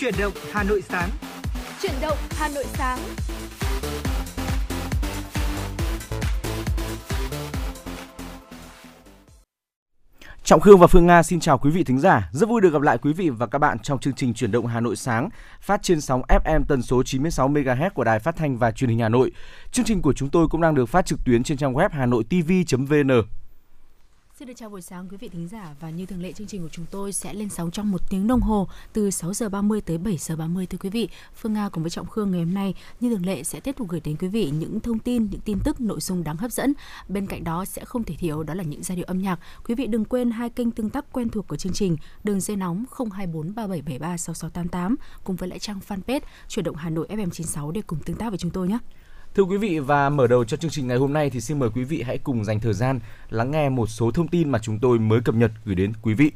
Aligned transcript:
Chuyển 0.00 0.14
động 0.18 0.32
Hà 0.52 0.62
Nội 0.62 0.82
sáng. 0.88 1.10
Chuyển 1.82 1.92
động 2.02 2.18
Hà 2.30 2.48
Nội 2.48 2.64
sáng. 2.68 2.98
Trọng 10.44 10.60
Khương 10.60 10.78
và 10.78 10.86
Phương 10.86 11.06
Nga 11.06 11.22
xin 11.22 11.40
chào 11.40 11.58
quý 11.58 11.70
vị 11.70 11.84
thính 11.84 11.98
giả. 11.98 12.30
Rất 12.32 12.48
vui 12.48 12.60
được 12.60 12.72
gặp 12.72 12.82
lại 12.82 12.98
quý 12.98 13.12
vị 13.12 13.28
và 13.28 13.46
các 13.46 13.58
bạn 13.58 13.78
trong 13.78 13.98
chương 13.98 14.14
trình 14.14 14.34
Chuyển 14.34 14.52
động 14.52 14.66
Hà 14.66 14.80
Nội 14.80 14.96
sáng, 14.96 15.28
phát 15.60 15.82
trên 15.82 16.00
sóng 16.00 16.22
FM 16.28 16.64
tần 16.68 16.82
số 16.82 17.02
96 17.02 17.48
MHz 17.48 17.90
của 17.90 18.04
Đài 18.04 18.18
Phát 18.18 18.36
thanh 18.36 18.58
và 18.58 18.70
Truyền 18.70 18.90
hình 18.90 18.98
Hà 18.98 19.08
Nội. 19.08 19.32
Chương 19.72 19.84
trình 19.84 20.02
của 20.02 20.12
chúng 20.12 20.28
tôi 20.28 20.48
cũng 20.48 20.60
đang 20.60 20.74
được 20.74 20.86
phát 20.86 21.06
trực 21.06 21.18
tuyến 21.24 21.42
trên 21.42 21.58
trang 21.58 21.74
web 21.74 21.88
hanoitv.vn. 21.92 23.22
Xin 24.40 24.48
được 24.48 24.54
chào 24.56 24.70
buổi 24.70 24.82
sáng 24.82 25.08
quý 25.08 25.16
vị 25.16 25.28
thính 25.28 25.48
giả 25.48 25.74
và 25.80 25.90
như 25.90 26.06
thường 26.06 26.22
lệ 26.22 26.32
chương 26.32 26.46
trình 26.46 26.62
của 26.62 26.68
chúng 26.68 26.86
tôi 26.90 27.12
sẽ 27.12 27.34
lên 27.34 27.48
sóng 27.48 27.70
trong 27.70 27.90
một 27.90 28.10
tiếng 28.10 28.26
đồng 28.26 28.40
hồ 28.40 28.68
từ 28.92 29.10
6 29.10 29.34
giờ 29.34 29.48
30 29.48 29.80
tới 29.80 29.98
7 29.98 30.16
giờ 30.16 30.36
30 30.36 30.66
thưa 30.66 30.78
quý 30.78 30.90
vị. 30.90 31.08
Phương 31.34 31.52
Nga 31.52 31.68
cùng 31.68 31.82
với 31.82 31.90
Trọng 31.90 32.06
Khương 32.06 32.30
ngày 32.30 32.40
hôm 32.40 32.54
nay 32.54 32.74
như 33.00 33.10
thường 33.10 33.26
lệ 33.26 33.42
sẽ 33.42 33.60
tiếp 33.60 33.76
tục 33.76 33.88
gửi 33.88 34.00
đến 34.00 34.16
quý 34.16 34.28
vị 34.28 34.50
những 34.50 34.80
thông 34.80 34.98
tin, 34.98 35.28
những 35.30 35.40
tin 35.40 35.58
tức, 35.64 35.80
nội 35.80 36.00
dung 36.00 36.24
đáng 36.24 36.36
hấp 36.36 36.52
dẫn. 36.52 36.72
Bên 37.08 37.26
cạnh 37.26 37.44
đó 37.44 37.64
sẽ 37.64 37.84
không 37.84 38.04
thể 38.04 38.14
thiếu 38.18 38.42
đó 38.42 38.54
là 38.54 38.62
những 38.62 38.82
giai 38.82 38.96
điệu 38.96 39.06
âm 39.08 39.22
nhạc. 39.22 39.40
Quý 39.64 39.74
vị 39.74 39.86
đừng 39.86 40.04
quên 40.04 40.30
hai 40.30 40.50
kênh 40.50 40.70
tương 40.70 40.90
tác 40.90 41.12
quen 41.12 41.28
thuộc 41.28 41.48
của 41.48 41.56
chương 41.56 41.72
trình 41.72 41.96
đường 42.24 42.40
dây 42.40 42.56
nóng 42.56 42.84
024 43.12 43.54
3773 43.54 44.16
6688 44.16 44.96
cùng 45.24 45.36
với 45.36 45.48
lại 45.48 45.58
trang 45.58 45.80
fanpage 45.88 46.20
chuyển 46.48 46.64
động 46.64 46.76
Hà 46.76 46.90
Nội 46.90 47.06
FM96 47.10 47.70
để 47.70 47.82
cùng 47.86 47.98
tương 48.04 48.16
tác 48.16 48.28
với 48.28 48.38
chúng 48.38 48.50
tôi 48.50 48.68
nhé. 48.68 48.78
Thưa 49.34 49.42
quý 49.42 49.56
vị 49.56 49.78
và 49.78 50.08
mở 50.08 50.26
đầu 50.26 50.44
cho 50.44 50.56
chương 50.56 50.70
trình 50.70 50.86
ngày 50.86 50.96
hôm 50.96 51.12
nay 51.12 51.30
thì 51.30 51.40
xin 51.40 51.58
mời 51.58 51.70
quý 51.74 51.84
vị 51.84 52.02
hãy 52.02 52.18
cùng 52.18 52.44
dành 52.44 52.60
thời 52.60 52.72
gian 52.72 53.00
lắng 53.28 53.50
nghe 53.50 53.68
một 53.68 53.86
số 53.86 54.10
thông 54.10 54.28
tin 54.28 54.50
mà 54.50 54.58
chúng 54.58 54.78
tôi 54.78 54.98
mới 54.98 55.20
cập 55.20 55.34
nhật 55.34 55.50
gửi 55.64 55.74
đến 55.74 55.92
quý 56.02 56.14
vị. 56.14 56.32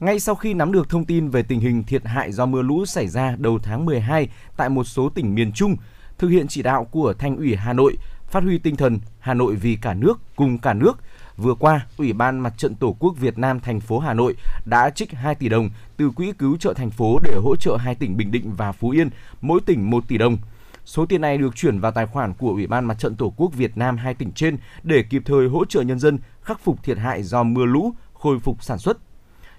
Ngay 0.00 0.20
sau 0.20 0.34
khi 0.34 0.54
nắm 0.54 0.72
được 0.72 0.88
thông 0.88 1.04
tin 1.04 1.28
về 1.28 1.42
tình 1.42 1.60
hình 1.60 1.84
thiệt 1.84 2.06
hại 2.06 2.32
do 2.32 2.46
mưa 2.46 2.62
lũ 2.62 2.86
xảy 2.86 3.08
ra 3.08 3.36
đầu 3.38 3.58
tháng 3.62 3.84
12 3.86 4.28
tại 4.56 4.68
một 4.68 4.84
số 4.84 5.08
tỉnh 5.08 5.34
miền 5.34 5.52
Trung, 5.52 5.76
thực 6.18 6.28
hiện 6.28 6.48
chỉ 6.48 6.62
đạo 6.62 6.84
của 6.84 7.14
Thành 7.18 7.36
ủy 7.36 7.56
Hà 7.56 7.72
Nội 7.72 7.96
phát 8.28 8.42
huy 8.42 8.58
tinh 8.58 8.76
thần 8.76 8.98
Hà 9.18 9.34
Nội 9.34 9.54
vì 9.54 9.76
cả 9.76 9.94
nước 9.94 10.20
cùng 10.36 10.58
cả 10.58 10.74
nước, 10.74 10.92
vừa 11.36 11.54
qua, 11.54 11.86
Ủy 11.96 12.12
ban 12.12 12.38
Mặt 12.38 12.54
trận 12.58 12.74
Tổ 12.74 12.96
quốc 12.98 13.14
Việt 13.18 13.38
Nam 13.38 13.60
thành 13.60 13.80
phố 13.80 13.98
Hà 13.98 14.14
Nội 14.14 14.34
đã 14.64 14.90
trích 14.90 15.12
2 15.12 15.34
tỷ 15.34 15.48
đồng 15.48 15.70
từ 15.96 16.10
quỹ 16.10 16.32
cứu 16.38 16.56
trợ 16.56 16.74
thành 16.74 16.90
phố 16.90 17.18
để 17.22 17.34
hỗ 17.42 17.56
trợ 17.56 17.76
hai 17.76 17.94
tỉnh 17.94 18.16
Bình 18.16 18.30
Định 18.30 18.52
và 18.56 18.72
Phú 18.72 18.90
Yên, 18.90 19.10
mỗi 19.40 19.60
tỉnh 19.66 19.90
1 19.90 20.08
tỷ 20.08 20.18
đồng– 20.18 20.38
Số 20.84 21.06
tiền 21.06 21.20
này 21.20 21.38
được 21.38 21.56
chuyển 21.56 21.80
vào 21.80 21.92
tài 21.92 22.06
khoản 22.06 22.34
của 22.34 22.50
Ủy 22.50 22.66
ban 22.66 22.84
Mặt 22.84 22.98
trận 22.98 23.16
Tổ 23.16 23.34
quốc 23.36 23.54
Việt 23.54 23.76
Nam 23.76 23.96
hai 23.96 24.14
tỉnh 24.14 24.32
trên 24.32 24.58
để 24.82 25.04
kịp 25.10 25.22
thời 25.24 25.48
hỗ 25.48 25.64
trợ 25.64 25.82
nhân 25.82 25.98
dân 25.98 26.18
khắc 26.42 26.60
phục 26.60 26.82
thiệt 26.82 26.98
hại 26.98 27.22
do 27.22 27.42
mưa 27.42 27.64
lũ, 27.64 27.92
khôi 28.12 28.38
phục 28.38 28.62
sản 28.62 28.78
xuất. 28.78 28.98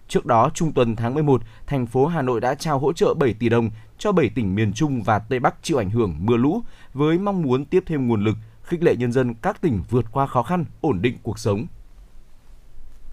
Trước 0.08 0.26
đó, 0.26 0.50
trung 0.54 0.74
tuần 0.74 0.96
tháng 0.96 1.14
11, 1.14 1.42
thành 1.68 1.86
phố 1.86 2.06
Hà 2.06 2.22
Nội 2.22 2.42
đã 2.42 2.56
trao 2.56 2.80
hỗ 2.80 2.94
trợ 2.94 3.14
7 3.14 3.34
tỷ 3.34 3.50
đồng 3.50 3.70
cho 3.98 4.12
7 4.12 4.30
tỉnh 4.30 4.56
miền 4.56 4.74
Trung 4.74 5.04
và 5.04 5.20
Tây 5.20 5.40
Bắc 5.40 5.56
chịu 5.62 5.78
ảnh 5.78 5.90
hưởng 5.90 6.16
mưa 6.20 6.38
lũ 6.38 6.62
với 6.94 7.18
mong 7.18 7.42
muốn 7.42 7.66
tiếp 7.66 7.84
thêm 7.88 8.08
nguồn 8.08 8.24
lực, 8.24 8.36
khích 8.64 8.84
lệ 8.84 8.96
nhân 8.96 9.12
dân 9.12 9.34
các 9.34 9.62
tỉnh 9.62 9.84
vượt 9.90 10.06
qua 10.12 10.28
khó 10.28 10.44
khăn, 10.44 10.66
ổn 10.82 11.02
định 11.02 11.18
cuộc 11.24 11.40
sống. 11.40 11.68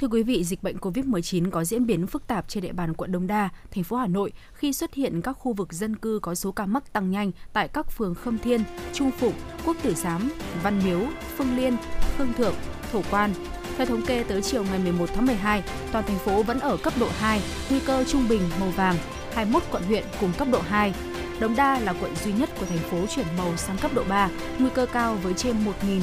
Thưa 0.02 0.08
quý 0.08 0.22
vị, 0.22 0.44
dịch 0.44 0.62
bệnh 0.62 0.76
COVID-19 0.76 1.50
có 1.50 1.64
diễn 1.64 1.86
biến 1.86 2.06
phức 2.06 2.26
tạp 2.26 2.48
trên 2.48 2.62
địa 2.62 2.72
bàn 2.72 2.94
quận 2.94 3.12
Đông 3.12 3.26
Đa, 3.26 3.48
thành 3.70 3.84
phố 3.84 3.96
Hà 3.96 4.06
Nội 4.06 4.32
khi 4.52 4.72
xuất 4.72 4.94
hiện 4.94 5.22
các 5.22 5.32
khu 5.32 5.52
vực 5.52 5.72
dân 5.72 5.96
cư 5.96 6.18
có 6.22 6.34
số 6.34 6.52
ca 6.52 6.66
mắc 6.66 6.92
tăng 6.92 7.10
nhanh 7.10 7.30
tại 7.52 7.68
các 7.68 7.90
phường 7.90 8.14
Khâm 8.14 8.38
Thiên, 8.38 8.62
Trung 8.92 9.10
Phụng, 9.10 9.32
Quốc 9.66 9.76
Tử 9.82 9.94
Giám, 9.94 10.30
Văn 10.62 10.80
Miếu, 10.84 11.00
Phương 11.36 11.56
Liên, 11.56 11.76
Khương 12.18 12.32
Thượng, 12.32 12.54
Thổ 12.92 13.02
Quan. 13.10 13.30
Theo 13.76 13.86
thống 13.86 14.02
kê 14.06 14.24
tới 14.28 14.42
chiều 14.42 14.64
ngày 14.64 14.78
11 14.78 15.06
tháng 15.14 15.26
12, 15.26 15.62
toàn 15.92 16.04
thành 16.06 16.18
phố 16.18 16.42
vẫn 16.42 16.60
ở 16.60 16.76
cấp 16.76 16.92
độ 17.00 17.08
2, 17.18 17.40
nguy 17.70 17.80
cơ 17.80 18.04
trung 18.04 18.28
bình 18.28 18.42
màu 18.60 18.70
vàng, 18.70 18.96
21 19.34 19.62
quận 19.70 19.82
huyện 19.82 20.04
cùng 20.20 20.32
cấp 20.38 20.48
độ 20.52 20.60
2, 20.60 20.94
Đống 21.40 21.56
Đa 21.56 21.78
là 21.78 21.94
quận 22.00 22.16
duy 22.24 22.32
nhất 22.32 22.50
của 22.60 22.66
thành 22.66 22.78
phố 22.78 23.06
chuyển 23.06 23.26
màu 23.38 23.56
sang 23.56 23.78
cấp 23.78 23.90
độ 23.94 24.02
3, 24.08 24.28
nguy 24.58 24.70
cơ 24.74 24.86
cao 24.86 25.16
với 25.22 25.34
trên 25.34 25.56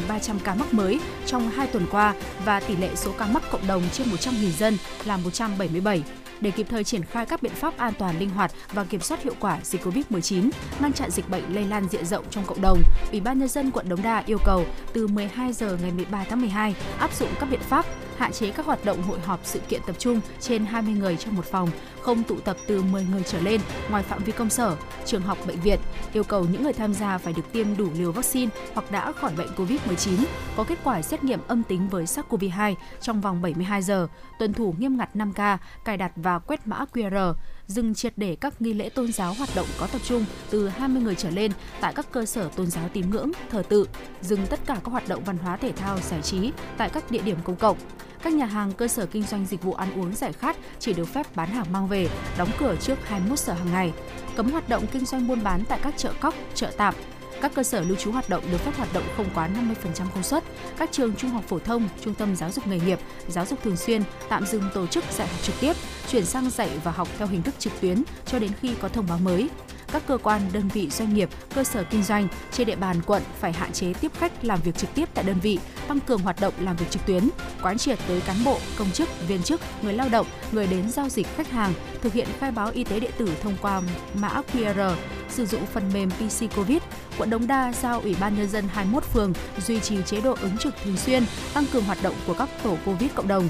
1.300 0.07 0.35
ca 0.43 0.55
mắc 0.55 0.73
mới 0.73 0.99
trong 1.25 1.49
2 1.49 1.67
tuần 1.67 1.85
qua 1.91 2.13
và 2.45 2.59
tỷ 2.59 2.75
lệ 2.75 2.89
số 2.95 3.11
ca 3.17 3.25
mắc 3.25 3.43
cộng 3.51 3.67
đồng 3.67 3.83
trên 3.91 4.07
100.000 4.07 4.49
dân 4.49 4.77
là 5.05 5.17
177 5.17 6.03
để 6.41 6.51
kịp 6.51 6.67
thời 6.69 6.83
triển 6.83 7.03
khai 7.03 7.25
các 7.25 7.41
biện 7.41 7.51
pháp 7.55 7.77
an 7.77 7.93
toàn 7.99 8.19
linh 8.19 8.29
hoạt 8.29 8.51
và 8.73 8.83
kiểm 8.83 9.01
soát 9.01 9.23
hiệu 9.23 9.33
quả 9.39 9.59
dịch 9.63 9.85
Covid-19, 9.85 10.49
ngăn 10.79 10.93
chặn 10.93 11.11
dịch 11.11 11.29
bệnh 11.29 11.55
lây 11.55 11.65
lan 11.65 11.87
diện 11.89 12.05
rộng 12.05 12.25
trong 12.29 12.45
cộng 12.45 12.61
đồng. 12.61 12.81
Ủy 13.11 13.19
ban 13.19 13.39
nhân 13.39 13.47
dân 13.47 13.71
quận 13.71 13.89
Đống 13.89 14.01
Đa 14.01 14.23
yêu 14.25 14.37
cầu 14.45 14.65
từ 14.93 15.07
12 15.07 15.53
giờ 15.53 15.77
ngày 15.81 15.91
13 15.91 16.23
tháng 16.29 16.41
12 16.41 16.75
áp 16.99 17.13
dụng 17.13 17.29
các 17.39 17.49
biện 17.51 17.61
pháp 17.61 17.85
hạn 18.19 18.31
chế 18.31 18.51
các 18.51 18.65
hoạt 18.65 18.85
động 18.85 19.01
hội 19.01 19.19
họp 19.19 19.39
sự 19.43 19.59
kiện 19.59 19.81
tập 19.87 19.95
trung 19.99 20.21
trên 20.39 20.65
20 20.65 20.93
người 20.93 21.17
trong 21.17 21.35
một 21.35 21.45
phòng, 21.45 21.69
không 22.01 22.23
tụ 22.23 22.39
tập 22.39 22.57
từ 22.67 22.81
10 22.81 23.05
người 23.11 23.23
trở 23.23 23.39
lên 23.39 23.61
ngoài 23.89 24.03
phạm 24.03 24.23
vi 24.23 24.31
công 24.31 24.49
sở, 24.49 24.75
trường 25.05 25.21
học, 25.21 25.37
bệnh 25.47 25.59
viện. 25.59 25.79
Yêu 26.13 26.23
cầu 26.23 26.45
những 26.51 26.63
người 26.63 26.73
tham 26.73 26.93
gia 26.93 27.17
phải 27.17 27.33
được 27.33 27.51
tiêm 27.51 27.77
đủ 27.77 27.87
liều 27.93 28.11
vaccine 28.11 28.51
hoặc 28.73 28.91
đã 28.91 29.11
khỏi 29.11 29.31
bệnh 29.37 29.47
COVID-19, 29.57 30.25
có 30.57 30.63
kết 30.63 30.79
quả 30.83 31.01
xét 31.01 31.23
nghiệm 31.23 31.39
âm 31.47 31.63
tính 31.63 31.89
với 31.89 32.05
SARS-CoV-2 32.05 32.75
trong 33.01 33.21
vòng 33.21 33.41
72 33.41 33.81
giờ, 33.81 34.07
tuân 34.39 34.53
thủ 34.53 34.75
nghiêm 34.77 34.97
ngặt 34.97 35.09
5K, 35.15 35.57
cài 35.85 35.97
đặt 35.97 36.11
và 36.15 36.39
quét 36.39 36.67
mã 36.67 36.85
QR, 36.93 37.33
dừng 37.67 37.93
triệt 37.93 38.13
để 38.17 38.35
các 38.35 38.61
nghi 38.61 38.73
lễ 38.73 38.89
tôn 38.89 39.11
giáo 39.11 39.33
hoạt 39.33 39.49
động 39.55 39.67
có 39.79 39.87
tập 39.87 40.01
trung 40.03 40.25
từ 40.49 40.67
20 40.67 41.01
người 41.01 41.15
trở 41.15 41.29
lên 41.29 41.51
tại 41.81 41.93
các 41.93 42.11
cơ 42.11 42.25
sở 42.25 42.49
tôn 42.55 42.67
giáo 42.67 42.89
tín 42.93 43.09
ngưỡng, 43.09 43.31
thờ 43.51 43.63
tự, 43.69 43.85
dừng 44.21 44.47
tất 44.47 44.59
cả 44.65 44.75
các 44.83 44.91
hoạt 44.91 45.07
động 45.07 45.23
văn 45.23 45.37
hóa 45.37 45.57
thể 45.57 45.71
thao 45.71 45.99
giải 45.99 46.21
trí 46.21 46.51
tại 46.77 46.89
các 46.89 47.11
địa 47.11 47.21
điểm 47.21 47.37
công 47.43 47.55
cộng 47.55 47.77
các 48.23 48.33
nhà 48.33 48.45
hàng 48.45 48.71
cơ 48.71 48.87
sở 48.87 49.05
kinh 49.05 49.23
doanh 49.23 49.45
dịch 49.45 49.63
vụ 49.63 49.73
ăn 49.73 50.01
uống 50.01 50.15
giải 50.15 50.33
khát 50.33 50.57
chỉ 50.79 50.93
được 50.93 51.05
phép 51.05 51.35
bán 51.35 51.49
hàng 51.49 51.71
mang 51.71 51.87
về, 51.87 52.07
đóng 52.37 52.49
cửa 52.59 52.75
trước 52.81 53.07
21 53.07 53.39
giờ 53.39 53.53
hàng 53.53 53.71
ngày. 53.71 53.93
Cấm 54.35 54.51
hoạt 54.51 54.69
động 54.69 54.85
kinh 54.91 55.05
doanh 55.05 55.27
buôn 55.27 55.43
bán 55.43 55.63
tại 55.69 55.79
các 55.83 55.93
chợ 55.97 56.13
cóc, 56.19 56.33
chợ 56.55 56.71
tạm, 56.77 56.93
các 57.41 57.51
cơ 57.55 57.63
sở 57.63 57.81
lưu 57.81 57.95
trú 57.95 58.11
hoạt 58.11 58.29
động 58.29 58.43
được 58.51 58.57
phép 58.57 58.77
hoạt 58.77 58.93
động 58.93 59.03
không 59.17 59.25
quá 59.35 59.49
50% 59.95 60.05
công 60.13 60.23
suất. 60.23 60.43
Các 60.77 60.91
trường 60.91 61.15
trung 61.15 61.29
học 61.29 61.43
phổ 61.47 61.59
thông, 61.59 61.89
trung 62.01 62.13
tâm 62.13 62.35
giáo 62.35 62.51
dục 62.51 62.67
nghề 62.67 62.79
nghiệp, 62.79 62.99
giáo 63.27 63.45
dục 63.45 63.59
thường 63.63 63.77
xuyên 63.77 64.03
tạm 64.29 64.45
dừng 64.45 64.63
tổ 64.73 64.87
chức 64.87 65.03
dạy 65.11 65.27
học 65.27 65.39
trực 65.43 65.55
tiếp, 65.59 65.73
chuyển 66.09 66.25
sang 66.25 66.49
dạy 66.49 66.69
và 66.83 66.91
học 66.91 67.07
theo 67.17 67.27
hình 67.27 67.43
thức 67.43 67.55
trực 67.59 67.81
tuyến 67.81 68.03
cho 68.25 68.39
đến 68.39 68.51
khi 68.61 68.75
có 68.81 68.87
thông 68.87 69.07
báo 69.07 69.19
mới 69.19 69.49
các 69.91 70.03
cơ 70.07 70.17
quan, 70.17 70.41
đơn 70.53 70.67
vị 70.73 70.89
doanh 70.89 71.13
nghiệp, 71.13 71.29
cơ 71.55 71.63
sở 71.63 71.83
kinh 71.83 72.03
doanh 72.03 72.27
trên 72.51 72.67
địa 72.67 72.75
bàn 72.75 73.01
quận 73.05 73.23
phải 73.39 73.53
hạn 73.53 73.71
chế 73.71 73.93
tiếp 73.93 74.11
khách 74.19 74.45
làm 74.45 74.59
việc 74.63 74.77
trực 74.77 74.93
tiếp 74.95 75.09
tại 75.13 75.23
đơn 75.23 75.39
vị, 75.41 75.59
tăng 75.87 75.99
cường 75.99 76.21
hoạt 76.21 76.41
động 76.41 76.53
làm 76.59 76.75
việc 76.75 76.85
trực 76.89 77.05
tuyến, 77.05 77.29
quán 77.61 77.77
triệt 77.77 77.99
tới 78.07 78.21
cán 78.21 78.35
bộ, 78.45 78.57
công 78.77 78.91
chức, 78.91 79.09
viên 79.27 79.43
chức, 79.43 79.61
người 79.81 79.93
lao 79.93 80.09
động, 80.09 80.27
người 80.51 80.67
đến 80.67 80.91
giao 80.91 81.09
dịch 81.09 81.27
khách 81.35 81.51
hàng, 81.51 81.73
thực 82.01 82.13
hiện 82.13 82.27
khai 82.39 82.51
báo 82.51 82.71
y 82.73 82.83
tế 82.83 82.99
điện 82.99 83.11
tử 83.17 83.29
thông 83.43 83.55
qua 83.61 83.81
mã 84.13 84.41
QR, 84.53 84.95
sử 85.29 85.45
dụng 85.45 85.65
phần 85.65 85.83
mềm 85.93 86.09
PC 86.11 86.55
Covid. 86.55 86.81
Quận 87.17 87.29
Đống 87.29 87.47
Đa 87.47 87.73
giao 87.81 88.01
Ủy 88.01 88.15
ban 88.19 88.37
nhân 88.37 88.49
dân 88.49 88.67
21 88.73 89.03
phường 89.03 89.33
duy 89.57 89.79
trì 89.79 89.97
chế 90.05 90.21
độ 90.21 90.37
ứng 90.41 90.57
trực 90.57 90.73
thường 90.83 90.97
xuyên, 90.97 91.23
tăng 91.53 91.65
cường 91.73 91.83
hoạt 91.83 91.97
động 92.03 92.15
của 92.27 92.33
các 92.33 92.49
tổ 92.63 92.77
Covid 92.85 93.11
cộng 93.15 93.27
đồng 93.27 93.49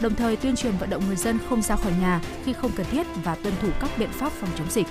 đồng 0.00 0.14
thời 0.14 0.36
tuyên 0.36 0.56
truyền 0.56 0.76
vận 0.80 0.90
động 0.90 1.02
người 1.06 1.16
dân 1.16 1.38
không 1.48 1.62
ra 1.62 1.76
khỏi 1.76 1.92
nhà 2.00 2.20
khi 2.44 2.52
không 2.52 2.70
cần 2.76 2.86
thiết 2.90 3.06
và 3.24 3.34
tuân 3.34 3.54
thủ 3.62 3.68
các 3.80 3.90
biện 3.98 4.10
pháp 4.12 4.32
phòng 4.32 4.50
chống 4.58 4.70
dịch. 4.70 4.86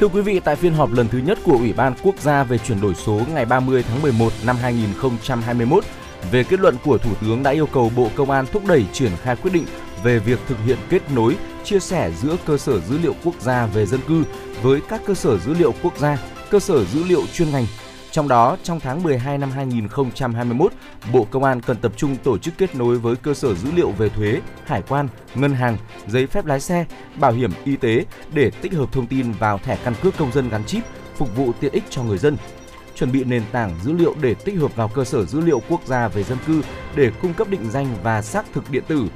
Thưa 0.00 0.08
quý 0.08 0.20
vị, 0.20 0.40
tại 0.40 0.56
phiên 0.56 0.74
họp 0.74 0.92
lần 0.92 1.08
thứ 1.08 1.18
nhất 1.18 1.38
của 1.44 1.52
Ủy 1.52 1.72
ban 1.72 1.94
Quốc 2.02 2.14
gia 2.20 2.44
về 2.44 2.58
chuyển 2.58 2.80
đổi 2.80 2.94
số 2.94 3.20
ngày 3.34 3.44
30 3.44 3.82
tháng 3.88 4.02
11 4.02 4.32
năm 4.46 4.56
2021, 4.56 5.84
về 6.30 6.44
kết 6.44 6.60
luận 6.60 6.76
của 6.84 6.98
Thủ 6.98 7.10
tướng 7.20 7.42
đã 7.42 7.50
yêu 7.50 7.66
cầu 7.66 7.92
Bộ 7.96 8.10
Công 8.14 8.30
an 8.30 8.46
thúc 8.52 8.62
đẩy 8.66 8.84
triển 8.92 9.10
khai 9.22 9.36
quyết 9.36 9.50
định 9.54 9.66
về 10.02 10.18
việc 10.18 10.38
thực 10.48 10.58
hiện 10.66 10.78
kết 10.88 11.02
nối, 11.14 11.36
chia 11.64 11.80
sẻ 11.80 12.12
giữa 12.22 12.36
cơ 12.46 12.58
sở 12.58 12.80
dữ 12.80 12.98
liệu 12.98 13.14
quốc 13.24 13.34
gia 13.40 13.66
về 13.66 13.86
dân 13.86 14.00
cư 14.08 14.24
với 14.62 14.80
các 14.88 15.00
cơ 15.06 15.14
sở 15.14 15.38
dữ 15.38 15.54
liệu 15.54 15.74
quốc 15.82 15.98
gia, 15.98 16.18
cơ 16.50 16.60
sở 16.60 16.84
dữ 16.84 17.04
liệu 17.04 17.22
chuyên 17.34 17.50
ngành 17.50 17.66
trong 18.14 18.28
đó, 18.28 18.56
trong 18.62 18.80
tháng 18.80 19.02
12 19.02 19.38
năm 19.38 19.50
2021, 19.50 20.72
Bộ 21.12 21.26
Công 21.30 21.44
an 21.44 21.60
cần 21.60 21.76
tập 21.76 21.92
trung 21.96 22.16
tổ 22.16 22.38
chức 22.38 22.54
kết 22.58 22.74
nối 22.74 22.98
với 22.98 23.16
cơ 23.16 23.34
sở 23.34 23.54
dữ 23.54 23.68
liệu 23.74 23.90
về 23.90 24.08
thuế, 24.08 24.40
hải 24.64 24.82
quan, 24.88 25.08
ngân 25.34 25.54
hàng, 25.54 25.76
giấy 26.08 26.26
phép 26.26 26.46
lái 26.46 26.60
xe, 26.60 26.84
bảo 27.20 27.32
hiểm 27.32 27.50
y 27.64 27.76
tế 27.76 28.04
để 28.32 28.50
tích 28.50 28.72
hợp 28.72 28.92
thông 28.92 29.06
tin 29.06 29.32
vào 29.32 29.58
thẻ 29.58 29.78
căn 29.84 29.94
cước 30.02 30.16
công 30.16 30.32
dân 30.32 30.48
gắn 30.48 30.64
chip, 30.64 30.82
phục 31.16 31.36
vụ 31.36 31.52
tiện 31.60 31.72
ích 31.72 31.82
cho 31.90 32.02
người 32.02 32.18
dân 32.18 32.36
chuẩn 32.94 33.12
bị 33.12 33.24
nền 33.24 33.42
tảng 33.52 33.70
dữ 33.84 33.92
liệu 33.92 34.14
để 34.20 34.34
tích 34.34 34.58
hợp 34.58 34.76
vào 34.76 34.88
cơ 34.88 35.04
sở 35.04 35.24
dữ 35.24 35.40
liệu 35.40 35.60
quốc 35.68 35.80
gia 35.86 36.08
về 36.08 36.22
dân 36.22 36.38
cư 36.46 36.62
để 36.96 37.10
cung 37.22 37.34
cấp 37.34 37.48
định 37.48 37.70
danh 37.70 37.86
và 38.02 38.22
xác 38.22 38.44
thực 38.52 38.70
điện 38.70 38.84
tử. 38.88 39.08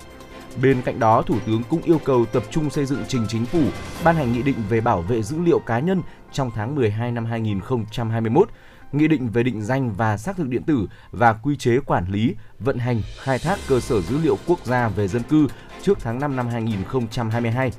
Bên 0.62 0.82
cạnh 0.82 0.98
đó, 0.98 1.22
Thủ 1.22 1.36
tướng 1.46 1.62
cũng 1.68 1.82
yêu 1.82 2.00
cầu 2.04 2.24
tập 2.24 2.42
trung 2.50 2.70
xây 2.70 2.86
dựng 2.86 3.04
trình 3.08 3.26
chính 3.28 3.46
phủ, 3.46 3.62
ban 4.04 4.16
hành 4.16 4.32
nghị 4.32 4.42
định 4.42 4.62
về 4.68 4.80
bảo 4.80 5.02
vệ 5.02 5.22
dữ 5.22 5.38
liệu 5.38 5.58
cá 5.58 5.78
nhân 5.78 6.02
trong 6.32 6.50
tháng 6.50 6.74
12 6.74 7.12
năm 7.12 7.24
2021 7.24 8.48
Nghị 8.93 9.08
định 9.08 9.29
về 9.29 9.43
định 9.43 9.62
danh 9.62 9.93
và 9.93 10.17
xác 10.17 10.37
thực 10.37 10.49
điện 10.49 10.62
tử 10.62 10.88
và 11.11 11.32
quy 11.32 11.56
chế 11.56 11.79
quản 11.87 12.08
lý, 12.08 12.35
vận 12.58 12.79
hành, 12.79 13.02
khai 13.17 13.38
thác 13.38 13.58
cơ 13.69 13.81
sở 13.81 14.00
dữ 14.00 14.19
liệu 14.23 14.38
quốc 14.46 14.67
gia 14.67 14.88
về 14.88 15.08
dân 15.08 15.23
cư 15.23 15.46
trước 15.82 15.99
tháng 16.00 16.20
5 16.20 16.37
năm 16.37 16.49
2022. 16.49 17.73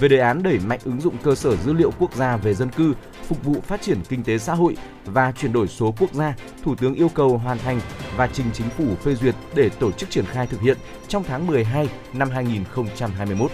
Về 0.00 0.08
đề 0.08 0.18
án 0.18 0.42
đẩy 0.42 0.58
mạnh 0.58 0.80
ứng 0.84 1.00
dụng 1.00 1.14
cơ 1.22 1.34
sở 1.34 1.56
dữ 1.56 1.72
liệu 1.72 1.90
quốc 1.98 2.14
gia 2.14 2.36
về 2.36 2.54
dân 2.54 2.70
cư, 2.70 2.94
phục 3.26 3.44
vụ 3.44 3.60
phát 3.60 3.82
triển 3.82 3.98
kinh 4.08 4.24
tế 4.24 4.38
xã 4.38 4.54
hội 4.54 4.76
và 5.04 5.32
chuyển 5.32 5.52
đổi 5.52 5.68
số 5.68 5.94
quốc 5.98 6.12
gia, 6.14 6.34
Thủ 6.62 6.74
tướng 6.74 6.94
yêu 6.94 7.08
cầu 7.08 7.38
hoàn 7.38 7.58
thành 7.58 7.80
và 8.16 8.26
trình 8.32 8.46
chính 8.52 8.70
phủ 8.70 8.84
phê 9.02 9.14
duyệt 9.14 9.34
để 9.54 9.68
tổ 9.68 9.92
chức 9.92 10.10
triển 10.10 10.24
khai 10.26 10.46
thực 10.46 10.60
hiện 10.60 10.78
trong 11.08 11.24
tháng 11.24 11.46
12 11.46 11.88
năm 12.12 12.30
2021. 12.30 13.50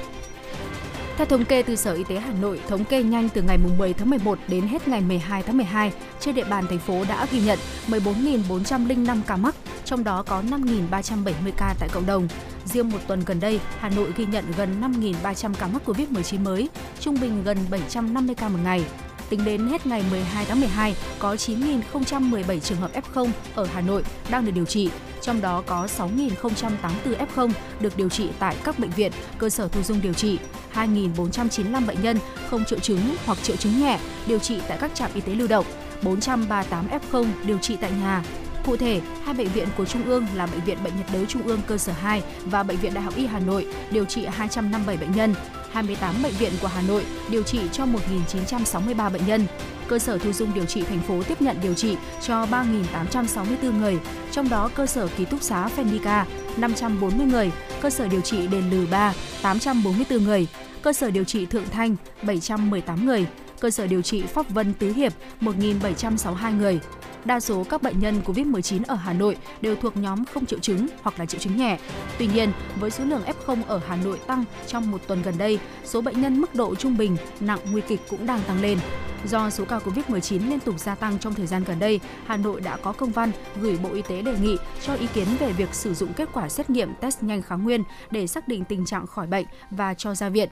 Theo 1.21 1.27
thống 1.27 1.45
kê 1.45 1.63
từ 1.63 1.77
Sở 1.77 1.93
Y 1.93 2.05
tế 2.05 2.19
Hà 2.19 2.33
Nội, 2.33 2.61
thống 2.69 2.85
kê 2.85 3.03
nhanh 3.03 3.29
từ 3.29 3.43
ngày 3.43 3.59
10 3.79 3.93
tháng 3.93 4.11
11 4.11 4.39
đến 4.49 4.67
hết 4.67 4.89
ngày 4.89 5.01
12 5.01 5.43
tháng 5.43 5.57
12, 5.57 5.93
trên 6.21 6.35
địa 6.35 6.45
bàn 6.45 6.67
thành 6.67 6.79
phố 6.79 7.05
đã 7.09 7.27
ghi 7.33 7.41
nhận 7.41 7.59
14.405 7.89 9.21
ca 9.27 9.37
mắc, 9.37 9.55
trong 9.85 10.05
đó 10.05 10.23
có 10.23 10.43
5.370 10.43 11.33
ca 11.57 11.75
tại 11.81 11.89
cộng 11.93 12.07
đồng. 12.07 12.29
Riêng 12.65 12.91
một 12.91 12.99
tuần 13.07 13.23
gần 13.27 13.41
đây, 13.41 13.61
Hà 13.79 13.89
Nội 13.89 14.13
ghi 14.17 14.27
nhận 14.27 14.45
gần 14.57 14.81
5.300 14.81 15.55
ca 15.55 15.67
mắc 15.67 15.83
COVID-19 15.87 16.43
mới, 16.43 16.69
trung 17.01 17.21
bình 17.21 17.43
gần 17.45 17.59
750 17.71 18.35
ca 18.35 18.49
một 18.49 18.59
ngày. 18.65 18.85
Tính 19.31 19.45
đến 19.45 19.67
hết 19.67 19.87
ngày 19.87 20.05
12 20.11 20.45
tháng 20.45 20.61
12, 20.61 20.97
có 21.19 21.35
9.017 21.35 22.61
trường 22.61 22.79
hợp 22.79 22.91
F0 22.95 23.29
ở 23.55 23.65
Hà 23.65 23.81
Nội 23.81 24.03
đang 24.31 24.45
được 24.45 24.53
điều 24.55 24.65
trị, 24.65 24.91
trong 25.23 25.41
đó 25.41 25.63
có 25.67 25.87
6.084 25.99 26.71
F0 27.05 27.51
được 27.81 27.97
điều 27.97 28.09
trị 28.09 28.29
tại 28.39 28.57
các 28.65 28.79
bệnh 28.79 28.91
viện, 28.91 29.13
cơ 29.39 29.51
sở 29.51 29.69
thu 29.69 29.83
dung 29.83 30.01
điều 30.03 30.13
trị, 30.13 30.39
2.495 30.75 31.87
bệnh 31.87 32.03
nhân 32.03 32.19
không 32.51 32.65
triệu 32.65 32.79
chứng 32.79 33.01
hoặc 33.27 33.39
triệu 33.43 33.57
chứng 33.57 33.81
nhẹ 33.81 33.99
điều 34.27 34.39
trị 34.39 34.61
tại 34.69 34.79
các 34.81 34.91
trạm 34.95 35.11
y 35.15 35.21
tế 35.21 35.35
lưu 35.35 35.49
động, 35.49 35.67
438 36.03 36.89
F0 36.89 37.27
điều 37.45 37.59
trị 37.59 37.77
tại 37.81 37.91
nhà. 38.03 38.23
Cụ 38.67 38.77
thể, 38.77 39.01
hai 39.25 39.35
bệnh 39.35 39.49
viện 39.49 39.69
của 39.77 39.85
Trung 39.85 40.05
ương 40.05 40.27
là 40.35 40.47
Bệnh 40.47 40.65
viện 40.65 40.79
Bệnh 40.85 40.97
nhiệt 40.97 41.07
đới 41.13 41.27
Trung 41.27 41.43
ương 41.43 41.61
cơ 41.67 41.79
sở 41.79 41.93
2 41.93 42.23
và 42.45 42.63
Bệnh 42.63 42.77
viện 42.77 42.95
Đại 42.95 43.05
học 43.05 43.17
Y 43.17 43.27
Hà 43.27 43.39
Nội 43.39 43.67
điều 43.91 44.05
trị 44.05 44.27
257 44.27 44.97
bệnh 44.97 45.13
nhân. 45.13 45.35
28 45.73 46.23
bệnh 46.23 46.33
viện 46.33 46.53
của 46.63 46.69
Hà 46.69 46.83
Nội 46.83 47.05
điều 47.31 47.43
trị 47.43 47.61
cho 47.73 47.85
1.963 47.85 49.11
bệnh 49.13 49.27
nhân. 49.27 49.47
Cơ 49.89 49.99
sở 49.99 50.19
thu 50.19 50.33
dung 50.33 50.55
điều 50.55 50.65
trị 50.65 50.83
thành 50.83 51.01
phố 51.01 51.23
tiếp 51.23 51.43
nhận 51.43 51.57
điều 51.63 51.75
trị 51.75 51.97
cho 52.23 52.47
3.864 52.47 53.81
người, 53.81 53.99
trong 54.33 54.49
đó 54.49 54.71
cơ 54.75 54.87
sở 54.87 55.09
ký 55.17 55.25
túc 55.25 55.43
xá 55.43 55.69
Fendica 55.77 56.25
540 56.57 57.27
người, 57.27 57.51
cơ 57.81 57.91
sở 57.91 58.09
điều 58.09 58.21
trị 58.21 58.47
đền 58.47 58.71
lừ 58.71 58.87
3 58.91 59.15
844 59.43 60.25
người, 60.25 60.47
cơ 60.83 60.93
sở 60.93 61.11
điều 61.11 61.25
trị 61.25 61.47
Thượng 61.47 61.69
Thanh 61.71 61.97
718 62.23 63.07
người, 63.07 63.27
cơ 63.61 63.71
sở 63.71 63.87
điều 63.87 64.03
trị 64.03 64.23
Pháp 64.23 64.51
Vân 64.51 64.75
Tứ 64.75 64.93
Hiệp 64.93 65.13
1.762 65.41 66.59
người. 66.59 66.81
Đa 67.25 67.41
số 67.41 67.65
các 67.65 67.83
bệnh 67.83 68.01
nhân 68.01 68.23
COVID-19 68.27 68.83
ở 68.87 68.95
Hà 68.95 69.13
Nội 69.13 69.37
đều 69.61 69.77
thuộc 69.77 69.97
nhóm 69.97 70.25
không 70.25 70.47
triệu 70.47 70.59
chứng 70.59 70.87
hoặc 71.03 71.19
là 71.19 71.27
triệu 71.27 71.41
chứng 71.41 71.57
nhẹ. 71.57 71.79
Tuy 72.19 72.27
nhiên, 72.27 72.53
với 72.81 72.91
số 72.91 73.05
lượng 73.05 73.23
F0 73.27 73.59
ở 73.67 73.81
Hà 73.89 73.97
Nội 73.97 74.21
tăng 74.27 74.45
trong 74.67 74.91
một 74.91 75.01
tuần 75.07 75.23
gần 75.23 75.35
đây, 75.39 75.59
số 75.85 76.01
bệnh 76.01 76.21
nhân 76.21 76.41
mức 76.41 76.55
độ 76.55 76.75
trung 76.75 76.97
bình, 76.97 77.17
nặng, 77.41 77.59
nguy 77.73 77.81
kịch 77.89 78.01
cũng 78.11 78.27
đang 78.27 78.41
tăng 78.47 78.63
lên. 78.63 78.79
Do 79.27 79.51
số 79.51 79.65
ca 79.65 79.79
COVID-19 79.79 80.51
liên 80.51 80.61
tục 80.61 80.81
gia 80.81 80.95
tăng 80.95 81.19
trong 81.19 81.35
thời 81.35 81.47
gian 81.47 81.65
gần 81.65 81.79
đây, 81.79 82.01
Hà 82.27 82.37
Nội 82.37 82.61
đã 82.61 82.77
có 82.77 82.93
công 82.93 83.11
văn 83.11 83.31
gửi 83.61 83.79
Bộ 83.83 83.91
Y 83.93 84.03
tế 84.03 84.23
đề 84.23 84.35
nghị 84.43 84.57
cho 84.83 84.95
ý 84.95 85.07
kiến 85.07 85.27
về 85.39 85.53
việc 85.53 85.75
sử 85.75 85.95
dụng 85.95 86.13
kết 86.13 86.29
quả 86.33 86.49
xét 86.49 86.71
nghiệm 86.71 86.95
test 86.95 87.23
nhanh 87.23 87.43
kháng 87.43 87.63
nguyên 87.63 87.85
để 88.11 88.27
xác 88.27 88.49
định 88.49 88.65
tình 88.65 88.85
trạng 88.85 89.07
khỏi 89.07 89.27
bệnh 89.27 89.47
và 89.71 89.95
cho 89.95 90.15
ra 90.15 90.29
viện 90.29 90.49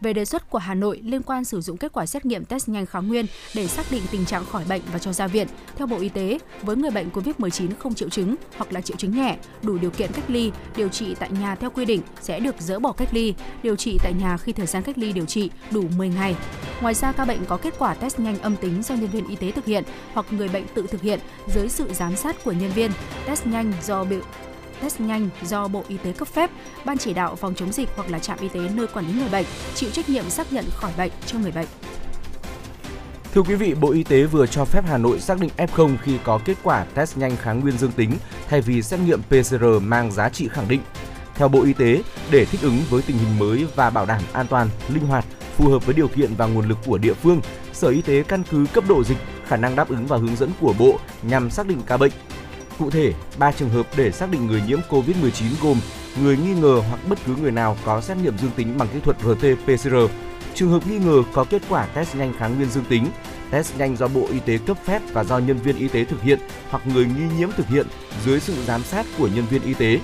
về 0.00 0.12
đề 0.12 0.24
xuất 0.24 0.50
của 0.50 0.58
Hà 0.58 0.74
Nội 0.74 1.00
liên 1.04 1.22
quan 1.22 1.44
sử 1.44 1.60
dụng 1.60 1.76
kết 1.76 1.92
quả 1.92 2.06
xét 2.06 2.26
nghiệm 2.26 2.44
test 2.44 2.68
nhanh 2.68 2.86
kháng 2.86 3.08
nguyên 3.08 3.26
để 3.54 3.66
xác 3.66 3.82
định 3.90 4.02
tình 4.10 4.24
trạng 4.24 4.44
khỏi 4.44 4.64
bệnh 4.68 4.82
và 4.92 4.98
cho 4.98 5.12
ra 5.12 5.26
viện. 5.26 5.48
Theo 5.76 5.86
Bộ 5.86 5.98
Y 5.98 6.08
tế, 6.08 6.38
với 6.62 6.76
người 6.76 6.90
bệnh 6.90 7.10
COVID-19 7.10 7.70
không 7.78 7.94
triệu 7.94 8.08
chứng 8.08 8.34
hoặc 8.56 8.72
là 8.72 8.80
triệu 8.80 8.96
chứng 8.96 9.16
nhẹ, 9.16 9.36
đủ 9.62 9.78
điều 9.78 9.90
kiện 9.90 10.12
cách 10.12 10.30
ly, 10.30 10.52
điều 10.76 10.88
trị 10.88 11.14
tại 11.18 11.30
nhà 11.40 11.54
theo 11.54 11.70
quy 11.70 11.84
định 11.84 12.00
sẽ 12.20 12.40
được 12.40 12.54
dỡ 12.58 12.78
bỏ 12.78 12.92
cách 12.92 13.08
ly, 13.12 13.34
điều 13.62 13.76
trị 13.76 13.98
tại 14.02 14.12
nhà 14.20 14.36
khi 14.36 14.52
thời 14.52 14.66
gian 14.66 14.82
cách 14.82 14.98
ly 14.98 15.12
điều 15.12 15.26
trị 15.26 15.50
đủ 15.70 15.84
10 15.96 16.08
ngày. 16.08 16.36
Ngoài 16.80 16.94
ra, 16.94 17.12
ca 17.12 17.24
bệnh 17.24 17.44
có 17.44 17.56
kết 17.56 17.74
quả 17.78 17.94
test 17.94 18.20
nhanh 18.20 18.38
âm 18.38 18.56
tính 18.56 18.82
do 18.82 18.94
nhân 18.94 19.10
viên 19.10 19.28
y 19.28 19.36
tế 19.36 19.50
thực 19.50 19.64
hiện 19.64 19.84
hoặc 20.12 20.26
người 20.30 20.48
bệnh 20.48 20.64
tự 20.74 20.86
thực 20.90 21.02
hiện 21.02 21.20
dưới 21.46 21.68
sự 21.68 21.92
giám 21.92 22.16
sát 22.16 22.44
của 22.44 22.52
nhân 22.52 22.70
viên, 22.70 22.90
test 23.26 23.46
nhanh 23.46 23.72
do 23.82 24.04
bị 24.04 24.16
test 24.82 25.00
nhanh 25.00 25.28
do 25.42 25.68
Bộ 25.68 25.84
Y 25.88 25.96
tế 25.96 26.12
cấp 26.12 26.28
phép, 26.28 26.50
ban 26.84 26.98
chỉ 26.98 27.14
đạo 27.14 27.36
phòng 27.36 27.54
chống 27.54 27.72
dịch 27.72 27.88
hoặc 27.96 28.10
là 28.10 28.18
trạm 28.18 28.38
y 28.40 28.48
tế 28.48 28.60
nơi 28.74 28.86
quản 28.86 29.06
lý 29.06 29.12
người 29.12 29.28
bệnh 29.28 29.46
chịu 29.74 29.90
trách 29.90 30.08
nhiệm 30.08 30.30
xác 30.30 30.52
nhận 30.52 30.64
khỏi 30.74 30.92
bệnh 30.98 31.12
cho 31.26 31.38
người 31.38 31.52
bệnh. 31.52 31.66
Thưa 33.34 33.42
quý 33.42 33.54
vị, 33.54 33.74
Bộ 33.74 33.90
Y 33.90 34.02
tế 34.02 34.24
vừa 34.24 34.46
cho 34.46 34.64
phép 34.64 34.84
Hà 34.86 34.98
Nội 34.98 35.20
xác 35.20 35.40
định 35.40 35.50
F0 35.56 35.96
khi 36.02 36.18
có 36.24 36.40
kết 36.44 36.56
quả 36.62 36.84
test 36.94 37.16
nhanh 37.16 37.36
kháng 37.36 37.60
nguyên 37.60 37.78
dương 37.78 37.92
tính 37.92 38.10
thay 38.48 38.60
vì 38.60 38.82
xét 38.82 39.00
nghiệm 39.00 39.22
PCR 39.22 39.64
mang 39.82 40.12
giá 40.12 40.28
trị 40.28 40.48
khẳng 40.48 40.68
định. 40.68 40.80
Theo 41.34 41.48
Bộ 41.48 41.62
Y 41.62 41.72
tế, 41.72 42.02
để 42.30 42.44
thích 42.44 42.60
ứng 42.62 42.78
với 42.90 43.02
tình 43.02 43.18
hình 43.18 43.38
mới 43.38 43.66
và 43.74 43.90
bảo 43.90 44.06
đảm 44.06 44.22
an 44.32 44.46
toàn, 44.50 44.68
linh 44.88 45.06
hoạt, 45.06 45.24
phù 45.56 45.68
hợp 45.68 45.86
với 45.86 45.94
điều 45.94 46.08
kiện 46.08 46.34
và 46.34 46.46
nguồn 46.46 46.68
lực 46.68 46.78
của 46.86 46.98
địa 46.98 47.14
phương, 47.14 47.40
Sở 47.72 47.88
Y 47.88 48.02
tế 48.02 48.22
căn 48.22 48.42
cứ 48.50 48.66
cấp 48.72 48.84
độ 48.88 49.04
dịch, 49.04 49.16
khả 49.46 49.56
năng 49.56 49.76
đáp 49.76 49.88
ứng 49.88 50.06
và 50.06 50.16
hướng 50.16 50.36
dẫn 50.36 50.50
của 50.60 50.74
Bộ 50.78 50.98
nhằm 51.22 51.50
xác 51.50 51.66
định 51.66 51.80
ca 51.86 51.96
bệnh, 51.96 52.12
Cụ 52.78 52.90
thể, 52.90 53.12
3 53.38 53.52
trường 53.52 53.68
hợp 53.68 53.86
để 53.96 54.12
xác 54.12 54.30
định 54.30 54.46
người 54.46 54.62
nhiễm 54.66 54.78
COVID-19 54.88 55.44
gồm 55.62 55.80
người 56.22 56.36
nghi 56.36 56.54
ngờ 56.54 56.82
hoặc 56.88 57.00
bất 57.08 57.18
cứ 57.26 57.36
người 57.36 57.50
nào 57.50 57.76
có 57.84 58.00
xét 58.00 58.16
nghiệm 58.16 58.38
dương 58.38 58.50
tính 58.56 58.78
bằng 58.78 58.88
kỹ 58.92 59.00
thuật 59.04 59.16
RT-PCR, 59.22 60.08
trường 60.54 60.70
hợp 60.70 60.86
nghi 60.86 60.98
ngờ 60.98 61.22
có 61.32 61.44
kết 61.44 61.62
quả 61.68 61.86
test 61.86 62.16
nhanh 62.16 62.32
kháng 62.38 62.56
nguyên 62.56 62.70
dương 62.70 62.84
tính, 62.88 63.06
test 63.50 63.78
nhanh 63.78 63.96
do 63.96 64.08
Bộ 64.08 64.26
Y 64.32 64.40
tế 64.40 64.58
cấp 64.66 64.76
phép 64.84 65.02
và 65.12 65.24
do 65.24 65.38
nhân 65.38 65.58
viên 65.58 65.76
y 65.76 65.88
tế 65.88 66.04
thực 66.04 66.22
hiện 66.22 66.38
hoặc 66.70 66.86
người 66.86 67.04
nghi 67.04 67.24
nhiễm 67.38 67.50
thực 67.56 67.68
hiện 67.68 67.86
dưới 68.24 68.40
sự 68.40 68.54
giám 68.66 68.82
sát 68.82 69.06
của 69.18 69.28
nhân 69.28 69.44
viên 69.50 69.62
y 69.62 69.74
tế. 69.74 69.98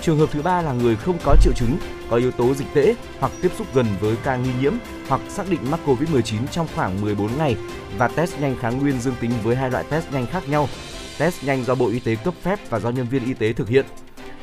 Trường 0.00 0.18
hợp 0.18 0.28
thứ 0.32 0.42
ba 0.42 0.62
là 0.62 0.72
người 0.72 0.96
không 0.96 1.18
có 1.24 1.36
triệu 1.42 1.52
chứng, 1.56 1.78
có 2.10 2.16
yếu 2.16 2.30
tố 2.30 2.54
dịch 2.54 2.74
tễ 2.74 2.94
hoặc 3.20 3.32
tiếp 3.42 3.52
xúc 3.58 3.66
gần 3.74 3.86
với 4.00 4.16
ca 4.24 4.36
nghi 4.36 4.50
nhiễm 4.60 4.72
hoặc 5.08 5.20
xác 5.28 5.50
định 5.50 5.60
mắc 5.70 5.80
COVID-19 5.86 6.46
trong 6.50 6.66
khoảng 6.74 7.00
14 7.00 7.38
ngày 7.38 7.56
và 7.98 8.08
test 8.08 8.40
nhanh 8.40 8.56
kháng 8.60 8.78
nguyên 8.78 9.00
dương 9.00 9.14
tính 9.20 9.30
với 9.42 9.56
hai 9.56 9.70
loại 9.70 9.84
test 9.90 10.12
nhanh 10.12 10.26
khác 10.26 10.48
nhau 10.48 10.68
test 11.18 11.44
nhanh 11.44 11.64
do 11.64 11.74
Bộ 11.74 11.88
Y 11.88 11.98
tế 11.98 12.14
cấp 12.14 12.34
phép 12.42 12.70
và 12.70 12.78
do 12.78 12.90
nhân 12.90 13.06
viên 13.10 13.24
y 13.24 13.34
tế 13.34 13.52
thực 13.52 13.68
hiện. 13.68 13.86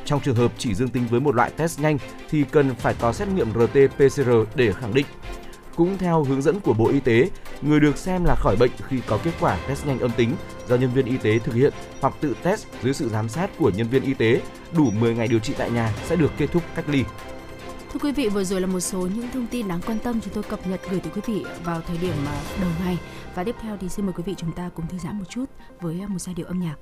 Trong 0.04 0.20
trường 0.20 0.36
hợp 0.36 0.52
chỉ 0.58 0.74
dương 0.74 0.88
tính 0.88 1.06
với 1.10 1.20
một 1.20 1.34
loại 1.34 1.50
test 1.56 1.80
nhanh 1.80 1.98
thì 2.30 2.44
cần 2.50 2.74
phải 2.74 2.94
có 3.00 3.12
xét 3.12 3.28
nghiệm 3.28 3.52
RT-PCR 3.52 4.44
để 4.54 4.72
khẳng 4.72 4.94
định. 4.94 5.06
Cũng 5.76 5.98
theo 5.98 6.24
hướng 6.24 6.42
dẫn 6.42 6.60
của 6.60 6.72
Bộ 6.72 6.88
Y 6.88 7.00
tế, 7.00 7.30
người 7.62 7.80
được 7.80 7.98
xem 7.98 8.24
là 8.24 8.34
khỏi 8.34 8.56
bệnh 8.56 8.70
khi 8.88 9.00
có 9.06 9.18
kết 9.24 9.32
quả 9.40 9.58
test 9.68 9.86
nhanh 9.86 9.98
âm 9.98 10.10
tính 10.16 10.30
do 10.68 10.76
nhân 10.76 10.90
viên 10.94 11.06
y 11.06 11.16
tế 11.16 11.38
thực 11.38 11.54
hiện 11.54 11.72
hoặc 12.00 12.14
tự 12.20 12.36
test 12.42 12.66
dưới 12.82 12.94
sự 12.94 13.08
giám 13.08 13.28
sát 13.28 13.50
của 13.58 13.70
nhân 13.70 13.88
viên 13.88 14.02
y 14.02 14.14
tế 14.14 14.40
đủ 14.72 14.90
10 14.90 15.14
ngày 15.14 15.28
điều 15.28 15.38
trị 15.38 15.54
tại 15.58 15.70
nhà 15.70 15.92
sẽ 16.06 16.16
được 16.16 16.32
kết 16.38 16.46
thúc 16.52 16.62
cách 16.74 16.88
ly. 16.88 17.04
Thưa 17.92 18.00
quý 18.02 18.12
vị, 18.12 18.28
vừa 18.28 18.44
rồi 18.44 18.60
là 18.60 18.66
một 18.66 18.80
số 18.80 18.98
những 18.98 19.28
thông 19.32 19.46
tin 19.46 19.68
đáng 19.68 19.80
quan 19.86 19.98
tâm 19.98 20.20
chúng 20.20 20.34
tôi 20.34 20.42
cập 20.42 20.66
nhật 20.66 20.80
gửi 20.90 21.00
tới 21.00 21.12
quý 21.14 21.20
vị 21.26 21.44
vào 21.64 21.80
thời 21.80 21.98
điểm 21.98 22.14
à, 22.26 22.42
đầu 22.60 22.70
ngày. 22.84 22.98
Và 23.34 23.44
tiếp 23.44 23.54
theo 23.62 23.76
thì 23.80 23.88
xin 23.88 24.06
mời 24.06 24.12
quý 24.12 24.22
vị 24.26 24.34
chúng 24.36 24.52
ta 24.52 24.70
cùng 24.74 24.86
thư 24.86 24.98
giãn 24.98 25.18
một 25.18 25.24
chút 25.28 25.44
với 25.80 26.00
à, 26.00 26.06
một 26.06 26.18
giai 26.18 26.34
điệu 26.34 26.46
âm 26.46 26.60
nhạc. 26.60 26.74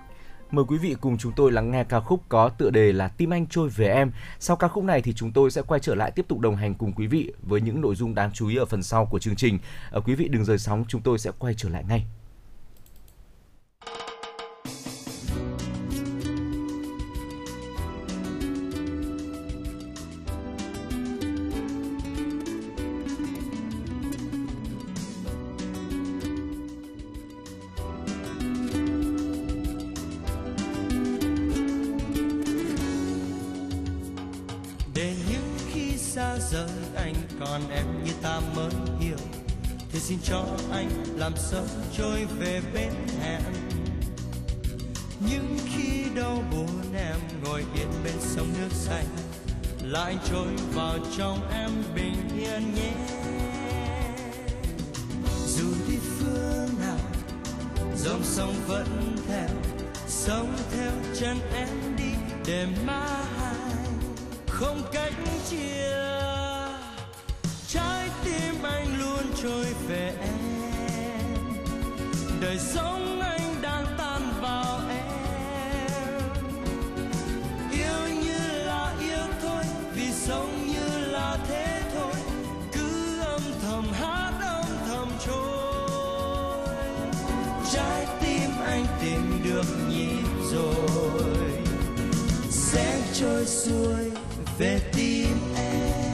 Mời 0.51 0.65
quý 0.69 0.79
vị 0.79 0.97
cùng 1.01 1.19
chúng 1.19 1.33
tôi 1.37 1.53
lắng 1.53 1.71
nghe 1.71 1.85
ca 1.85 2.01
khúc 2.01 2.23
có 2.29 2.49
tựa 2.49 2.71
đề 2.71 2.93
là 2.93 3.09
Tim 3.09 3.33
Anh 3.33 3.47
Trôi 3.47 3.69
Về 3.69 3.89
Em. 3.89 4.13
Sau 4.39 4.57
ca 4.57 4.69
khúc 4.69 4.85
này 4.85 5.03
thì 5.03 5.13
chúng 5.13 5.33
tôi 5.33 5.51
sẽ 5.51 5.63
quay 5.63 5.81
trở 5.81 5.95
lại 5.95 6.11
tiếp 6.11 6.25
tục 6.29 6.41
đồng 6.41 6.57
hành 6.57 6.75
cùng 6.75 6.93
quý 6.93 7.07
vị 7.07 7.33
với 7.43 7.61
những 7.61 7.81
nội 7.81 7.95
dung 7.95 8.15
đáng 8.15 8.31
chú 8.35 8.49
ý 8.49 8.57
ở 8.57 8.65
phần 8.65 8.83
sau 8.83 9.07
của 9.07 9.19
chương 9.19 9.37
trình. 9.37 9.59
Ờ, 9.91 10.01
quý 10.01 10.15
vị 10.15 10.29
đừng 10.29 10.45
rời 10.45 10.59
sóng, 10.59 10.85
chúng 10.89 11.01
tôi 11.01 11.19
sẽ 11.19 11.31
quay 11.39 11.55
trở 11.55 11.69
lại 11.69 11.85
ngay. 11.89 12.07
Trôi 50.31 50.57
vào 50.75 50.99
trong 51.17 51.51
em 51.53 51.71
bình 51.95 52.15
yên 52.39 52.75
nhé. 52.75 52.93
Dù 55.47 55.75
đi 55.89 55.99
phương 56.19 56.69
nào, 56.81 56.99
dòng 57.97 58.23
sông 58.25 58.55
vẫn 58.67 59.17
theo, 59.29 59.49
sống 60.07 60.55
theo 60.73 60.93
chân 61.21 61.39
em 61.55 61.97
đi 61.97 62.13
để 62.47 62.67
mãi 62.87 63.55
không 64.49 64.83
cách 64.93 65.15
chia, 65.51 65.97
trái 67.69 68.09
tim 68.25 68.63
anh 68.63 68.99
luôn 68.99 69.25
trôi 69.43 69.67
về 69.89 70.15
em. 70.21 70.39
Đời 72.41 72.59
sống 72.59 72.98
trôi 93.21 93.47
xuôi 93.47 94.11
về 94.59 94.81
tim 94.97 95.37
em. 95.57 96.09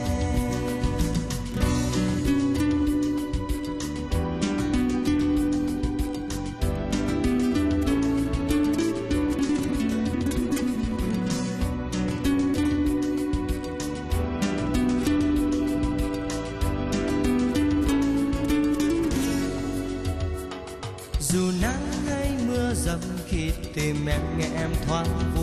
Dù 21.19 21.51
nắng 21.61 21.87
hay 22.07 22.31
mưa 22.47 22.73
dầm 22.73 22.99
khi 23.27 23.51
tìm 23.73 24.05
em 24.05 24.21
nghe 24.37 24.47
em 24.55 24.69
thoáng 24.87 25.34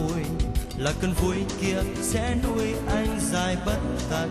là 0.82 0.92
cơn 1.00 1.12
vui 1.12 1.36
kia 1.60 1.78
sẽ 2.00 2.34
nuôi 2.44 2.74
anh 2.88 3.18
dài 3.32 3.56
bất 3.66 3.78
tận. 4.10 4.30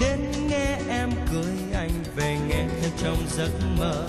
Đến 0.00 0.20
nghe 0.48 0.78
em 0.88 1.10
cười, 1.32 1.54
anh 1.74 1.90
về 2.16 2.38
nghe 2.48 2.66
theo 2.80 2.90
trong 3.02 3.16
giấc 3.36 3.50
mơ. 3.78 4.08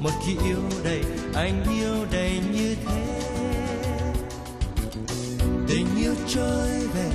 Một 0.00 0.10
khi 0.26 0.36
yêu 0.46 0.58
đầy, 0.84 1.00
anh 1.34 1.64
yêu 1.78 2.06
đầy 2.12 2.40
như 2.52 2.76
thế. 2.86 3.20
Tình 5.68 5.86
yêu 5.98 6.14
trôi 6.28 6.68
về, 6.94 7.10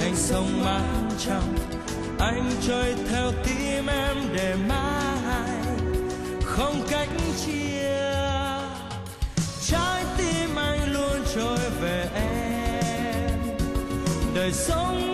thành 0.00 0.16
sông 0.16 0.64
mát 0.64 1.08
trong. 1.26 1.56
Anh 2.18 2.50
trôi 2.68 2.94
theo 3.08 3.32
tim 3.44 3.86
em 3.86 4.16
để 4.36 4.54
mãi. 4.68 5.62
Không 6.44 6.86
cách 6.90 7.08
chia 7.46 7.73
đời 14.68 15.13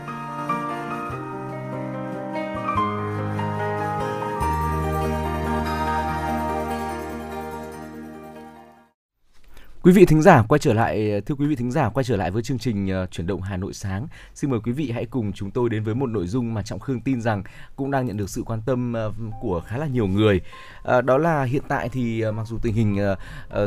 Quý 9.83 9.91
vị 9.91 10.05
thính 10.05 10.21
giả 10.21 10.43
quay 10.47 10.59
trở 10.59 10.73
lại 10.73 11.21
thưa 11.25 11.35
quý 11.35 11.47
vị 11.47 11.55
thính 11.55 11.71
giả 11.71 11.89
quay 11.89 12.03
trở 12.03 12.15
lại 12.17 12.31
với 12.31 12.43
chương 12.43 12.59
trình 12.59 12.87
ờ, 12.89 13.05
chuyển 13.05 13.27
động 13.27 13.41
Hà 13.41 13.57
Nội 13.57 13.73
sáng. 13.73 14.07
Xin 14.35 14.51
mời 14.51 14.59
quý 14.63 14.71
vị 14.71 14.91
hãy 14.91 15.05
cùng 15.05 15.33
chúng 15.33 15.51
tôi 15.51 15.69
đến 15.69 15.83
với 15.83 15.95
một 15.95 16.07
nội 16.07 16.27
dung 16.27 16.53
mà 16.53 16.63
Trọng 16.63 16.79
Khương 16.79 17.01
tin 17.01 17.21
rằng 17.21 17.43
cũng 17.75 17.91
đang 17.91 18.05
nhận 18.05 18.17
được 18.17 18.29
sự 18.29 18.43
quan 18.45 18.61
tâm 18.65 18.93
ờ, 18.93 19.13
của 19.41 19.61
khá 19.67 19.77
là 19.77 19.87
nhiều 19.87 20.07
người. 20.07 20.41
Ờ, 20.83 21.01
đó 21.01 21.17
là 21.17 21.43
hiện 21.43 21.63
tại 21.67 21.89
thì 21.89 22.23
mặc 22.31 22.47
dù 22.47 22.57
tình 22.61 22.73
hình 22.73 22.99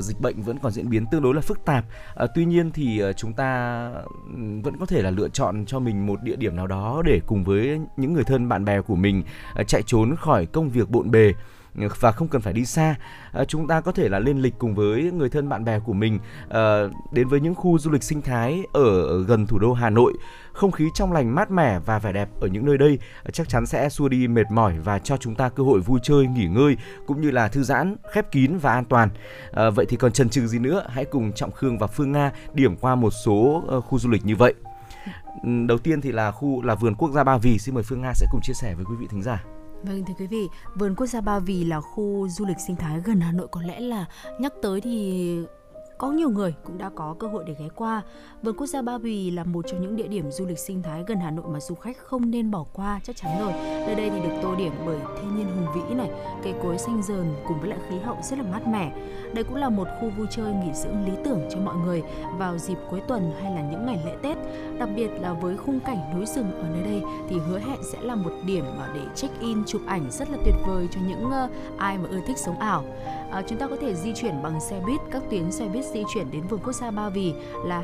dịch 0.00 0.20
bệnh 0.20 0.42
vẫn 0.42 0.58
còn 0.58 0.72
diễn 0.72 0.90
biến 0.90 1.06
tương 1.10 1.22
đối 1.22 1.34
là 1.34 1.40
phức 1.40 1.64
tạp, 1.64 1.84
tuy 2.34 2.44
nhiên 2.44 2.70
thì 2.70 3.02
chúng 3.16 3.32
ta 3.32 3.90
vẫn 4.62 4.76
có 4.80 4.86
thể 4.86 5.02
là 5.02 5.10
lựa 5.10 5.28
chọn 5.28 5.64
cho 5.66 5.78
mình 5.78 6.06
một 6.06 6.22
địa 6.22 6.36
điểm 6.36 6.56
nào 6.56 6.66
đó 6.66 7.02
để 7.04 7.20
cùng 7.26 7.44
với 7.44 7.80
những 7.96 8.12
người 8.12 8.24
thân 8.24 8.48
bạn 8.48 8.64
bè 8.64 8.80
của 8.80 8.96
mình 8.96 9.22
chạy 9.66 9.82
trốn 9.86 10.16
khỏi 10.16 10.46
công 10.46 10.70
việc 10.70 10.90
bộn 10.90 11.10
bề 11.10 11.32
và 12.00 12.12
không 12.12 12.28
cần 12.28 12.42
phải 12.42 12.52
đi 12.52 12.64
xa. 12.64 12.94
À, 13.32 13.44
chúng 13.44 13.68
ta 13.68 13.80
có 13.80 13.92
thể 13.92 14.08
là 14.08 14.18
lên 14.18 14.38
lịch 14.38 14.54
cùng 14.58 14.74
với 14.74 15.02
người 15.02 15.28
thân 15.28 15.48
bạn 15.48 15.64
bè 15.64 15.78
của 15.78 15.92
mình 15.92 16.18
à, 16.48 16.82
đến 17.12 17.28
với 17.28 17.40
những 17.40 17.54
khu 17.54 17.78
du 17.78 17.90
lịch 17.90 18.02
sinh 18.02 18.22
thái 18.22 18.62
ở 18.72 19.22
gần 19.22 19.46
thủ 19.46 19.58
đô 19.58 19.72
Hà 19.72 19.90
Nội. 19.90 20.12
Không 20.52 20.70
khí 20.70 20.88
trong 20.94 21.12
lành 21.12 21.34
mát 21.34 21.50
mẻ 21.50 21.78
và 21.78 21.98
vẻ 21.98 22.12
đẹp 22.12 22.28
ở 22.40 22.48
những 22.48 22.66
nơi 22.66 22.78
đây 22.78 22.98
à, 23.24 23.30
chắc 23.32 23.48
chắn 23.48 23.66
sẽ 23.66 23.88
xua 23.88 24.08
đi 24.08 24.28
mệt 24.28 24.50
mỏi 24.50 24.74
và 24.84 24.98
cho 24.98 25.16
chúng 25.16 25.34
ta 25.34 25.48
cơ 25.48 25.62
hội 25.62 25.80
vui 25.80 26.00
chơi 26.02 26.26
nghỉ 26.26 26.46
ngơi 26.46 26.76
cũng 27.06 27.20
như 27.20 27.30
là 27.30 27.48
thư 27.48 27.62
giãn 27.62 27.96
khép 28.12 28.32
kín 28.32 28.58
và 28.58 28.72
an 28.72 28.84
toàn. 28.84 29.08
À, 29.52 29.70
vậy 29.70 29.86
thì 29.88 29.96
còn 29.96 30.12
chần 30.12 30.28
chừ 30.28 30.46
gì 30.46 30.58
nữa 30.58 30.86
hãy 30.88 31.04
cùng 31.04 31.32
Trọng 31.32 31.52
Khương 31.52 31.78
và 31.78 31.86
Phương 31.86 32.12
Nga 32.12 32.32
điểm 32.52 32.76
qua 32.76 32.94
một 32.94 33.10
số 33.24 33.64
ờ, 33.68 33.80
khu 33.80 33.98
du 33.98 34.10
lịch 34.10 34.26
như 34.26 34.36
vậy. 34.36 34.54
Đầu 35.66 35.78
tiên 35.78 36.00
thì 36.00 36.12
là 36.12 36.30
khu 36.30 36.62
là 36.62 36.74
vườn 36.74 36.94
quốc 36.94 37.10
gia 37.12 37.24
Ba 37.24 37.38
Vì. 37.38 37.58
Xin 37.58 37.74
mời 37.74 37.84
Phương 37.84 38.00
Nga 38.00 38.12
sẽ 38.14 38.26
cùng 38.30 38.40
chia 38.42 38.54
sẻ 38.54 38.74
với 38.74 38.84
quý 38.84 38.94
vị 39.00 39.06
thính 39.10 39.22
giả. 39.22 39.44
Vâng 39.86 40.04
thưa 40.04 40.14
quý 40.18 40.26
vị, 40.26 40.48
vườn 40.74 40.94
quốc 40.94 41.06
gia 41.06 41.20
Ba 41.20 41.38
Vì 41.38 41.64
là 41.64 41.80
khu 41.80 42.28
du 42.28 42.44
lịch 42.44 42.60
sinh 42.66 42.76
thái 42.76 43.00
gần 43.04 43.20
Hà 43.20 43.32
Nội 43.32 43.48
có 43.50 43.62
lẽ 43.62 43.80
là 43.80 44.06
nhắc 44.38 44.52
tới 44.62 44.80
thì 44.80 45.38
có 45.98 46.12
nhiều 46.12 46.30
người 46.30 46.54
cũng 46.64 46.78
đã 46.78 46.90
có 46.94 47.16
cơ 47.18 47.26
hội 47.26 47.44
để 47.46 47.56
ghé 47.58 47.68
qua. 47.74 48.02
Vườn 48.44 48.56
quốc 48.56 48.66
gia 48.66 48.82
Ba 48.82 48.98
Vì 48.98 49.30
là 49.30 49.44
một 49.44 49.64
trong 49.68 49.82
những 49.82 49.96
địa 49.96 50.08
điểm 50.08 50.30
du 50.30 50.46
lịch 50.46 50.58
sinh 50.58 50.82
thái 50.82 51.04
gần 51.06 51.18
Hà 51.20 51.30
Nội 51.30 51.44
mà 51.48 51.60
du 51.60 51.74
khách 51.74 51.98
không 51.98 52.30
nên 52.30 52.50
bỏ 52.50 52.64
qua 52.72 53.00
chắc 53.04 53.16
chắn 53.16 53.38
rồi. 53.40 53.52
Nơi 53.86 53.94
đây 53.94 54.10
thì 54.10 54.20
được 54.20 54.36
tô 54.42 54.54
điểm 54.58 54.72
bởi 54.86 54.98
thiên 55.16 55.36
nhiên 55.36 55.46
hùng 55.46 55.66
vĩ 55.74 55.94
này, 55.94 56.10
cây 56.42 56.54
cối 56.62 56.78
xanh 56.78 57.02
dờn 57.02 57.34
cùng 57.48 57.60
với 57.60 57.68
lại 57.68 57.78
khí 57.88 57.96
hậu 57.98 58.16
rất 58.22 58.38
là 58.38 58.44
mát 58.52 58.66
mẻ. 58.66 58.92
Đây 59.34 59.44
cũng 59.44 59.56
là 59.56 59.68
một 59.68 59.88
khu 60.00 60.10
vui 60.10 60.26
chơi 60.30 60.52
nghỉ 60.52 60.72
dưỡng 60.74 61.04
lý 61.04 61.12
tưởng 61.24 61.40
cho 61.50 61.58
mọi 61.58 61.74
người 61.76 62.02
vào 62.38 62.58
dịp 62.58 62.78
cuối 62.90 63.00
tuần 63.08 63.32
hay 63.42 63.54
là 63.54 63.70
những 63.70 63.86
ngày 63.86 63.98
lễ 64.06 64.16
Tết. 64.22 64.38
Đặc 64.78 64.88
biệt 64.96 65.08
là 65.20 65.32
với 65.32 65.56
khung 65.56 65.80
cảnh 65.80 66.16
núi 66.16 66.26
rừng 66.26 66.52
ở 66.52 66.68
nơi 66.72 66.82
đây 66.82 67.02
thì 67.28 67.36
hứa 67.38 67.58
hẹn 67.58 67.78
sẽ 67.92 68.00
là 68.00 68.14
một 68.14 68.32
điểm 68.46 68.64
để 68.94 69.00
check 69.14 69.40
in 69.40 69.64
chụp 69.66 69.82
ảnh 69.86 70.10
rất 70.10 70.30
là 70.30 70.38
tuyệt 70.44 70.54
vời 70.66 70.88
cho 70.90 71.00
những 71.08 71.30
ờ, 71.30 71.48
ai 71.78 71.98
mà 71.98 72.08
ưa 72.10 72.20
thích 72.26 72.38
sống 72.38 72.58
ảo. 72.58 72.84
À, 73.30 73.42
chúng 73.48 73.58
ta 73.58 73.68
có 73.68 73.76
thể 73.80 73.94
di 73.94 74.12
chuyển 74.14 74.42
bằng 74.42 74.60
xe 74.60 74.80
buýt 74.86 75.00
các 75.10 75.22
tuyến 75.30 75.52
xe 75.52 75.68
buýt 75.68 75.84
di 75.84 76.02
chuyển 76.14 76.30
đến 76.30 76.42
vườn 76.46 76.60
quốc 76.64 76.72
gia 76.72 76.90
Ba 76.90 77.08
Vì 77.08 77.32
là 77.64 77.80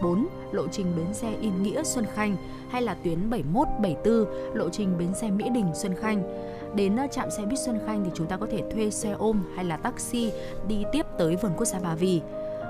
214, 0.00 0.26
lộ 0.52 0.68
trình 0.68 0.86
bến 0.96 1.14
xe 1.14 1.32
Yên 1.40 1.62
Nghĩa 1.62 1.82
Xuân 1.84 2.04
Khanh 2.14 2.36
hay 2.70 2.82
là 2.82 2.94
tuyến 2.94 3.30
71, 3.30 3.68
74, 3.82 4.26
lộ 4.54 4.68
trình 4.68 4.98
bến 4.98 5.14
xe 5.14 5.30
Mỹ 5.30 5.44
Đình 5.54 5.66
Xuân 5.74 5.94
Khanh. 5.94 6.22
Đến 6.74 6.96
ờ, 6.96 7.06
trạm 7.10 7.30
xe 7.30 7.44
buýt 7.44 7.58
Xuân 7.58 7.78
Khanh 7.86 8.04
thì 8.04 8.10
chúng 8.14 8.26
ta 8.26 8.36
có 8.36 8.46
thể 8.50 8.62
thuê 8.74 8.90
xe 8.90 9.12
ôm 9.12 9.42
hay 9.56 9.64
là 9.64 9.76
taxi 9.76 10.32
đi 10.68 10.84
tiếp 10.92 11.06
tới 11.18 11.36
vườn 11.36 11.52
quốc 11.56 11.66
gia 11.66 11.78
Ba 11.78 11.94
Vì 11.94 12.20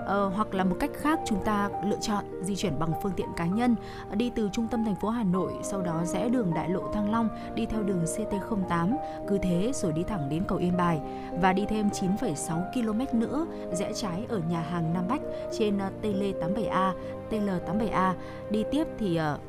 uh, 0.02 0.34
hoặc 0.34 0.54
là 0.54 0.64
một 0.64 0.76
cách 0.80 0.90
khác 0.94 1.20
chúng 1.26 1.44
ta 1.44 1.70
lựa 1.84 1.98
chọn 2.00 2.24
di 2.42 2.56
chuyển 2.56 2.78
bằng 2.78 2.92
phương 3.02 3.12
tiện 3.16 3.28
cá 3.36 3.46
nhân 3.46 3.74
ờ, 4.10 4.16
đi 4.16 4.30
từ 4.34 4.48
trung 4.52 4.68
tâm 4.70 4.84
thành 4.84 4.94
phố 4.94 5.08
Hà 5.08 5.24
Nội 5.24 5.52
sau 5.62 5.82
đó 5.82 6.04
rẽ 6.04 6.28
đường 6.28 6.54
đại 6.54 6.68
lộ 6.68 6.92
Thăng 6.92 7.12
Long 7.12 7.28
đi 7.54 7.66
theo 7.66 7.82
đường 7.82 8.04
CT08 8.04 8.96
cứ 9.28 9.38
thế 9.38 9.70
rồi 9.74 9.92
đi 9.92 10.02
thẳng 10.02 10.28
đến 10.28 10.42
cầu 10.48 10.58
Yên 10.58 10.76
Bài. 10.76 11.00
Và 11.40 11.52
đi 11.52 11.66
thêm 11.68 11.88
9,6 11.88 12.62
km 12.72 13.20
nữa 13.20 13.46
rẽ 13.72 13.92
trái 13.94 14.26
ở 14.28 14.40
nhà 14.50 14.60
hàng 14.60 14.94
Nam 14.94 15.08
Bách 15.08 15.20
trên 15.58 15.76
uh, 15.76 15.92
TL87A 16.02 16.92
TL87A 17.30 18.12
đi 18.50 18.64
tiếp 18.70 18.86
thì 18.98 19.20
uh, 19.20 19.40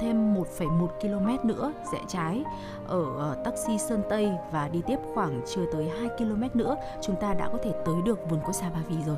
thêm 0.00 0.34
1,1 0.34 0.86
km 0.86 1.48
nữa 1.48 1.72
rẽ 1.92 1.98
trái 2.08 2.44
ở 2.86 3.36
taxi 3.44 3.78
Sơn 3.78 4.02
Tây. 4.10 4.30
Và 4.52 4.68
đi 4.68 4.82
tiếp 4.86 4.98
khoảng 5.14 5.40
chưa 5.54 5.64
tới 5.72 5.90
2 6.00 6.08
km 6.18 6.42
nữa 6.54 6.76
chúng 7.02 7.16
ta 7.16 7.34
đã 7.34 7.48
có 7.52 7.58
thể 7.64 7.72
tới 7.84 7.94
được 8.04 8.30
vườn 8.30 8.40
quốc 8.44 8.52
gia 8.52 8.70
Ba 8.70 8.80
Vì 8.88 8.96
rồi. 9.06 9.16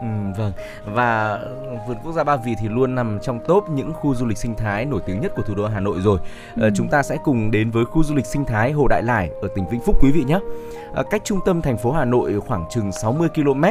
Ừ, 0.00 0.06
vâng 0.36 0.52
và 0.86 1.40
vườn 1.88 1.96
quốc 2.04 2.12
gia 2.12 2.24
Ba 2.24 2.36
Vì 2.36 2.54
thì 2.60 2.68
luôn 2.68 2.94
nằm 2.94 3.18
trong 3.22 3.40
top 3.48 3.68
những 3.70 3.92
khu 3.92 4.14
du 4.14 4.26
lịch 4.26 4.38
sinh 4.38 4.54
thái 4.54 4.84
nổi 4.84 5.00
tiếng 5.06 5.20
nhất 5.20 5.32
của 5.36 5.42
thủ 5.42 5.54
đô 5.54 5.66
Hà 5.66 5.80
Nội 5.80 5.96
rồi. 6.00 6.18
Ờ, 6.56 6.62
ừ. 6.62 6.70
chúng 6.76 6.88
ta 6.88 7.02
sẽ 7.02 7.16
cùng 7.24 7.50
đến 7.50 7.70
với 7.70 7.84
khu 7.84 8.04
du 8.04 8.14
lịch 8.14 8.26
sinh 8.26 8.44
thái 8.44 8.72
Hồ 8.72 8.88
Đại 8.88 9.02
Lải 9.02 9.30
ở 9.42 9.48
tỉnh 9.54 9.68
Vĩnh 9.68 9.80
Phúc 9.80 9.96
quý 10.02 10.12
vị 10.12 10.24
nhé. 10.24 10.38
À, 10.94 11.02
cách 11.10 11.22
trung 11.24 11.40
tâm 11.46 11.62
thành 11.62 11.78
phố 11.78 11.92
Hà 11.92 12.04
Nội 12.04 12.40
khoảng 12.40 12.64
chừng 12.70 12.92
60 12.92 13.28
km, 13.34 13.64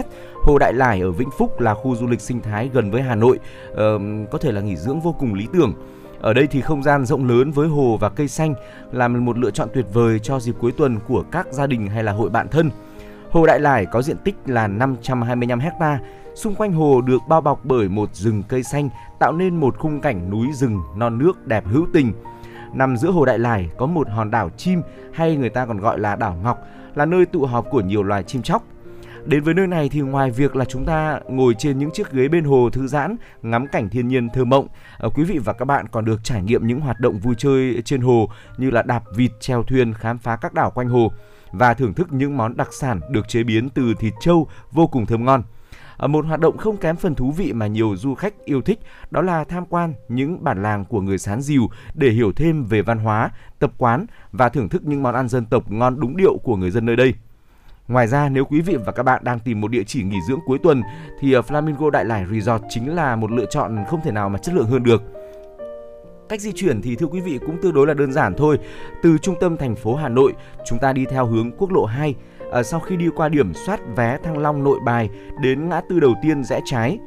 Hồ 0.44 0.58
Đại 0.60 0.74
Lải 0.74 1.02
ở 1.02 1.12
Vĩnh 1.12 1.30
Phúc 1.38 1.60
là 1.60 1.74
khu 1.74 1.96
du 1.96 2.08
lịch 2.08 2.22
sinh 2.22 2.42
thái 2.42 2.70
gần 2.74 2.92
với 2.92 3.02
Hà 3.02 3.16
Nội, 3.16 3.40
à, 3.78 3.84
có 4.32 4.38
thể 4.38 4.52
là 4.52 4.62
nghỉ 4.62 4.76
dưỡng 4.76 5.00
vô 5.00 5.16
cùng 5.20 5.34
lý 5.34 5.48
tưởng. 5.54 5.74
Ở 6.22 6.34
đây 6.34 6.48
thì 6.48 6.62
không 6.62 6.84
gian 6.84 7.06
rộng 7.06 7.28
lớn 7.28 7.52
với 7.52 7.68
hồ 7.68 7.98
và 8.02 8.10
cây 8.10 8.28
xanh 8.28 8.54
là 8.92 9.08
một 9.08 9.38
lựa 9.38 9.52
chọn 9.52 9.70
tuyệt 9.74 9.86
vời 9.94 10.20
cho 10.20 10.40
dịp 10.40 10.56
cuối 10.60 10.72
tuần 10.72 11.00
của 11.08 11.24
các 11.32 11.48
gia 11.52 11.68
đình 11.68 11.88
hay 11.88 12.04
là 12.04 12.12
hội 12.12 12.30
bạn 12.30 12.48
thân. 12.48 12.70
Hồ 13.36 13.46
Đại 13.46 13.60
Lải 13.60 13.86
có 13.86 14.02
diện 14.02 14.18
tích 14.18 14.36
là 14.46 14.68
525 14.68 15.60
ha. 15.60 16.00
Xung 16.36 16.56
quanh 16.56 16.72
hồ 16.74 17.02
được 17.02 17.22
bao 17.28 17.42
bọc 17.42 17.66
bởi 17.66 17.90
một 17.90 18.16
rừng 18.16 18.44
cây 18.48 18.64
xanh 18.64 18.90
tạo 19.20 19.34
nên 19.34 19.56
một 19.56 19.78
khung 19.78 20.02
cảnh 20.02 20.30
núi 20.30 20.48
rừng 20.54 20.82
non 20.96 21.18
nước 21.18 21.48
đẹp 21.48 21.64
hữu 21.68 21.88
tình. 21.94 22.14
Nằm 22.74 22.98
giữa 22.98 23.12
hồ 23.12 23.26
Đại 23.26 23.40
Lải 23.40 23.70
có 23.78 23.86
một 23.86 24.10
hòn 24.10 24.32
đảo 24.32 24.50
chim 24.58 24.82
hay 25.14 25.36
người 25.36 25.50
ta 25.50 25.66
còn 25.66 25.78
gọi 25.78 26.00
là 26.00 26.16
đảo 26.16 26.36
Ngọc 26.44 26.60
là 26.96 27.06
nơi 27.06 27.26
tụ 27.26 27.46
họp 27.46 27.66
của 27.72 27.82
nhiều 27.82 28.04
loài 28.04 28.24
chim 28.24 28.42
chóc. 28.42 28.64
Đến 29.26 29.44
với 29.44 29.54
nơi 29.54 29.68
này 29.68 29.90
thì 29.90 30.00
ngoài 30.02 30.32
việc 30.32 30.56
là 30.56 30.66
chúng 30.66 30.86
ta 30.86 31.20
ngồi 31.30 31.54
trên 31.54 31.78
những 31.78 31.92
chiếc 31.92 32.12
ghế 32.12 32.28
bên 32.28 32.44
hồ 32.44 32.70
thư 32.74 32.88
giãn, 32.88 33.16
ngắm 33.42 33.68
cảnh 33.68 33.90
thiên 33.90 34.08
nhiên 34.08 34.30
thơ 34.30 34.46
mộng, 34.46 34.68
ờ, 34.98 35.10
quý 35.10 35.24
vị 35.24 35.40
và 35.46 35.54
các 35.54 35.66
bạn 35.66 35.86
còn 35.92 36.06
được 36.06 36.24
trải 36.24 36.42
nghiệm 36.42 36.68
những 36.68 36.80
hoạt 36.80 37.00
động 37.00 37.20
vui 37.20 37.36
chơi 37.38 37.82
trên 37.86 38.02
hồ 38.02 38.30
như 38.58 38.70
là 38.70 38.82
đạp 38.82 39.04
vịt, 39.16 39.32
chèo 39.40 39.64
thuyền, 39.64 39.94
khám 39.94 40.18
phá 40.18 40.36
các 40.36 40.54
đảo 40.54 40.72
quanh 40.72 40.90
hồ 40.90 41.12
và 41.58 41.74
thưởng 41.74 41.94
thức 41.94 42.14
những 42.14 42.38
món 42.38 42.58
đặc 42.58 42.74
sản 42.74 43.00
được 43.10 43.28
chế 43.28 43.44
biến 43.44 43.70
từ 43.70 43.94
thịt 44.00 44.14
trâu 44.22 44.48
vô 44.72 44.88
cùng 44.88 45.06
thơm 45.06 45.26
ngon. 45.26 45.44
Một 46.08 46.26
hoạt 46.26 46.40
động 46.40 46.58
không 46.58 46.78
kém 46.78 46.96
phần 46.96 47.16
thú 47.16 47.32
vị 47.32 47.54
mà 47.54 47.68
nhiều 47.68 47.96
du 47.96 48.16
khách 48.16 48.34
yêu 48.46 48.62
thích 48.62 48.80
đó 49.12 49.22
là 49.22 49.44
tham 49.44 49.66
quan 49.66 49.94
những 50.10 50.44
bản 50.44 50.64
làng 50.64 50.86
của 50.86 51.02
người 51.02 51.18
Sán 51.18 51.42
Dìu 51.42 51.70
để 51.94 52.10
hiểu 52.10 52.32
thêm 52.32 52.66
về 52.66 52.82
văn 52.82 53.00
hóa, 53.00 53.30
tập 53.60 53.72
quán 53.78 54.06
và 54.32 54.50
thưởng 54.50 54.70
thức 54.70 54.86
những 54.86 55.04
món 55.04 55.16
ăn 55.16 55.30
dân 55.30 55.46
tộc 55.46 55.72
ngon 55.72 56.00
đúng 56.00 56.18
điệu 56.18 56.38
của 56.44 56.56
người 56.56 56.72
dân 56.72 56.86
nơi 56.86 56.96
đây. 56.96 57.14
Ngoài 57.88 58.08
ra, 58.08 58.30
nếu 58.30 58.46
quý 58.46 58.62
vị 58.62 58.78
và 58.86 58.92
các 58.92 59.04
bạn 59.04 59.24
đang 59.24 59.40
tìm 59.40 59.62
một 59.62 59.72
địa 59.72 59.84
chỉ 59.84 60.04
nghỉ 60.04 60.18
dưỡng 60.28 60.40
cuối 60.46 60.58
tuần 60.64 60.82
thì 61.20 61.34
Flamingo 61.34 61.90
Đại 61.90 62.06
Lải 62.06 62.26
Resort 62.32 62.64
chính 62.70 62.96
là 62.96 63.16
một 63.16 63.32
lựa 63.32 63.46
chọn 63.46 63.86
không 63.90 64.02
thể 64.04 64.12
nào 64.12 64.30
mà 64.30 64.38
chất 64.38 64.56
lượng 64.56 64.68
hơn 64.68 64.84
được. 64.84 65.04
Cách 66.30 66.42
di 66.42 66.52
chuyển 66.52 66.82
thì 66.82 66.96
thưa 66.96 67.06
quý 67.06 67.22
vị 67.22 67.40
cũng 67.46 67.58
tương 67.62 67.74
đối 67.74 67.88
là 67.88 67.94
đơn 67.94 68.12
giản 68.12 68.34
thôi. 68.38 68.58
Từ 69.04 69.18
trung 69.18 69.36
tâm 69.40 69.58
thành 69.58 69.76
phố 69.76 69.96
Hà 69.96 70.10
Nội, 70.10 70.34
chúng 70.66 70.80
ta 70.80 70.94
đi 70.94 71.06
theo 71.06 71.26
hướng 71.26 71.52
quốc 71.52 71.72
lộ 71.72 71.86
2. 71.86 72.16
À, 72.52 72.64
sau 72.64 72.80
khi 72.80 72.96
đi 72.96 73.10
qua 73.16 73.30
điểm 73.30 73.54
soát 73.54 73.80
vé 73.96 74.18
Thăng 74.24 74.38
Long 74.38 74.64
Nội 74.64 74.80
Bài 74.86 75.10
đến 75.42 75.70
ngã 75.70 75.82
tư 75.90 76.00
đầu 76.00 76.14
tiên 76.24 76.44
rẽ 76.44 76.60
trái. 76.66 77.00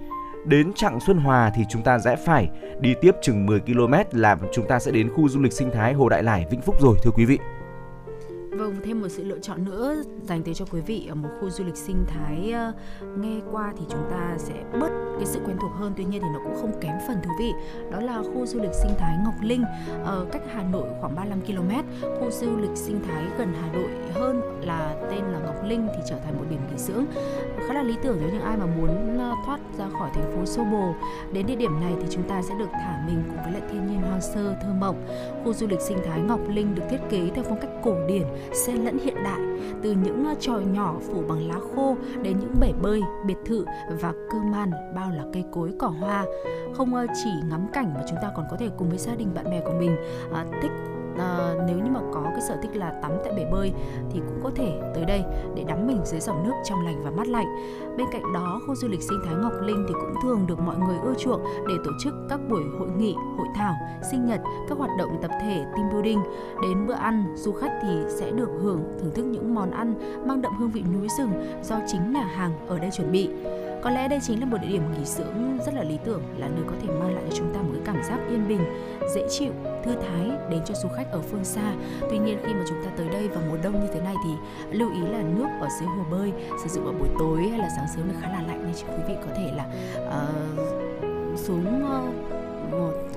Đến 0.46 0.72
chặng 0.72 1.00
Xuân 1.00 1.18
Hòa 1.18 1.52
thì 1.56 1.62
chúng 1.68 1.82
ta 1.82 1.98
rẽ 1.98 2.16
phải, 2.26 2.48
đi 2.80 2.94
tiếp 3.00 3.12
chừng 3.22 3.46
10 3.46 3.60
km 3.60 3.94
là 4.12 4.36
chúng 4.52 4.68
ta 4.68 4.78
sẽ 4.78 4.90
đến 4.90 5.10
khu 5.16 5.28
du 5.28 5.40
lịch 5.40 5.52
sinh 5.52 5.70
thái 5.70 5.92
Hồ 5.92 6.08
Đại 6.08 6.22
Lải 6.22 6.46
Vĩnh 6.50 6.60
Phúc 6.60 6.74
rồi 6.80 6.96
thưa 7.02 7.10
quý 7.10 7.24
vị. 7.24 7.38
Vâng, 8.50 8.76
thêm 8.84 9.00
một 9.00 9.08
sự 9.08 9.24
lựa 9.24 9.38
chọn 9.38 9.64
nữa 9.64 10.02
dành 10.22 10.42
tới 10.42 10.54
cho 10.54 10.64
quý 10.70 10.80
vị 10.80 11.06
ở 11.08 11.14
một 11.14 11.28
khu 11.40 11.50
du 11.50 11.64
lịch 11.64 11.76
sinh 11.76 12.04
thái 12.08 12.52
ờ, 12.52 12.72
nghe 13.18 13.40
qua 13.52 13.72
thì 13.78 13.84
chúng 13.88 14.04
ta 14.10 14.36
sẽ 14.38 14.54
bớt 14.80 14.90
cái 15.16 15.26
sự 15.26 15.40
quen 15.46 15.56
thuộc 15.60 15.72
hơn. 15.74 15.92
Tuy 15.96 16.04
nhiên 16.04 16.22
thì 16.22 16.28
nó 16.32 16.40
cũng 16.44 16.56
không 16.60 16.80
kém 16.80 16.94
phần 17.08 17.16
thú 17.24 17.30
vị 17.38 17.52
đó 17.90 18.00
là 18.00 18.22
khu 18.22 18.46
du 18.46 18.60
lịch 18.60 18.74
sinh 18.82 18.90
thái 18.98 19.16
Ngọc 19.24 19.34
Linh 19.42 19.64
ở 20.04 20.26
cách 20.32 20.42
Hà 20.52 20.62
Nội 20.62 20.88
khoảng 21.00 21.14
35 21.14 21.40
km 21.40 21.70
khu 22.20 22.30
du 22.30 22.56
lịch 22.56 22.76
sinh 22.76 23.00
thái 23.08 23.24
gần 23.38 23.52
Hà 23.60 23.72
Nội 23.72 23.90
hơn 24.14 24.40
là 24.66 24.96
tên 25.10 25.24
là 25.24 25.38
Ngọc 25.38 25.64
Linh 25.64 25.88
thì 25.96 26.02
trở 26.08 26.16
thành 26.18 26.38
một 26.38 26.44
điểm 26.50 26.60
nghỉ 26.70 26.78
dưỡng. 26.78 27.04
Khá 27.68 27.74
là 27.74 27.82
lý 27.82 27.94
tưởng 28.02 28.18
cho 28.20 28.26
những 28.26 28.42
ai 28.42 28.56
mà 28.56 28.66
muốn 28.66 29.18
ờ, 29.18 29.34
thoát 29.46 29.60
ra 29.78 29.88
khỏi 29.98 30.10
thành 30.14 30.32
phố 30.36 30.46
xô 30.46 30.64
bồ. 30.64 30.94
Đến 31.32 31.46
địa 31.46 31.56
điểm 31.56 31.80
này 31.80 31.92
thì 32.00 32.06
chúng 32.10 32.28
ta 32.28 32.42
sẽ 32.42 32.54
được 32.58 32.68
thả 32.72 33.02
mình 33.06 33.22
cùng 33.28 33.42
với 33.42 33.52
lại 33.52 33.62
thiên 33.70 33.86
nhiên 33.86 34.02
hoang 34.02 34.20
sơ 34.20 34.54
thơ 34.62 34.68
mộng. 34.80 35.06
Khu 35.44 35.52
du 35.52 35.66
lịch 35.66 35.80
sinh 35.80 35.98
thái 36.06 36.20
Ngọc 36.20 36.40
Linh 36.48 36.74
được 36.74 36.82
thiết 36.90 37.00
kế 37.10 37.30
theo 37.34 37.44
phong 37.48 37.60
cách 37.60 37.70
cổ 37.82 37.96
điển 38.08 38.22
xen 38.52 38.84
lẫn 38.84 38.98
hiện 38.98 39.24
đại, 39.24 39.40
từ 39.82 39.92
những 39.92 40.24
trò 40.24 40.34
tròi 40.40 40.64
nhỏ 40.64 40.94
phủ 41.00 41.22
bằng 41.28 41.48
lá 41.48 41.54
khô 41.74 41.96
đến 42.22 42.36
những 42.40 42.54
bể 42.60 42.72
bơi, 42.82 43.02
biệt 43.26 43.36
thự 43.46 43.64
và 44.00 44.12
cơ 44.30 44.38
man 44.38 44.70
bao 44.94 45.10
là 45.10 45.24
cây 45.32 45.44
cối, 45.52 45.72
cỏ 45.78 45.88
hoa. 45.88 46.24
Không 46.74 46.94
ờ, 46.94 47.06
chỉ 47.24 47.30
ngắm 47.50 47.66
cảnh 47.72 47.94
mà 47.94 48.00
chúng 48.08 48.18
ta 48.22 48.30
còn 48.36 48.46
có 48.50 48.56
thể 48.56 48.68
cùng 48.78 48.88
với 48.88 48.98
gia 48.98 49.14
đình, 49.14 49.34
bạn 49.34 49.50
bè 49.50 49.60
của 49.60 49.74
mình 49.78 49.96
ờ, 50.32 50.44
thích 50.62 50.70
à, 51.18 51.54
nếu 51.66 51.78
như 51.78 51.90
mà 51.90 52.00
có 52.14 52.22
cái 52.22 52.40
sở 52.40 52.56
thích 52.62 52.76
là 52.76 52.90
tắm 53.02 53.12
tại 53.24 53.32
bể 53.36 53.44
bơi 53.52 53.72
thì 54.10 54.20
cũng 54.20 54.40
có 54.42 54.50
thể 54.54 54.80
tới 54.94 55.04
đây 55.04 55.24
để 55.54 55.64
đắm 55.64 55.86
mình 55.86 56.00
dưới 56.04 56.20
dòng 56.20 56.44
nước 56.44 56.54
trong 56.64 56.84
lành 56.84 57.02
và 57.04 57.10
mát 57.10 57.28
lạnh. 57.28 57.46
Bên 57.96 58.06
cạnh 58.12 58.32
đó 58.34 58.60
khu 58.66 58.74
du 58.74 58.88
lịch 58.88 59.02
sinh 59.02 59.20
thái 59.24 59.34
Ngọc 59.34 59.52
Linh 59.62 59.84
thì 59.88 59.94
cũng 59.94 60.14
thường 60.22 60.46
được 60.46 60.60
mọi 60.60 60.76
người 60.78 60.96
ưa 61.04 61.14
chuộng 61.14 61.40
để 61.68 61.74
tổ 61.84 61.90
chức 62.00 62.14
các 62.28 62.40
buổi 62.50 62.62
hội 62.78 62.88
nghị 62.98 63.14
hội 63.36 63.46
thảo 63.54 63.74
sinh 64.10 64.26
nhật 64.26 64.40
các 64.68 64.78
hoạt 64.78 64.90
động 64.98 65.18
tập 65.22 65.30
thể 65.40 65.64
team 65.76 65.90
building. 65.92 66.20
Đến 66.62 66.86
bữa 66.86 66.94
ăn 66.94 67.34
du 67.36 67.52
khách 67.52 67.78
thì 67.82 67.88
sẽ 68.08 68.30
được 68.30 68.48
hưởng 68.62 68.82
thưởng 69.00 69.14
thức 69.14 69.22
những 69.22 69.54
món 69.54 69.70
ăn 69.70 69.94
mang 70.26 70.42
đậm 70.42 70.52
hương 70.58 70.70
vị 70.70 70.82
núi 70.94 71.08
rừng 71.18 71.30
do 71.62 71.76
chính 71.86 72.12
nhà 72.12 72.24
hàng 72.24 72.52
ở 72.68 72.78
đây 72.78 72.90
chuẩn 72.96 73.12
bị 73.12 73.30
có 73.82 73.90
lẽ 73.90 74.08
đây 74.08 74.18
chính 74.22 74.40
là 74.40 74.46
một 74.46 74.56
địa 74.62 74.68
điểm 74.68 74.82
nghỉ 74.92 75.04
dưỡng 75.04 75.58
rất 75.66 75.74
là 75.74 75.82
lý 75.82 75.98
tưởng 76.04 76.22
là 76.38 76.48
nơi 76.48 76.64
có 76.66 76.72
thể 76.82 76.88
mang 76.88 77.14
lại 77.14 77.24
cho 77.30 77.36
chúng 77.36 77.54
ta 77.54 77.60
một 77.60 77.70
cái 77.72 77.82
cảm 77.84 78.02
giác 78.02 78.18
yên 78.28 78.48
bình 78.48 78.60
dễ 79.14 79.28
chịu 79.30 79.52
thư 79.84 79.94
thái 79.94 80.30
đến 80.50 80.60
cho 80.64 80.74
du 80.74 80.88
khách 80.96 81.10
ở 81.10 81.20
phương 81.20 81.44
xa. 81.44 81.72
Tuy 82.10 82.18
nhiên 82.18 82.38
khi 82.46 82.54
mà 82.54 82.64
chúng 82.68 82.84
ta 82.84 82.90
tới 82.96 83.08
đây 83.08 83.28
vào 83.28 83.42
mùa 83.48 83.56
đông 83.62 83.80
như 83.80 83.86
thế 83.94 84.00
này 84.00 84.14
thì 84.24 84.30
lưu 84.78 84.92
ý 84.92 85.00
là 85.00 85.22
nước 85.22 85.48
ở 85.60 85.68
dưới 85.80 85.88
hồ 85.88 86.04
bơi 86.10 86.32
sử 86.62 86.68
dụng 86.68 86.84
vào 86.84 86.94
buổi 86.98 87.08
tối 87.18 87.48
hay 87.48 87.58
là 87.58 87.68
sáng 87.76 87.86
sớm 87.96 88.04
thì 88.08 88.16
khá 88.20 88.28
là 88.28 88.42
lạnh 88.42 88.62
nên 88.64 88.74
quý 88.96 89.02
vị 89.08 89.14
có 89.26 89.32
thể 89.36 89.52
là 89.56 89.66
uh, 90.08 91.38
xuống 91.38 91.82
uh, 91.84 92.37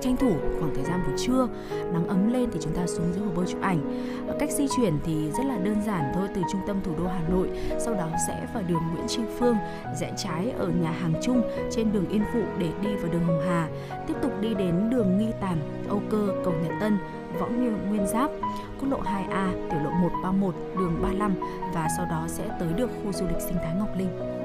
tranh 0.01 0.17
thủ 0.17 0.31
khoảng 0.59 0.75
thời 0.75 0.83
gian 0.83 1.03
buổi 1.07 1.15
trưa 1.17 1.47
nắng 1.93 2.07
ấm 2.07 2.33
lên 2.33 2.49
thì 2.53 2.59
chúng 2.63 2.73
ta 2.73 2.87
xuống 2.87 3.13
dưới 3.13 3.25
hồ 3.25 3.31
bơi 3.35 3.45
chụp 3.47 3.61
ảnh 3.61 3.79
ờ, 4.27 4.35
cách 4.39 4.51
di 4.51 4.67
chuyển 4.77 4.93
thì 5.03 5.31
rất 5.31 5.43
là 5.45 5.57
đơn 5.57 5.75
giản 5.85 6.11
thôi 6.15 6.27
từ 6.35 6.41
trung 6.51 6.61
tâm 6.67 6.81
thủ 6.83 6.91
đô 6.97 7.07
Hà 7.07 7.21
Nội 7.29 7.49
sau 7.79 7.93
đó 7.93 8.09
sẽ 8.27 8.47
vào 8.53 8.63
đường 8.67 8.81
Nguyễn 8.93 9.07
Tri 9.07 9.21
Phương 9.39 9.55
rẽ 9.99 10.13
trái 10.17 10.51
ở 10.57 10.67
nhà 10.67 10.91
hàng 10.91 11.13
chung 11.23 11.41
trên 11.71 11.91
đường 11.93 12.09
Yên 12.09 12.23
Phụ 12.33 12.41
để 12.59 12.69
đi 12.81 12.95
vào 12.95 13.11
đường 13.11 13.23
Hồng 13.23 13.41
Hà 13.47 13.67
tiếp 14.07 14.13
tục 14.21 14.31
đi 14.41 14.53
đến 14.53 14.89
đường 14.89 15.17
Nghi 15.17 15.31
Tàn 15.41 15.57
Âu 15.89 16.01
Cơ 16.09 16.27
cầu 16.43 16.53
Nhật 16.63 16.73
Tân 16.79 16.97
Võ 17.39 17.47
Nguyên, 17.47 17.89
Nguyên 17.89 18.07
Giáp, 18.07 18.31
quốc 18.79 18.89
lộ 18.89 18.97
2A, 18.97 19.69
tiểu 19.69 19.79
lộ 19.83 19.91
131, 19.91 20.55
đường 20.77 20.99
35 21.01 21.35
và 21.73 21.87
sau 21.97 22.05
đó 22.05 22.25
sẽ 22.27 22.43
tới 22.59 22.69
được 22.77 22.89
khu 23.03 23.13
du 23.13 23.27
lịch 23.27 23.41
sinh 23.41 23.55
thái 23.55 23.75
Ngọc 23.79 23.97
Linh. 23.97 24.41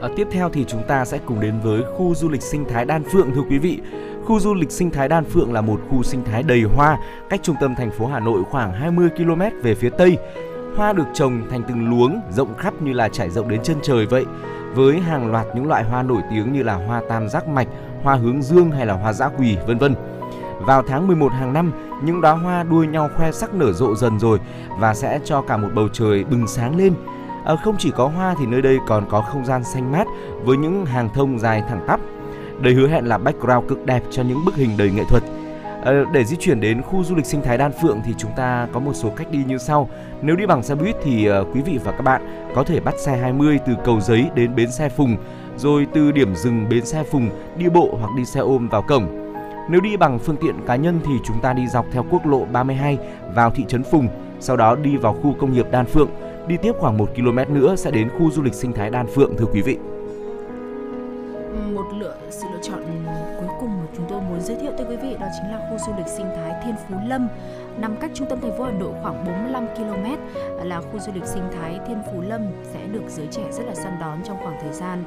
À, 0.00 0.08
tiếp 0.16 0.28
theo 0.30 0.50
thì 0.50 0.64
chúng 0.64 0.82
ta 0.88 1.04
sẽ 1.04 1.18
cùng 1.26 1.40
đến 1.40 1.54
với 1.62 1.82
khu 1.96 2.14
du 2.14 2.28
lịch 2.28 2.42
sinh 2.42 2.64
thái 2.68 2.84
Đan 2.84 3.04
Phượng 3.04 3.30
thưa 3.34 3.42
quý 3.50 3.58
vị. 3.58 3.80
Khu 4.30 4.40
du 4.40 4.54
lịch 4.54 4.70
sinh 4.70 4.90
thái 4.90 5.08
Đan 5.08 5.24
Phượng 5.24 5.52
là 5.52 5.60
một 5.60 5.80
khu 5.90 6.02
sinh 6.02 6.24
thái 6.24 6.42
đầy 6.42 6.62
hoa, 6.62 6.98
cách 7.28 7.40
trung 7.42 7.56
tâm 7.60 7.74
thành 7.74 7.90
phố 7.90 8.06
Hà 8.06 8.20
Nội 8.20 8.42
khoảng 8.50 8.72
20 8.72 9.08
km 9.16 9.42
về 9.62 9.74
phía 9.74 9.90
tây. 9.90 10.18
Hoa 10.76 10.92
được 10.92 11.06
trồng 11.14 11.42
thành 11.50 11.62
từng 11.68 11.90
luống 11.90 12.20
rộng 12.30 12.54
khắp 12.58 12.74
như 12.82 12.92
là 12.92 13.08
trải 13.08 13.30
rộng 13.30 13.48
đến 13.48 13.60
chân 13.62 13.76
trời 13.82 14.06
vậy, 14.06 14.24
với 14.74 15.00
hàng 15.00 15.30
loạt 15.30 15.46
những 15.54 15.66
loại 15.66 15.84
hoa 15.84 16.02
nổi 16.02 16.22
tiếng 16.30 16.52
như 16.52 16.62
là 16.62 16.74
hoa 16.74 17.02
tam 17.08 17.28
giác 17.28 17.48
mạch, 17.48 17.68
hoa 18.02 18.14
hướng 18.14 18.42
dương 18.42 18.70
hay 18.70 18.86
là 18.86 18.94
hoa 18.94 19.12
dã 19.12 19.28
quỳ, 19.38 19.56
vân 19.66 19.78
vân. 19.78 19.94
Vào 20.60 20.82
tháng 20.82 21.06
11 21.06 21.32
hàng 21.32 21.52
năm, 21.52 21.72
những 22.02 22.20
đóa 22.20 22.32
hoa 22.32 22.62
đua 22.62 22.82
nhau 22.82 23.10
khoe 23.16 23.32
sắc 23.32 23.54
nở 23.54 23.72
rộ 23.72 23.94
dần 23.94 24.18
rồi 24.18 24.38
và 24.78 24.94
sẽ 24.94 25.20
cho 25.24 25.42
cả 25.42 25.56
một 25.56 25.68
bầu 25.74 25.88
trời 25.92 26.24
bừng 26.24 26.46
sáng 26.46 26.76
lên. 26.76 26.94
À, 27.44 27.56
không 27.64 27.76
chỉ 27.78 27.90
có 27.96 28.06
hoa 28.06 28.34
thì 28.38 28.46
nơi 28.46 28.62
đây 28.62 28.78
còn 28.86 29.04
có 29.10 29.20
không 29.20 29.44
gian 29.44 29.64
xanh 29.64 29.92
mát 29.92 30.06
với 30.44 30.56
những 30.56 30.86
hàng 30.86 31.08
thông 31.14 31.38
dài 31.38 31.62
thẳng 31.68 31.84
tắp. 31.86 32.00
Đây 32.62 32.74
hứa 32.74 32.88
hẹn 32.88 33.04
là 33.04 33.18
background 33.18 33.68
cực 33.68 33.86
đẹp 33.86 34.02
cho 34.10 34.22
những 34.22 34.44
bức 34.44 34.56
hình 34.56 34.70
đầy 34.76 34.90
nghệ 34.90 35.04
thuật. 35.08 35.22
Ờ, 35.84 36.04
để 36.12 36.24
di 36.24 36.36
chuyển 36.36 36.60
đến 36.60 36.82
khu 36.82 37.04
du 37.04 37.14
lịch 37.14 37.26
sinh 37.26 37.42
thái 37.42 37.58
Đan 37.58 37.72
Phượng 37.82 38.00
thì 38.04 38.14
chúng 38.18 38.30
ta 38.36 38.68
có 38.72 38.80
một 38.80 38.92
số 38.94 39.10
cách 39.16 39.30
đi 39.30 39.38
như 39.46 39.58
sau. 39.58 39.88
Nếu 40.22 40.36
đi 40.36 40.46
bằng 40.46 40.62
xe 40.62 40.74
buýt 40.74 40.96
thì 41.04 41.26
ờ, 41.26 41.44
quý 41.54 41.60
vị 41.60 41.78
và 41.84 41.92
các 41.92 42.02
bạn 42.02 42.50
có 42.54 42.64
thể 42.64 42.80
bắt 42.80 42.94
xe 42.98 43.16
20 43.16 43.58
từ 43.66 43.72
cầu 43.84 44.00
giấy 44.00 44.24
đến 44.34 44.54
bến 44.54 44.70
xe 44.70 44.88
Phùng, 44.88 45.16
rồi 45.56 45.86
từ 45.94 46.12
điểm 46.12 46.34
dừng 46.34 46.68
bến 46.68 46.84
xe 46.84 47.04
Phùng 47.04 47.30
đi 47.58 47.68
bộ 47.68 47.96
hoặc 48.00 48.10
đi 48.16 48.24
xe 48.24 48.40
ôm 48.40 48.68
vào 48.68 48.82
cổng. 48.82 49.34
Nếu 49.70 49.80
đi 49.80 49.96
bằng 49.96 50.18
phương 50.18 50.36
tiện 50.36 50.54
cá 50.66 50.76
nhân 50.76 51.00
thì 51.04 51.12
chúng 51.24 51.40
ta 51.42 51.52
đi 51.52 51.66
dọc 51.66 51.86
theo 51.92 52.04
quốc 52.10 52.26
lộ 52.26 52.44
32 52.52 52.98
vào 53.34 53.50
thị 53.50 53.64
trấn 53.68 53.82
Phùng, 53.82 54.08
sau 54.40 54.56
đó 54.56 54.76
đi 54.76 54.96
vào 54.96 55.12
khu 55.12 55.34
công 55.40 55.52
nghiệp 55.52 55.66
Đan 55.70 55.86
Phượng, 55.86 56.10
đi 56.46 56.56
tiếp 56.62 56.72
khoảng 56.78 56.98
1 56.98 57.10
km 57.16 57.54
nữa 57.54 57.76
sẽ 57.76 57.90
đến 57.90 58.08
khu 58.18 58.30
du 58.30 58.42
lịch 58.42 58.54
sinh 58.54 58.72
thái 58.72 58.90
Đan 58.90 59.06
Phượng 59.06 59.36
thưa 59.38 59.46
quý 59.52 59.62
vị. 59.62 59.78
Một 61.50 61.86
lựa, 61.98 62.16
sự 62.30 62.46
lựa 62.52 62.58
chọn 62.62 62.82
cuối 63.40 63.48
cùng 63.60 63.78
mà 63.80 63.86
chúng 63.96 64.06
tôi 64.08 64.20
muốn 64.20 64.40
giới 64.40 64.56
thiệu 64.56 64.72
tới 64.78 64.86
quý 64.90 64.96
vị 64.96 65.16
đó 65.20 65.26
chính 65.40 65.50
là 65.52 65.68
khu 65.70 65.78
du 65.86 65.92
lịch 65.96 66.06
sinh 66.06 66.26
thái 66.36 66.62
Thiên 66.64 66.74
Phú 66.88 66.96
Lâm, 67.08 67.28
nằm 67.78 67.96
cách 67.96 68.10
trung 68.14 68.26
tâm 68.30 68.40
thành 68.40 68.58
phố 68.58 68.64
Hà 68.64 68.70
Nội 68.70 68.92
khoảng 69.02 69.24
45 69.24 69.66
km 69.76 70.06
là 70.64 70.80
khu 70.80 70.98
du 70.98 71.12
lịch 71.14 71.26
sinh 71.26 71.42
thái 71.52 71.78
Thiên 71.86 72.02
Phú 72.06 72.20
Lâm 72.20 72.42
sẽ 72.72 72.86
được 72.86 73.02
giới 73.08 73.26
trẻ 73.30 73.42
rất 73.52 73.62
là 73.66 73.74
săn 73.74 73.98
đón 74.00 74.18
trong 74.24 74.36
khoảng 74.42 74.58
thời 74.62 74.72
gian 74.72 75.04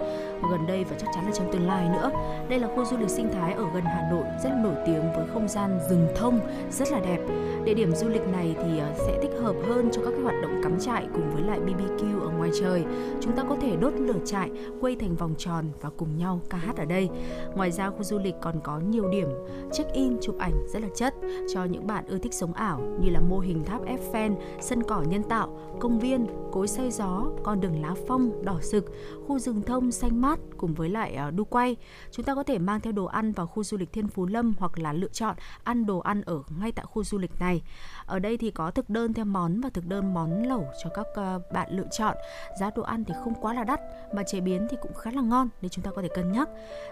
gần 0.51 0.67
đây 0.67 0.83
và 0.83 0.95
chắc 0.99 1.07
chắn 1.15 1.25
là 1.25 1.31
trong 1.33 1.53
tương 1.53 1.67
lai 1.67 1.89
nữa. 1.89 2.11
Đây 2.49 2.59
là 2.59 2.67
khu 2.67 2.85
du 2.85 2.97
lịch 2.97 3.09
sinh 3.09 3.31
thái 3.33 3.53
ở 3.53 3.65
gần 3.73 3.83
Hà 3.83 4.07
Nội 4.11 4.23
rất 4.43 4.51
nổi 4.63 4.75
tiếng 4.85 5.13
với 5.15 5.27
không 5.33 5.47
gian 5.47 5.79
rừng 5.89 6.07
thông 6.15 6.39
rất 6.71 6.91
là 6.91 6.99
đẹp. 6.99 7.19
Địa 7.65 7.73
điểm 7.73 7.95
du 7.95 8.09
lịch 8.09 8.27
này 8.27 8.55
thì 8.63 8.79
ờ, 8.79 8.87
sẽ 8.97 9.17
thích 9.21 9.31
hợp 9.43 9.55
hơn 9.67 9.89
cho 9.91 10.01
các 10.05 10.11
cái 10.11 10.21
hoạt 10.21 10.35
động 10.41 10.59
cắm 10.63 10.79
trại 10.79 11.07
cùng 11.13 11.31
với 11.33 11.43
lại 11.43 11.59
BBQ 11.59 12.19
ở 12.19 12.29
ngoài 12.29 12.49
trời. 12.61 12.83
Chúng 13.21 13.35
ta 13.35 13.43
có 13.49 13.57
thể 13.61 13.75
đốt 13.75 13.93
lửa 13.93 14.19
trại, 14.25 14.51
quay 14.81 14.95
thành 14.95 15.15
vòng 15.15 15.35
tròn 15.37 15.65
và 15.81 15.89
cùng 15.97 16.17
nhau 16.17 16.41
ca 16.49 16.57
hát 16.57 16.77
ở 16.77 16.85
đây. 16.85 17.09
Ngoài 17.55 17.71
ra 17.71 17.89
khu 17.89 18.03
du 18.03 18.19
lịch 18.19 18.35
còn 18.41 18.61
có 18.63 18.79
nhiều 18.79 19.09
điểm 19.09 19.27
check-in 19.73 20.17
chụp 20.21 20.35
ảnh 20.39 20.67
rất 20.67 20.81
là 20.81 20.87
chất 20.95 21.13
cho 21.53 21.63
những 21.63 21.87
bạn 21.87 22.05
ưa 22.07 22.17
thích 22.17 22.33
sống 22.33 22.53
ảo 22.53 22.81
như 23.01 23.09
là 23.09 23.19
mô 23.19 23.39
hình 23.39 23.63
tháp 23.63 23.81
Eiffel, 23.85 24.35
sân 24.61 24.83
cỏ 24.83 25.01
nhân 25.01 25.23
tạo, 25.23 25.59
công 25.79 25.99
viên, 25.99 26.27
cối 26.51 26.67
xay 26.67 26.91
gió, 26.91 27.25
con 27.43 27.61
đường 27.61 27.81
lá 27.81 27.95
phong 28.07 28.45
đỏ 28.45 28.59
sực, 28.61 28.85
khu 29.27 29.39
rừng 29.39 29.61
thông 29.61 29.91
xanh 29.91 30.21
mát 30.21 30.39
cùng 30.57 30.73
với 30.73 30.89
lại 30.89 31.15
à, 31.15 31.31
đu 31.31 31.45
quay. 31.45 31.75
Chúng 32.11 32.25
ta 32.25 32.35
có 32.35 32.43
thể 32.43 32.59
mang 32.59 32.79
theo 32.79 32.93
đồ 32.93 33.05
ăn 33.05 33.31
vào 33.31 33.47
khu 33.47 33.63
du 33.63 33.77
lịch 33.77 33.93
Thiên 33.93 34.07
Phú 34.07 34.25
Lâm 34.25 34.53
hoặc 34.59 34.79
là 34.79 34.93
lựa 34.93 35.07
chọn 35.07 35.35
ăn 35.63 35.85
đồ 35.85 35.99
ăn 35.99 36.21
ở 36.21 36.43
ngay 36.59 36.71
tại 36.71 36.85
khu 36.85 37.03
du 37.03 37.17
lịch 37.17 37.39
này. 37.39 37.61
Ở 38.05 38.19
đây 38.19 38.37
thì 38.37 38.51
có 38.51 38.71
thực 38.71 38.89
đơn 38.89 39.13
theo 39.13 39.25
món 39.25 39.61
và 39.61 39.69
thực 39.69 39.85
đơn 39.85 40.13
món 40.13 40.47
lẩu 40.47 40.67
cho 40.83 40.89
các 40.89 41.07
ờ, 41.13 41.39
bạn 41.53 41.67
lựa 41.71 41.87
chọn. 41.91 42.17
Giá 42.59 42.71
đồ 42.75 42.83
ăn 42.83 43.03
thì 43.03 43.13
không 43.23 43.33
quá 43.41 43.53
là 43.53 43.63
đắt 43.63 43.81
mà 44.13 44.23
chế 44.23 44.41
biến 44.41 44.67
thì 44.69 44.77
cũng 44.81 44.93
khá 44.93 45.11
là 45.11 45.21
ngon 45.21 45.49
nên 45.61 45.69
chúng 45.69 45.85
ta 45.85 45.91
có 45.91 46.01
thể 46.01 46.07
cân 46.15 46.31
nhắc. 46.31 46.49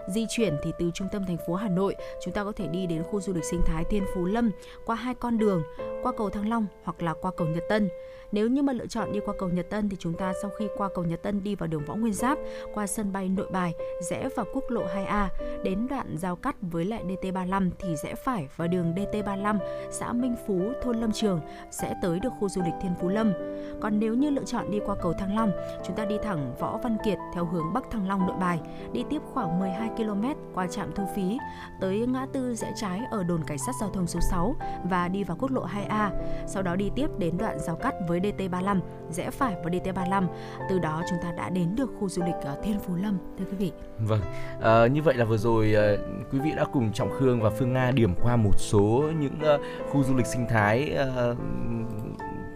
Di 0.08 0.26
chuyển 0.28 0.56
thì 0.64 0.72
từ 0.78 0.90
trung 0.94 1.08
tâm 1.12 1.24
thành 1.24 1.36
phố 1.46 1.54
Hà 1.54 1.68
Nội, 1.68 1.96
chúng 2.24 2.34
ta 2.34 2.44
có 2.44 2.52
thể 2.52 2.66
đi 2.66 2.86
đến 2.86 3.02
khu 3.02 3.20
du 3.20 3.32
lịch 3.32 3.44
sinh 3.44 3.60
thái 3.66 3.84
Thiên 3.90 4.04
Phú 4.14 4.24
Lâm 4.24 4.50
qua 4.86 4.96
hai 4.96 5.14
con 5.14 5.38
đường, 5.38 5.62
qua 6.02 6.12
cầu 6.16 6.30
Thăng 6.30 6.48
Long 6.48 6.66
hoặc 6.82 7.02
là 7.02 7.14
qua 7.14 7.30
cầu 7.36 7.48
Nhật 7.48 7.64
Tân. 7.68 7.88
Nếu 8.32 8.48
như 8.48 8.62
mà 8.62 8.72
lựa 8.72 8.86
chọn 8.86 9.12
đi 9.12 9.20
qua 9.26 9.34
cầu 9.38 9.48
Nhật 9.48 9.70
Tân 9.70 9.88
thì 9.88 9.96
chúng 10.00 10.14
ta 10.14 10.32
sau 10.42 10.50
khi 10.58 10.68
qua 10.76 10.88
cầu 10.94 11.04
Nhật 11.04 11.22
Tân 11.22 11.42
đi 11.42 11.54
vào 11.54 11.66
đường 11.66 11.84
Võ 11.86 11.94
Nguyên 11.94 12.12
Giáp, 12.12 12.38
qua 12.74 12.86
sân 12.86 13.12
bay 13.12 13.28
Nội 13.28 13.46
Bài, 13.52 13.74
rẽ 14.10 14.28
vào 14.36 14.46
quốc 14.54 14.64
lộ 14.68 14.82
2A, 14.86 15.28
đến 15.64 15.86
đoạn 15.90 16.16
giao 16.16 16.36
cắt 16.36 16.56
với 16.60 16.84
lại 16.84 17.04
DT35 17.04 17.70
thì 17.78 17.96
rẽ 17.96 18.14
phải 18.14 18.48
vào 18.56 18.68
đường 18.68 18.94
DT35, 18.94 19.58
xã 19.90 20.12
Minh 20.12 20.36
Phú, 20.46 20.72
thôn 20.82 21.00
Lâm 21.00 21.12
Trường 21.12 21.40
sẽ 21.70 21.94
tới 22.02 22.20
được 22.20 22.32
khu 22.40 22.48
du 22.48 22.62
lịch 22.62 22.74
Thiên 22.82 22.92
Phú 23.00 23.08
Lâm. 23.08 23.32
Còn 23.80 23.98
nếu 23.98 24.14
như 24.14 24.30
lựa 24.30 24.44
chọn 24.44 24.70
đi 24.70 24.80
qua 24.86 24.96
cầu 25.02 25.12
Thăng 25.12 25.36
Long, 25.36 25.52
chúng 25.84 25.96
ta 25.96 26.04
đi 26.04 26.16
thẳng 26.22 26.54
Võ 26.58 26.78
Văn 26.82 26.96
Kiệt 27.04 27.18
theo 27.34 27.44
hướng 27.44 27.72
Bắc 27.72 27.90
Thăng 27.90 28.08
Long 28.08 28.26
Nội 28.26 28.36
Bài, 28.40 28.60
đi 28.92 29.04
tiếp 29.10 29.22
khoảng 29.32 29.60
12 29.60 29.88
km 29.96 30.24
qua 30.54 30.66
trạm 30.66 30.92
thu 30.94 31.04
phí 31.16 31.38
tới 31.80 32.06
ngã 32.06 32.26
tư 32.32 32.54
rẽ 32.54 32.72
trái 32.76 33.00
ở 33.10 33.24
đồn 33.24 33.44
cảnh 33.46 33.58
sát 33.58 33.72
giao 33.80 33.90
thông 33.90 34.06
số 34.06 34.20
6 34.30 34.56
và 34.84 35.08
đi 35.08 35.24
vào 35.24 35.36
quốc 35.40 35.50
lộ 35.50 35.66
2A. 35.66 36.10
Sau 36.46 36.62
đó 36.62 36.76
đi 36.76 36.90
tiếp 36.96 37.06
đến 37.18 37.38
đoạn 37.38 37.58
giao 37.58 37.76
cắt 37.76 37.94
với 38.08 38.20
DT35, 38.22 38.80
rẽ 39.10 39.30
phải 39.30 39.54
vào 39.54 39.64
DT35. 39.64 40.26
Từ 40.70 40.78
đó 40.78 41.02
chúng 41.10 41.18
ta 41.22 41.32
đã 41.32 41.50
đến 41.50 41.76
được 41.76 41.90
khu 42.00 42.08
du 42.08 42.22
lịch 42.22 42.34
ờ, 42.44 42.56
Thiên 42.62 42.78
Phú 42.78 42.94
Lâm 42.94 43.18
thưa 43.38 43.44
quý 43.50 43.56
vị. 43.56 43.72
Vâng, 43.98 44.20
à, 44.62 44.86
như 44.86 45.02
vậy 45.02 45.14
là 45.14 45.24
vừa 45.24 45.36
rồi 45.36 45.74
à, 45.74 45.96
quý 46.32 46.38
vị 46.38 46.50
đã 46.56 46.64
cùng 46.72 46.92
Trọng 46.92 47.10
Khương 47.10 47.40
và 47.40 47.50
Phương 47.50 47.72
Nga 47.72 47.90
điểm 47.90 48.14
qua 48.22 48.36
một 48.36 48.54
số 48.58 49.04
những 49.20 49.40
à, 49.40 49.58
khu 49.90 50.02
du 50.02 50.16
lịch 50.16 50.26
sinh 50.26 50.46
thái 50.48 50.94
à, 50.94 51.34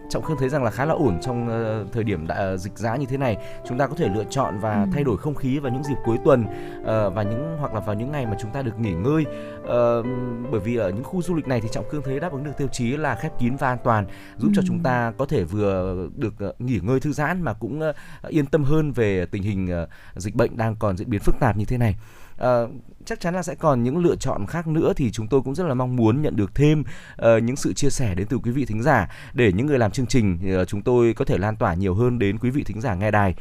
Trọng 0.09 0.23
Khương 0.23 0.37
thấy 0.39 0.49
rằng 0.49 0.63
là 0.63 0.71
khá 0.71 0.85
là 0.85 0.93
ổn 0.93 1.19
trong 1.21 1.47
uh, 1.47 1.93
thời 1.93 2.03
điểm 2.03 2.27
đã, 2.27 2.57
dịch 2.57 2.77
giá 2.77 2.95
như 2.95 3.05
thế 3.05 3.17
này. 3.17 3.37
Chúng 3.67 3.77
ta 3.77 3.87
có 3.87 3.95
thể 3.95 4.09
lựa 4.15 4.23
chọn 4.29 4.59
và 4.59 4.83
ừ. 4.83 4.89
thay 4.93 5.03
đổi 5.03 5.17
không 5.17 5.35
khí 5.35 5.59
vào 5.59 5.73
những 5.73 5.83
dịp 5.83 5.95
cuối 6.05 6.17
tuần 6.25 6.45
uh, 6.81 6.85
và 7.15 7.23
những 7.23 7.57
hoặc 7.59 7.73
là 7.73 7.79
vào 7.79 7.95
những 7.95 8.11
ngày 8.11 8.25
mà 8.25 8.37
chúng 8.41 8.51
ta 8.51 8.61
được 8.61 8.79
nghỉ 8.79 8.93
ngơi. 8.93 9.25
Uh, 9.59 10.05
bởi 10.51 10.59
vì 10.59 10.75
ở 10.75 10.89
những 10.89 11.03
khu 11.03 11.21
du 11.21 11.35
lịch 11.35 11.47
này 11.47 11.61
thì 11.61 11.69
Trọng 11.71 11.89
Khương 11.89 12.01
thấy 12.05 12.19
đáp 12.19 12.31
ứng 12.31 12.43
được 12.43 12.57
tiêu 12.57 12.67
chí 12.71 12.97
là 12.97 13.15
khép 13.15 13.39
kín 13.39 13.55
và 13.55 13.67
an 13.67 13.77
toàn, 13.83 14.05
giúp 14.37 14.47
ừ. 14.47 14.53
cho 14.55 14.61
chúng 14.67 14.79
ta 14.83 15.13
có 15.17 15.25
thể 15.25 15.43
vừa 15.43 16.07
được 16.15 16.33
uh, 16.49 16.61
nghỉ 16.61 16.79
ngơi 16.83 16.99
thư 16.99 17.11
giãn 17.11 17.41
mà 17.41 17.53
cũng 17.53 17.79
uh, 17.89 17.95
yên 18.27 18.45
tâm 18.45 18.63
hơn 18.63 18.91
về 18.91 19.25
tình 19.25 19.43
hình 19.43 19.83
uh, 19.83 19.89
dịch 20.15 20.35
bệnh 20.35 20.57
đang 20.57 20.75
còn 20.75 20.97
diễn 20.97 21.09
biến 21.09 21.21
phức 21.21 21.35
tạp 21.39 21.57
như 21.57 21.65
thế 21.65 21.77
này. 21.77 21.95
Uh, 22.43 22.69
chắc 23.05 23.19
chắn 23.19 23.35
là 23.35 23.43
sẽ 23.43 23.55
còn 23.55 23.83
những 23.83 23.97
lựa 23.97 24.15
chọn 24.15 24.45
khác 24.45 24.67
nữa 24.67 24.93
thì 24.95 25.11
chúng 25.11 25.27
tôi 25.27 25.41
cũng 25.41 25.55
rất 25.55 25.67
là 25.67 25.73
mong 25.73 25.95
muốn 25.95 26.21
nhận 26.21 26.35
được 26.35 26.55
thêm 26.55 26.81
uh, 26.81 27.43
những 27.43 27.55
sự 27.55 27.73
chia 27.73 27.89
sẻ 27.89 28.15
đến 28.15 28.27
từ 28.27 28.37
quý 28.37 28.51
vị 28.51 28.65
thính 28.65 28.83
giả 28.83 29.09
để 29.33 29.51
những 29.51 29.67
người 29.67 29.79
làm 29.79 29.91
chương 29.91 30.05
trình 30.05 30.39
uh, 30.61 30.67
chúng 30.67 30.81
tôi 30.81 31.13
có 31.13 31.25
thể 31.25 31.37
lan 31.37 31.55
tỏa 31.55 31.73
nhiều 31.73 31.95
hơn 31.95 32.19
đến 32.19 32.37
quý 32.39 32.49
vị 32.49 32.63
thính 32.63 32.81
giả 32.81 32.95
nghe 32.95 33.11
đài. 33.11 33.35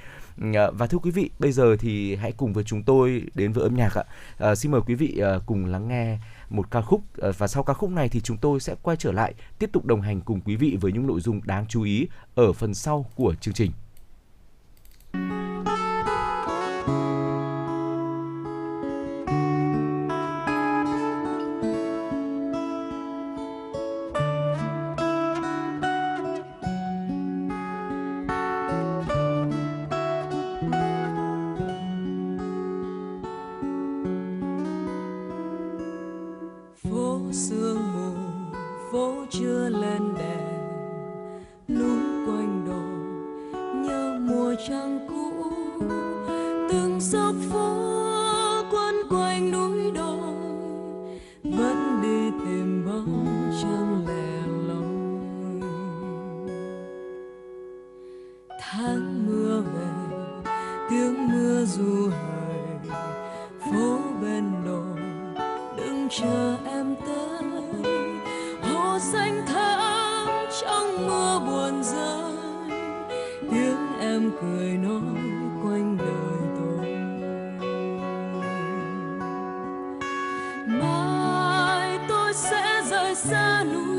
Uh, 0.44 0.54
và 0.72 0.86
thưa 0.86 0.98
quý 0.98 1.10
vị, 1.10 1.30
bây 1.38 1.52
giờ 1.52 1.76
thì 1.76 2.16
hãy 2.16 2.32
cùng 2.32 2.52
với 2.52 2.64
chúng 2.64 2.82
tôi 2.82 3.22
đến 3.34 3.52
với 3.52 3.64
âm 3.64 3.76
nhạc 3.76 3.94
ạ. 3.94 4.04
Uh, 4.50 4.58
xin 4.58 4.72
mời 4.72 4.80
quý 4.86 4.94
vị 4.94 5.20
uh, 5.36 5.42
cùng 5.46 5.66
lắng 5.66 5.88
nghe 5.88 6.18
một 6.50 6.70
ca 6.70 6.80
khúc 6.80 7.02
và 7.38 7.46
sau 7.46 7.62
ca 7.62 7.74
khúc 7.74 7.90
này 7.90 8.08
thì 8.08 8.20
chúng 8.20 8.36
tôi 8.36 8.60
sẽ 8.60 8.74
quay 8.82 8.96
trở 8.96 9.12
lại 9.12 9.34
tiếp 9.58 9.70
tục 9.72 9.84
đồng 9.84 10.00
hành 10.00 10.20
cùng 10.20 10.40
quý 10.40 10.56
vị 10.56 10.78
với 10.80 10.92
những 10.92 11.06
nội 11.06 11.20
dung 11.20 11.40
đáng 11.44 11.66
chú 11.68 11.82
ý 11.82 12.08
ở 12.34 12.52
phần 12.52 12.74
sau 12.74 13.06
của 13.14 13.34
chương 13.40 13.54
trình. 13.54 13.70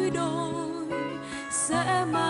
Đôi 0.10 0.86
sẽ 1.52 2.06
mãi 2.12 2.27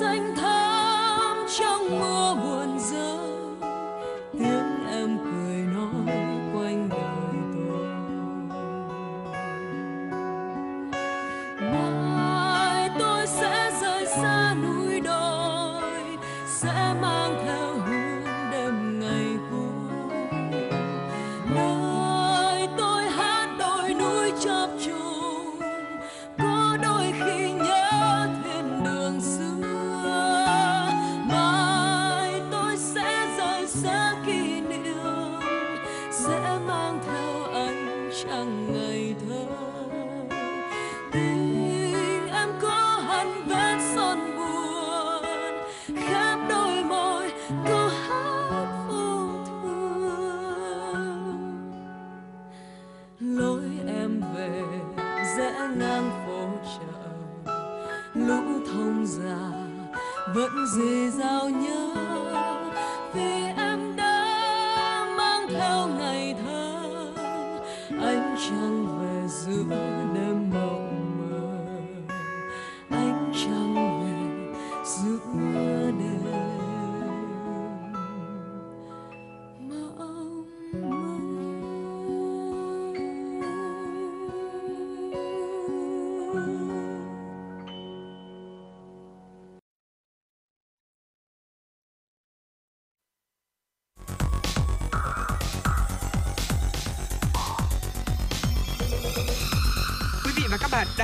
xanh 0.00 0.34
thắm 0.36 0.45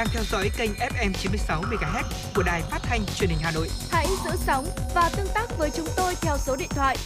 đang 0.03 0.09
theo 0.13 0.23
dõi 0.25 0.51
kênh 0.57 0.71
FM 0.71 1.13
96 1.13 1.63
MHz 1.63 2.03
của 2.35 2.43
đài 2.43 2.63
phát 2.63 2.79
thanh 2.83 3.01
truyền 3.15 3.31
hình 3.31 3.39
Hà 3.43 3.51
Nội. 3.51 3.69
Hãy 3.91 4.07
giữ 4.25 4.31
sóng 4.37 4.67
và 4.95 5.11
tương 5.17 5.27
tác 5.35 5.59
với 5.59 5.71
chúng 5.71 5.87
tôi 5.97 6.15
theo 6.21 6.37
số 6.39 6.57
điện 6.57 6.69
thoại 6.71 6.97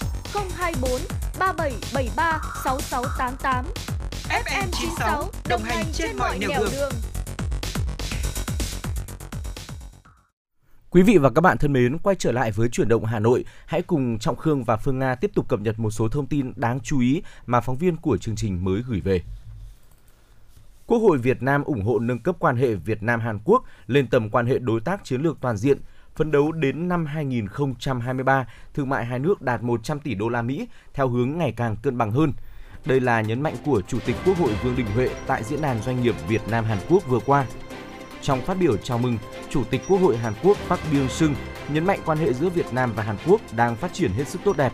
024 0.57 1.01
3773 1.39 2.41
6688. 2.65 3.65
FM 4.29 4.69
96 4.73 5.31
đồng 5.49 5.63
hành 5.63 5.85
trên 5.93 6.17
mọi 6.17 6.39
nẻo 6.39 6.51
đường. 6.73 6.93
Quý 10.91 11.03
vị 11.03 11.19
và 11.19 11.31
các 11.31 11.41
bạn 11.41 11.59
thân 11.59 11.73
mến, 11.73 11.99
quay 11.99 12.17
trở 12.19 12.33
lại 12.33 12.53
với 12.53 12.69
chuyển 12.69 12.89
động 12.89 13.05
Hà 13.05 13.19
Nội, 13.19 13.45
hãy 13.67 13.83
cùng 13.83 14.19
Trọng 14.19 14.37
Khương 14.37 14.65
và 14.65 14.77
Phương 14.77 14.99
Nga 14.99 15.15
tiếp 15.15 15.31
tục 15.35 15.49
cập 15.49 15.61
nhật 15.61 15.79
một 15.79 15.91
số 15.91 16.09
thông 16.09 16.27
tin 16.27 16.53
đáng 16.57 16.81
chú 16.81 17.01
ý 17.01 17.23
mà 17.47 17.61
phóng 17.61 17.79
viên 17.79 17.97
của 17.97 18.17
chương 18.17 18.37
trình 18.37 18.65
mới 18.65 18.83
gửi 18.89 19.01
về. 19.01 19.23
Quốc 20.89 20.99
hội 20.99 21.19
Việt 21.19 21.43
Nam 21.43 21.65
ủng 21.65 21.83
hộ 21.83 21.99
nâng 21.99 22.19
cấp 22.19 22.37
quan 22.39 22.57
hệ 22.57 22.75
Việt 22.75 23.03
Nam 23.03 23.21
Hàn 23.21 23.39
Quốc 23.45 23.65
lên 23.87 24.07
tầm 24.07 24.31
quan 24.31 24.47
hệ 24.47 24.59
đối 24.59 24.81
tác 24.81 25.05
chiến 25.05 25.23
lược 25.23 25.37
toàn 25.41 25.57
diện, 25.57 25.79
phấn 26.15 26.31
đấu 26.31 26.53
đến 26.53 26.89
năm 26.89 27.07
2023, 27.07 28.47
thương 28.75 28.89
mại 28.89 29.05
hai 29.05 29.19
nước 29.19 29.43
đạt 29.43 29.63
100 29.63 30.01
tỷ 30.01 30.15
đô 30.15 30.29
la 30.29 30.43
Mỹ 30.43 30.69
theo 30.95 31.09
hướng 31.09 31.39
ngày 31.39 31.53
càng 31.57 31.77
cân 31.83 31.99
bằng 31.99 32.11
hơn. 32.11 32.33
Đây 32.85 33.01
là 33.01 33.21
nhấn 33.21 33.41
mạnh 33.41 33.55
của 33.65 33.83
Chủ 33.89 33.99
tịch 34.07 34.17
Quốc 34.27 34.39
hội 34.39 34.53
Vương 34.65 34.77
Đình 34.77 34.87
Huệ 34.95 35.09
tại 35.27 35.45
diễn 35.45 35.63
đàn 35.63 35.83
doanh 35.83 36.03
nghiệp 36.03 36.15
Việt 36.29 36.43
Nam 36.51 36.65
Hàn 36.65 36.79
Quốc 36.89 37.03
vừa 37.09 37.21
qua. 37.27 37.47
Trong 38.23 38.41
phát 38.41 38.57
biểu 38.61 38.77
chào 38.77 38.99
mừng, 38.99 39.19
Chủ 39.51 39.65
tịch 39.65 39.81
Quốc 39.89 39.99
hội 39.99 40.17
Hàn 40.17 40.33
Quốc 40.43 40.57
Park 40.69 40.81
Byung-sung 40.93 41.35
nhấn 41.69 41.85
mạnh 41.85 42.01
quan 42.07 42.19
hệ 42.19 42.33
giữa 42.33 42.49
Việt 42.49 42.73
Nam 42.73 42.93
và 42.97 43.03
Hàn 43.03 43.17
Quốc 43.27 43.41
đang 43.57 43.77
phát 43.77 43.93
triển 43.93 44.13
hết 44.13 44.29
sức 44.29 44.41
tốt 44.45 44.57
đẹp. 44.57 44.73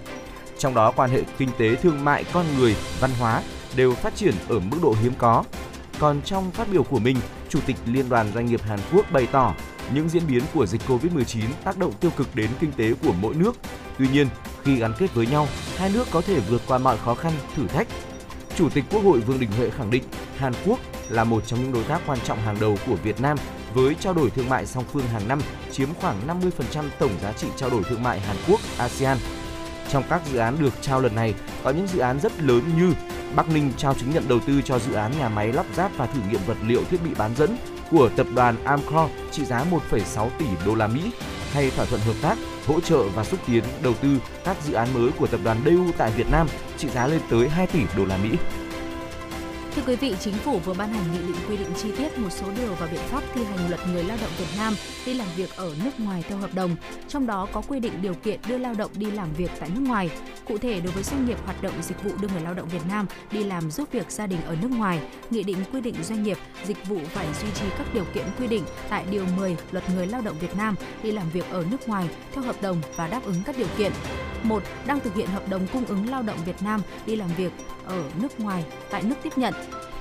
Trong 0.58 0.74
đó 0.74 0.92
quan 0.96 1.10
hệ 1.10 1.22
kinh 1.38 1.50
tế, 1.58 1.76
thương 1.76 2.04
mại, 2.04 2.24
con 2.32 2.46
người, 2.58 2.76
văn 3.00 3.10
hóa 3.20 3.42
đều 3.76 3.94
phát 3.94 4.14
triển 4.14 4.34
ở 4.48 4.60
mức 4.60 4.78
độ 4.82 4.94
hiếm 5.02 5.12
có. 5.18 5.44
Còn 6.02 6.22
trong 6.24 6.50
phát 6.50 6.68
biểu 6.72 6.82
của 6.82 6.98
mình, 6.98 7.16
Chủ 7.48 7.58
tịch 7.66 7.76
Liên 7.86 8.08
đoàn 8.08 8.32
Doanh 8.34 8.46
nghiệp 8.46 8.62
Hàn 8.62 8.78
Quốc 8.92 9.06
bày 9.12 9.28
tỏ 9.32 9.54
những 9.94 10.08
diễn 10.08 10.22
biến 10.28 10.42
của 10.54 10.66
dịch 10.66 10.80
Covid-19 10.88 11.42
tác 11.64 11.78
động 11.78 11.92
tiêu 12.00 12.10
cực 12.16 12.28
đến 12.34 12.50
kinh 12.60 12.72
tế 12.72 12.94
của 13.02 13.12
mỗi 13.20 13.34
nước. 13.34 13.56
Tuy 13.98 14.08
nhiên, 14.08 14.28
khi 14.62 14.76
gắn 14.76 14.92
kết 14.98 15.14
với 15.14 15.26
nhau, 15.26 15.48
hai 15.76 15.90
nước 15.94 16.06
có 16.10 16.20
thể 16.20 16.40
vượt 16.40 16.62
qua 16.66 16.78
mọi 16.78 16.98
khó 16.98 17.14
khăn, 17.14 17.32
thử 17.54 17.66
thách. 17.66 17.88
Chủ 18.56 18.68
tịch 18.68 18.84
Quốc 18.90 19.04
hội 19.04 19.20
Vương 19.20 19.40
Đình 19.40 19.50
Huệ 19.58 19.70
khẳng 19.70 19.90
định 19.90 20.02
Hàn 20.36 20.52
Quốc 20.66 20.78
là 21.08 21.24
một 21.24 21.46
trong 21.46 21.62
những 21.62 21.72
đối 21.72 21.84
tác 21.84 22.00
quan 22.06 22.18
trọng 22.24 22.38
hàng 22.38 22.56
đầu 22.60 22.76
của 22.86 22.96
Việt 22.96 23.20
Nam 23.20 23.36
với 23.74 23.94
trao 24.00 24.14
đổi 24.14 24.30
thương 24.30 24.48
mại 24.48 24.66
song 24.66 24.84
phương 24.92 25.06
hàng 25.06 25.28
năm 25.28 25.40
chiếm 25.72 25.88
khoảng 26.00 26.16
50% 26.26 26.84
tổng 26.98 27.12
giá 27.22 27.32
trị 27.32 27.46
trao 27.56 27.70
đổi 27.70 27.82
thương 27.84 28.02
mại 28.02 28.20
Hàn 28.20 28.36
Quốc 28.48 28.60
ASEAN. 28.78 29.18
Trong 29.88 30.02
các 30.10 30.22
dự 30.32 30.38
án 30.38 30.56
được 30.60 30.72
trao 30.80 31.00
lần 31.00 31.14
này, 31.14 31.34
có 31.64 31.70
những 31.70 31.86
dự 31.86 31.98
án 31.98 32.20
rất 32.20 32.32
lớn 32.42 32.62
như 32.76 32.92
Bắc 33.36 33.48
Ninh 33.48 33.72
trao 33.76 33.94
chứng 33.94 34.10
nhận 34.10 34.28
đầu 34.28 34.40
tư 34.46 34.62
cho 34.62 34.78
dự 34.78 34.92
án 34.92 35.12
nhà 35.18 35.28
máy 35.28 35.52
lắp 35.52 35.66
ráp 35.76 35.90
và 35.96 36.06
thử 36.06 36.20
nghiệm 36.30 36.40
vật 36.46 36.56
liệu 36.66 36.84
thiết 36.90 36.98
bị 37.04 37.10
bán 37.18 37.34
dẫn 37.36 37.56
của 37.90 38.08
tập 38.16 38.26
đoàn 38.34 38.56
Amcor 38.64 39.10
trị 39.30 39.44
giá 39.44 39.64
1,6 39.90 40.28
tỷ 40.38 40.46
đô 40.66 40.74
la 40.74 40.86
Mỹ 40.86 41.10
hay 41.52 41.70
thỏa 41.70 41.84
thuận 41.84 42.00
hợp 42.00 42.14
tác 42.22 42.38
hỗ 42.66 42.80
trợ 42.80 43.02
và 43.08 43.24
xúc 43.24 43.40
tiến 43.46 43.64
đầu 43.82 43.94
tư 43.94 44.18
các 44.44 44.56
dự 44.62 44.72
án 44.72 44.88
mới 44.94 45.10
của 45.18 45.26
tập 45.26 45.40
đoàn 45.44 45.62
Du 45.64 45.92
tại 45.98 46.10
Việt 46.10 46.30
Nam 46.30 46.46
trị 46.78 46.88
giá 46.88 47.06
lên 47.06 47.20
tới 47.30 47.48
2 47.48 47.66
tỷ 47.66 47.80
đô 47.96 48.04
la 48.04 48.16
Mỹ. 48.16 48.30
Thưa 49.76 49.82
quý 49.86 49.96
vị, 49.96 50.14
Chính 50.20 50.34
phủ 50.34 50.58
vừa 50.58 50.74
ban 50.74 50.92
hành 50.92 51.12
nghị 51.12 51.18
định 51.18 51.42
quy 51.48 51.56
định 51.56 51.68
chi 51.82 51.88
tiết 51.98 52.18
một 52.18 52.28
số 52.30 52.46
điều 52.56 52.74
và 52.74 52.86
biện 52.86 53.00
pháp 53.00 53.22
thi 53.34 53.44
hành 53.44 53.68
luật 53.68 53.80
người 53.92 54.04
lao 54.04 54.18
động 54.20 54.30
Việt 54.38 54.46
Nam 54.56 54.74
đi 55.06 55.14
làm 55.14 55.28
việc 55.36 55.50
ở 55.56 55.74
nước 55.84 55.90
ngoài 56.00 56.24
theo 56.28 56.38
hợp 56.38 56.54
đồng, 56.54 56.76
trong 57.08 57.26
đó 57.26 57.48
có 57.52 57.62
quy 57.68 57.80
định 57.80 57.92
điều 58.02 58.14
kiện 58.14 58.40
đưa 58.48 58.58
lao 58.58 58.74
động 58.74 58.90
đi 58.94 59.10
làm 59.10 59.32
việc 59.32 59.50
tại 59.60 59.70
nước 59.74 59.80
ngoài. 59.80 60.10
Cụ 60.44 60.58
thể, 60.58 60.80
đối 60.80 60.92
với 60.92 61.02
doanh 61.02 61.26
nghiệp 61.26 61.38
hoạt 61.44 61.62
động 61.62 61.72
dịch 61.82 62.02
vụ 62.04 62.10
đưa 62.20 62.28
người 62.28 62.40
lao 62.40 62.54
động 62.54 62.68
Việt 62.68 62.86
Nam 62.88 63.06
đi 63.30 63.44
làm 63.44 63.70
giúp 63.70 63.88
việc 63.92 64.10
gia 64.10 64.26
đình 64.26 64.40
ở 64.44 64.56
nước 64.62 64.70
ngoài, 64.70 65.00
nghị 65.30 65.42
định 65.42 65.58
quy 65.72 65.80
định 65.80 65.94
doanh 66.02 66.22
nghiệp 66.22 66.38
dịch 66.64 66.86
vụ 66.88 66.98
phải 67.08 67.26
duy 67.42 67.48
trì 67.54 67.66
các 67.78 67.86
điều 67.94 68.04
kiện 68.14 68.24
quy 68.38 68.46
định 68.46 68.64
tại 68.88 69.04
điều 69.10 69.24
10 69.36 69.56
Luật 69.70 69.84
người 69.94 70.06
lao 70.06 70.20
động 70.20 70.38
Việt 70.40 70.56
Nam 70.56 70.74
đi 71.02 71.12
làm 71.12 71.30
việc 71.30 71.44
ở 71.50 71.64
nước 71.70 71.88
ngoài 71.88 72.08
theo 72.32 72.44
hợp 72.44 72.62
đồng 72.62 72.80
và 72.96 73.08
đáp 73.08 73.20
ứng 73.24 73.42
các 73.46 73.58
điều 73.58 73.68
kiện 73.78 73.92
một 74.44 74.62
Đang 74.86 75.00
thực 75.00 75.14
hiện 75.14 75.26
hợp 75.26 75.48
đồng 75.48 75.66
cung 75.72 75.84
ứng 75.84 76.10
lao 76.10 76.22
động 76.22 76.38
Việt 76.46 76.62
Nam 76.62 76.82
đi 77.06 77.16
làm 77.16 77.28
việc 77.36 77.52
ở 77.84 78.02
nước 78.22 78.40
ngoài, 78.40 78.64
tại 78.90 79.02
nước 79.02 79.16
tiếp 79.22 79.32
nhận. 79.36 79.54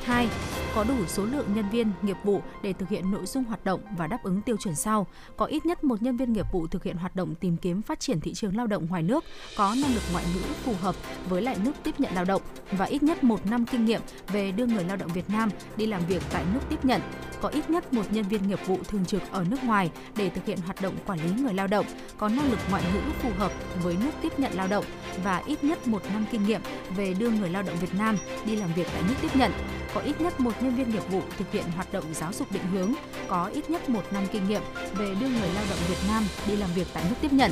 2. 0.03 0.27
Có 0.75 0.83
đủ 0.83 1.05
số 1.07 1.25
lượng 1.25 1.45
nhân 1.55 1.69
viên 1.69 1.91
nghiệp 2.01 2.17
vụ 2.23 2.41
để 2.63 2.73
thực 2.73 2.89
hiện 2.89 3.11
nội 3.11 3.25
dung 3.25 3.43
hoạt 3.43 3.65
động 3.65 3.81
và 3.97 4.07
đáp 4.07 4.17
ứng 4.23 4.41
tiêu 4.41 4.57
chuẩn 4.57 4.75
sau. 4.75 5.07
Có 5.37 5.45
ít 5.45 5.65
nhất 5.65 5.83
một 5.83 6.01
nhân 6.01 6.17
viên 6.17 6.33
nghiệp 6.33 6.45
vụ 6.51 6.67
thực 6.67 6.83
hiện 6.83 6.97
hoạt 6.97 7.15
động 7.15 7.35
tìm 7.35 7.57
kiếm 7.57 7.81
phát 7.81 7.99
triển 7.99 8.19
thị 8.21 8.33
trường 8.33 8.57
lao 8.57 8.67
động 8.67 8.87
ngoài 8.89 9.03
nước, 9.03 9.23
có 9.57 9.75
năng 9.81 9.93
lực 9.93 10.03
ngoại 10.11 10.25
ngữ 10.35 10.41
phù 10.63 10.73
hợp 10.81 10.95
với 11.29 11.41
lại 11.41 11.57
nước 11.63 11.71
tiếp 11.83 11.99
nhận 11.99 12.13
lao 12.13 12.25
động 12.25 12.41
và 12.71 12.85
ít 12.85 13.03
nhất 13.03 13.23
một 13.23 13.45
năm 13.45 13.65
kinh 13.71 13.85
nghiệm 13.85 14.01
về 14.27 14.51
đưa 14.51 14.65
người 14.65 14.83
lao 14.83 14.97
động 14.97 15.11
Việt 15.13 15.29
Nam 15.29 15.49
đi 15.77 15.85
làm 15.85 16.05
việc 16.05 16.23
tại 16.31 16.45
nước 16.53 16.59
tiếp 16.69 16.85
nhận. 16.85 17.01
Có 17.41 17.49
ít 17.49 17.69
nhất 17.69 17.93
một 17.93 18.03
nhân 18.11 18.25
viên 18.27 18.47
nghiệp 18.47 18.59
vụ 18.65 18.77
thường 18.87 19.05
trực 19.05 19.21
ở 19.31 19.45
nước 19.49 19.63
ngoài 19.63 19.91
để 20.15 20.29
thực 20.29 20.45
hiện 20.45 20.57
hoạt 20.65 20.81
động 20.81 20.95
quản 21.05 21.19
lý 21.19 21.41
người 21.41 21.53
lao 21.53 21.67
động, 21.67 21.85
có 22.17 22.29
năng 22.29 22.51
lực 22.51 22.59
ngoại 22.69 22.83
ngữ 22.93 22.99
phù 23.21 23.29
hợp 23.37 23.51
với 23.83 23.97
nước 24.03 24.11
tiếp 24.21 24.39
nhận 24.39 24.51
lao 24.53 24.67
động 24.67 24.85
và 25.23 25.37
ít 25.37 25.63
nhất 25.63 25.87
một 25.87 26.01
năm 26.13 26.25
kinh 26.31 26.45
nghiệm 26.47 26.61
về 26.95 27.13
đưa 27.13 27.29
người 27.29 27.49
lao 27.49 27.63
động 27.63 27.77
Việt 27.81 27.93
Nam 27.97 28.17
đi 28.45 28.55
làm 28.55 28.73
việc 28.73 28.87
tại 28.93 29.03
nước 29.07 29.15
tiếp 29.21 29.35
nhận 29.35 29.51
có 29.93 30.01
ít 30.01 30.21
nhất 30.21 30.39
một 30.39 30.60
nhân 30.63 30.75
viên 30.75 30.91
nghiệp 30.91 31.03
vụ 31.09 31.21
thực 31.37 31.51
hiện 31.51 31.63
hoạt 31.75 31.93
động 31.93 32.03
giáo 32.13 32.33
dục 32.33 32.51
định 32.51 32.67
hướng, 32.71 32.93
có 33.27 33.45
ít 33.45 33.69
nhất 33.69 33.89
một 33.89 34.03
năm 34.11 34.23
kinh 34.31 34.47
nghiệm 34.49 34.61
về 34.95 35.15
đưa 35.19 35.27
người 35.27 35.49
lao 35.55 35.63
động 35.69 35.79
Việt 35.89 36.07
Nam 36.07 36.23
đi 36.47 36.55
làm 36.55 36.69
việc 36.75 36.87
tại 36.93 37.03
nước 37.09 37.15
tiếp 37.21 37.33
nhận. 37.33 37.51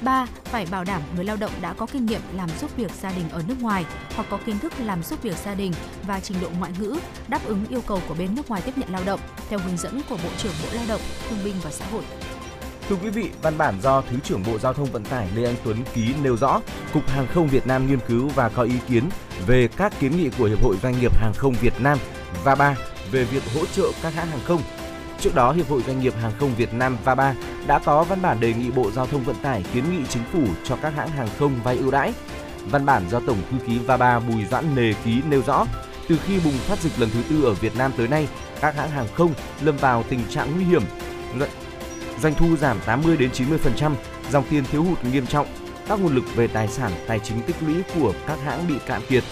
3. 0.00 0.26
Phải 0.44 0.66
bảo 0.70 0.84
đảm 0.84 1.02
người 1.16 1.24
lao 1.24 1.36
động 1.36 1.50
đã 1.60 1.72
có 1.72 1.86
kinh 1.86 2.06
nghiệm 2.06 2.20
làm 2.34 2.48
giúp 2.60 2.76
việc 2.76 2.90
gia 3.02 3.12
đình 3.12 3.28
ở 3.30 3.42
nước 3.48 3.54
ngoài 3.60 3.84
hoặc 4.14 4.26
có 4.30 4.38
kiến 4.46 4.58
thức 4.58 4.72
làm 4.84 5.02
giúp 5.02 5.22
việc 5.22 5.36
gia 5.44 5.54
đình 5.54 5.72
và 6.06 6.20
trình 6.20 6.36
độ 6.42 6.48
ngoại 6.58 6.72
ngữ 6.78 6.98
đáp 7.28 7.44
ứng 7.44 7.66
yêu 7.68 7.80
cầu 7.86 8.00
của 8.08 8.14
bên 8.14 8.34
nước 8.34 8.48
ngoài 8.48 8.62
tiếp 8.64 8.78
nhận 8.78 8.92
lao 8.92 9.02
động 9.04 9.20
theo 9.48 9.58
hướng 9.58 9.76
dẫn 9.76 10.00
của 10.08 10.16
Bộ 10.16 10.30
trưởng 10.38 10.52
Bộ 10.62 10.68
Lao 10.72 10.84
động, 10.88 11.00
Thương 11.28 11.38
binh 11.44 11.54
và 11.62 11.70
Xã 11.70 11.86
hội. 11.86 12.02
Thưa 12.88 12.96
quý 12.96 13.10
vị, 13.10 13.30
văn 13.42 13.58
bản 13.58 13.74
do 13.82 14.02
Thứ 14.10 14.16
trưởng 14.24 14.42
Bộ 14.46 14.58
Giao 14.58 14.72
thông 14.72 14.92
Vận 14.92 15.04
tải 15.04 15.28
Lê 15.34 15.44
Anh 15.44 15.54
Tuấn 15.64 15.76
ký 15.94 16.14
nêu 16.22 16.36
rõ, 16.36 16.60
Cục 16.92 17.08
Hàng 17.08 17.26
không 17.34 17.48
Việt 17.48 17.66
Nam 17.66 17.86
nghiên 17.86 17.98
cứu 18.08 18.28
và 18.28 18.48
có 18.48 18.62
ý 18.62 18.74
kiến 18.88 19.08
về 19.46 19.68
các 19.76 19.92
kiến 20.00 20.16
nghị 20.16 20.30
của 20.38 20.44
Hiệp 20.44 20.62
hội 20.62 20.76
Doanh 20.82 21.00
nghiệp 21.00 21.16
Hàng 21.16 21.32
không 21.36 21.54
Việt 21.60 21.80
Nam 21.80 21.98
và 22.44 22.54
ba 22.54 22.76
về 23.10 23.24
việc 23.24 23.42
hỗ 23.54 23.66
trợ 23.66 23.84
các 24.02 24.14
hãng 24.14 24.26
hàng 24.26 24.40
không. 24.44 24.62
Trước 25.20 25.34
đó, 25.34 25.52
Hiệp 25.52 25.68
hội 25.68 25.82
Doanh 25.86 26.00
nghiệp 26.00 26.14
Hàng 26.22 26.32
không 26.40 26.54
Việt 26.54 26.74
Nam 26.74 26.96
VABA 27.04 27.34
đã 27.66 27.78
có 27.78 28.04
văn 28.04 28.22
bản 28.22 28.40
đề 28.40 28.54
nghị 28.54 28.70
Bộ 28.70 28.90
Giao 28.90 29.06
thông 29.06 29.24
Vận 29.24 29.36
tải 29.42 29.64
kiến 29.74 29.84
nghị 29.90 30.06
chính 30.08 30.22
phủ 30.32 30.44
cho 30.64 30.76
các 30.76 30.94
hãng 30.96 31.10
hàng 31.10 31.28
không 31.38 31.54
vay 31.64 31.76
ưu 31.76 31.90
đãi. 31.90 32.12
Văn 32.70 32.86
bản 32.86 33.02
do 33.10 33.20
Tổng 33.20 33.38
thư 33.50 33.66
ký 33.66 33.78
VABA 33.78 34.20
Bùi 34.20 34.44
Doãn 34.50 34.74
Nề 34.74 34.92
ký 35.04 35.22
nêu 35.30 35.42
rõ, 35.46 35.66
từ 36.08 36.18
khi 36.26 36.40
bùng 36.44 36.58
phát 36.58 36.78
dịch 36.78 36.92
lần 36.98 37.10
thứ 37.10 37.22
tư 37.30 37.44
ở 37.44 37.52
Việt 37.52 37.76
Nam 37.76 37.92
tới 37.96 38.08
nay, 38.08 38.28
các 38.60 38.74
hãng 38.74 38.90
hàng 38.90 39.08
không 39.14 39.34
lâm 39.60 39.76
vào 39.76 40.04
tình 40.08 40.20
trạng 40.30 40.54
nguy 40.54 40.64
hiểm. 40.64 40.82
Doanh 42.22 42.34
thu 42.34 42.56
giảm 42.56 42.80
80 42.86 43.16
đến 43.16 43.30
90%, 43.30 43.94
dòng 44.30 44.44
tiền 44.50 44.64
thiếu 44.64 44.82
hụt 44.82 45.04
nghiêm 45.04 45.26
trọng, 45.26 45.46
các 45.88 46.00
nguồn 46.00 46.14
lực 46.14 46.24
về 46.36 46.46
tài 46.46 46.68
sản, 46.68 46.92
tài 47.06 47.18
chính 47.18 47.42
tích 47.42 47.56
lũy 47.60 47.74
của 47.94 48.12
các 48.26 48.38
hãng 48.44 48.68
bị 48.68 48.74
cạn 48.86 49.02
kiệt. 49.08 49.24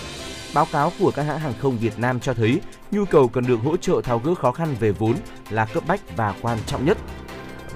Báo 0.55 0.66
cáo 0.73 0.92
của 0.99 1.11
các 1.11 1.23
hãng 1.23 1.38
hàng 1.38 1.55
không 1.61 1.79
Việt 1.79 1.99
Nam 1.99 2.20
cho 2.20 2.35
thấy 2.35 2.61
nhu 2.90 3.05
cầu 3.05 3.29
cần 3.29 3.47
được 3.47 3.57
hỗ 3.64 3.77
trợ 3.77 4.01
tháo 4.05 4.18
gỡ 4.18 4.35
khó 4.35 4.53
khăn 4.53 4.75
về 4.81 4.90
vốn 4.90 5.14
là 5.51 5.64
cấp 5.64 5.83
bách 5.87 6.16
và 6.16 6.35
quan 6.42 6.59
trọng 6.66 6.85
nhất. 6.85 6.99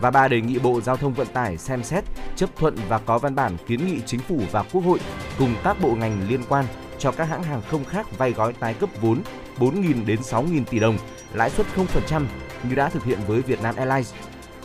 Và 0.00 0.10
ba 0.10 0.28
đề 0.28 0.40
nghị 0.40 0.58
Bộ 0.58 0.80
Giao 0.80 0.96
thông 0.96 1.14
Vận 1.14 1.26
tải 1.26 1.58
xem 1.58 1.82
xét, 1.82 2.04
chấp 2.36 2.50
thuận 2.56 2.76
và 2.88 2.98
có 2.98 3.18
văn 3.18 3.34
bản 3.34 3.56
kiến 3.66 3.86
nghị 3.86 4.00
chính 4.06 4.20
phủ 4.20 4.40
và 4.52 4.62
Quốc 4.62 4.84
hội 4.84 4.98
cùng 5.38 5.54
các 5.64 5.80
bộ 5.80 5.94
ngành 5.94 6.28
liên 6.28 6.40
quan 6.48 6.64
cho 6.98 7.12
các 7.12 7.24
hãng 7.24 7.42
hàng 7.42 7.62
không 7.70 7.84
khác 7.84 8.18
vay 8.18 8.32
gói 8.32 8.52
tái 8.52 8.74
cấp 8.74 8.90
vốn 9.00 9.22
4.000 9.58 10.06
đến 10.06 10.20
6.000 10.20 10.64
tỷ 10.64 10.78
đồng, 10.78 10.98
lãi 11.34 11.50
suất 11.50 11.66
0% 11.76 12.22
như 12.62 12.74
đã 12.74 12.88
thực 12.88 13.04
hiện 13.04 13.18
với 13.26 13.42
Vietnam 13.42 13.76
Airlines. 13.76 14.14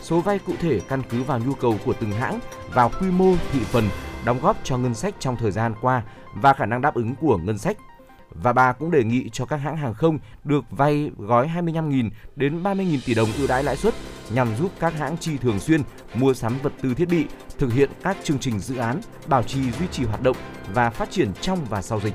Số 0.04 0.20
vay 0.20 0.38
cụ 0.38 0.52
thể 0.60 0.80
căn 0.88 1.02
cứ 1.10 1.22
vào 1.22 1.38
nhu 1.38 1.54
cầu 1.54 1.78
của 1.84 1.92
từng 2.00 2.12
hãng, 2.12 2.40
vào 2.74 2.90
quy 3.00 3.10
mô, 3.10 3.34
thị 3.52 3.60
phần, 3.64 3.88
đóng 4.24 4.40
góp 4.42 4.56
cho 4.64 4.78
ngân 4.78 4.94
sách 4.94 5.14
trong 5.18 5.36
thời 5.36 5.50
gian 5.50 5.74
qua 5.80 6.02
và 6.34 6.52
khả 6.52 6.66
năng 6.66 6.80
đáp 6.80 6.94
ứng 6.94 7.14
của 7.20 7.36
ngân 7.36 7.58
sách. 7.58 7.76
Và 8.30 8.52
bà 8.52 8.72
cũng 8.72 8.90
đề 8.90 9.04
nghị 9.04 9.28
cho 9.32 9.46
các 9.46 9.56
hãng 9.56 9.76
hàng 9.76 9.94
không 9.94 10.18
được 10.44 10.64
vay 10.70 11.10
gói 11.18 11.50
25.000 11.54 12.10
đến 12.36 12.62
30.000 12.62 12.98
tỷ 13.06 13.14
đồng 13.14 13.28
ưu 13.38 13.46
đãi 13.46 13.64
lãi 13.64 13.76
suất 13.76 13.94
nhằm 14.30 14.56
giúp 14.56 14.70
các 14.80 14.94
hãng 14.98 15.16
chi 15.16 15.38
thường 15.38 15.60
xuyên 15.60 15.82
mua 16.14 16.34
sắm 16.34 16.58
vật 16.62 16.72
tư 16.82 16.94
thiết 16.94 17.08
bị, 17.08 17.26
thực 17.58 17.72
hiện 17.72 17.90
các 18.02 18.16
chương 18.24 18.38
trình 18.38 18.58
dự 18.58 18.76
án, 18.76 19.00
bảo 19.26 19.42
trì 19.42 19.72
duy 19.72 19.86
trì 19.90 20.04
hoạt 20.04 20.22
động 20.22 20.36
và 20.74 20.90
phát 20.90 21.10
triển 21.10 21.32
trong 21.40 21.64
và 21.70 21.82
sau 21.82 22.00
dịch. 22.00 22.14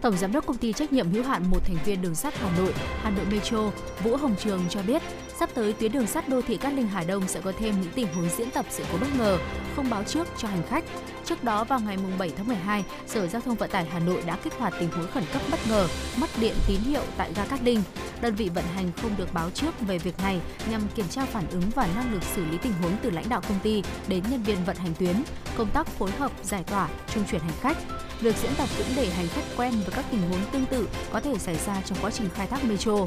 Tổng 0.00 0.16
giám 0.16 0.32
đốc 0.32 0.46
công 0.46 0.56
ty 0.56 0.72
trách 0.72 0.92
nhiệm 0.92 1.10
hữu 1.10 1.24
hạn 1.24 1.50
một 1.50 1.58
thành 1.64 1.76
viên 1.84 2.02
đường 2.02 2.14
sắt 2.14 2.38
Hà 2.38 2.58
Nội, 2.58 2.72
Hà 3.02 3.10
Nội 3.10 3.24
Metro, 3.30 3.70
Vũ 4.02 4.16
Hồng 4.16 4.34
Trường 4.38 4.60
cho 4.68 4.80
biết, 4.86 5.02
sắp 5.38 5.50
tới 5.54 5.72
tuyến 5.72 5.92
đường 5.92 6.06
sắt 6.06 6.28
đô 6.28 6.42
thị 6.42 6.56
Cát 6.56 6.72
Linh 6.72 6.88
Hà 6.88 7.04
Đông 7.04 7.28
sẽ 7.28 7.40
có 7.40 7.52
thêm 7.58 7.80
những 7.80 7.92
tình 7.94 8.14
huống 8.14 8.28
diễn 8.36 8.50
tập 8.50 8.66
sự 8.70 8.84
cố 8.92 8.98
bất 9.00 9.06
ngờ, 9.18 9.38
không 9.76 9.90
báo 9.90 10.04
trước 10.04 10.28
cho 10.38 10.48
hành 10.48 10.62
khách. 10.68 10.84
Trước 11.24 11.44
đó 11.44 11.64
vào 11.64 11.80
ngày 11.80 11.96
7 12.18 12.32
tháng 12.36 12.48
12, 12.48 12.84
Sở 13.06 13.26
Giao 13.26 13.42
thông 13.42 13.54
Vận 13.54 13.70
tải 13.70 13.84
Hà 13.84 13.98
Nội 13.98 14.22
đã 14.26 14.38
kích 14.44 14.52
hoạt 14.58 14.74
tình 14.80 14.90
huống 14.90 15.06
khẩn 15.06 15.24
cấp 15.32 15.42
bất 15.50 15.60
ngờ 15.68 15.86
mất 16.16 16.30
điện 16.40 16.54
tín 16.68 16.80
hiệu 16.80 17.02
tại 17.16 17.32
ga 17.36 17.44
Cát 17.44 17.62
Linh. 17.62 17.82
Đơn 18.20 18.34
vị 18.34 18.50
vận 18.54 18.64
hành 18.74 18.90
không 19.02 19.10
được 19.16 19.34
báo 19.34 19.50
trước 19.50 19.80
về 19.80 19.98
việc 19.98 20.18
này 20.22 20.40
nhằm 20.70 20.80
kiểm 20.94 21.08
tra 21.08 21.24
phản 21.24 21.44
ứng 21.50 21.62
và 21.74 21.88
năng 21.96 22.12
lực 22.12 22.22
xử 22.22 22.44
lý 22.44 22.58
tình 22.62 22.72
huống 22.72 22.92
từ 23.02 23.10
lãnh 23.10 23.28
đạo 23.28 23.40
công 23.48 23.58
ty 23.62 23.82
đến 24.08 24.24
nhân 24.30 24.42
viên 24.42 24.64
vận 24.64 24.76
hành 24.76 24.94
tuyến, 24.98 25.16
công 25.56 25.70
tác 25.70 25.86
phối 25.86 26.10
hợp 26.10 26.32
giải 26.42 26.64
tỏa, 26.64 26.88
trung 27.14 27.24
chuyển 27.30 27.40
hành 27.40 27.56
khách. 27.60 27.76
Việc 28.20 28.36
diễn 28.42 28.52
tập 28.58 28.68
cũng 28.78 28.86
để 28.96 29.10
hành 29.10 29.28
khách 29.28 29.44
quen 29.56 29.72
với 29.72 29.94
các 29.96 30.04
tình 30.10 30.20
huống 30.30 30.40
tương 30.52 30.66
tự 30.66 30.88
có 31.12 31.20
thể 31.20 31.38
xảy 31.38 31.56
ra 31.66 31.82
trong 31.84 31.98
quá 32.02 32.10
trình 32.10 32.28
khai 32.34 32.46
thác 32.46 32.64
metro. 32.64 33.06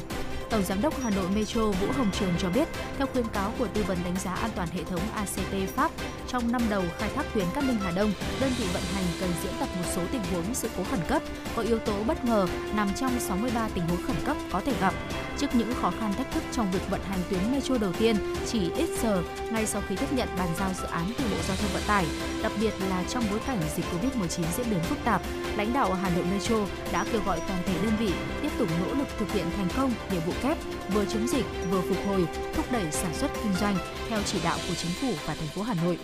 Tổng 0.52 0.62
giám 0.62 0.82
đốc 0.82 1.02
Hà 1.02 1.10
Nội 1.10 1.28
Metro 1.34 1.60
Vũ 1.60 1.86
Hồng 1.96 2.10
Trường 2.18 2.32
cho 2.38 2.50
biết, 2.50 2.68
theo 2.98 3.06
khuyên 3.06 3.24
cáo 3.32 3.52
của 3.58 3.66
tư 3.66 3.84
vấn 3.86 3.98
đánh 4.04 4.16
giá 4.24 4.34
an 4.34 4.50
toàn 4.56 4.68
hệ 4.68 4.84
thống 4.84 5.00
ACT 5.14 5.74
Pháp, 5.76 5.90
trong 6.28 6.52
năm 6.52 6.62
đầu 6.70 6.82
khai 6.98 7.10
thác 7.14 7.26
tuyến 7.34 7.46
Cát 7.54 7.64
Linh 7.64 7.78
Hà 7.78 7.90
Đông, 7.90 8.12
đơn 8.40 8.52
vị 8.58 8.64
vận 8.72 8.82
hành 8.94 9.04
cần 9.20 9.30
diễn 9.42 9.52
tập 9.60 9.68
một 9.76 9.84
số 9.94 10.02
tình 10.12 10.20
huống 10.32 10.54
sự 10.54 10.68
cố 10.76 10.84
khẩn 10.90 11.00
cấp 11.08 11.22
có 11.56 11.62
yếu 11.62 11.78
tố 11.78 11.92
bất 12.06 12.24
ngờ 12.24 12.46
nằm 12.76 12.88
trong 12.96 13.20
63 13.20 13.68
tình 13.74 13.88
huống 13.88 14.02
khẩn 14.06 14.16
cấp 14.26 14.36
có 14.52 14.60
thể 14.60 14.72
gặp. 14.80 14.94
Trước 15.38 15.54
những 15.54 15.74
khó 15.80 15.92
khăn 16.00 16.12
thách 16.12 16.32
thức 16.32 16.42
trong 16.52 16.72
việc 16.72 16.90
vận 16.90 17.00
hành 17.04 17.18
tuyến 17.30 17.52
metro 17.52 17.78
đầu 17.78 17.92
tiên 17.92 18.16
chỉ 18.46 18.70
ít 18.76 18.88
giờ 19.02 19.22
ngay 19.50 19.66
sau 19.66 19.82
khi 19.88 19.96
tiếp 19.96 20.12
nhận 20.12 20.28
bàn 20.38 20.48
giao 20.58 20.70
dự 20.74 20.84
án 20.84 21.12
từ 21.18 21.24
Bộ 21.30 21.36
Giao 21.48 21.56
thông 21.56 21.70
Vận 21.72 21.82
tải, 21.86 22.06
đặc 22.42 22.52
biệt 22.60 22.74
là 22.88 23.04
trong 23.08 23.24
bối 23.30 23.40
cảnh 23.46 23.58
dịch 23.76 23.84
Covid-19 23.84 24.42
diễn 24.56 24.70
biến 24.70 24.80
phức 24.82 24.98
tạp, 25.04 25.22
lãnh 25.56 25.72
đạo 25.72 25.94
Hà 25.94 26.10
Nội 26.10 26.24
Metro 26.30 26.56
đã 26.92 27.04
kêu 27.12 27.20
gọi 27.26 27.40
toàn 27.48 27.62
thể 27.66 27.74
đơn 27.82 27.92
vị 27.98 28.10
tiếp 28.42 28.50
tục 28.58 28.68
nỗ 28.80 28.94
lực 28.94 29.08
thực 29.18 29.32
hiện 29.32 29.46
thành 29.56 29.68
công 29.76 29.92
nhiệm 30.12 30.22
vụ 30.26 30.32
kép 30.42 30.58
vừa 30.94 31.04
chống 31.04 31.28
dịch 31.28 31.44
vừa 31.70 31.80
phục 31.80 31.96
hồi, 32.06 32.26
thúc 32.54 32.64
đẩy 32.72 32.84
sản 32.90 33.14
xuất 33.14 33.30
kinh 33.42 33.52
doanh 33.60 33.76
theo 34.08 34.18
chỉ 34.24 34.38
đạo 34.44 34.58
của 34.68 34.74
chính 34.74 34.90
phủ 34.90 35.08
và 35.26 35.34
thành 35.34 35.48
phố 35.48 35.62
Hà 35.62 35.74
Nội. 35.84 35.98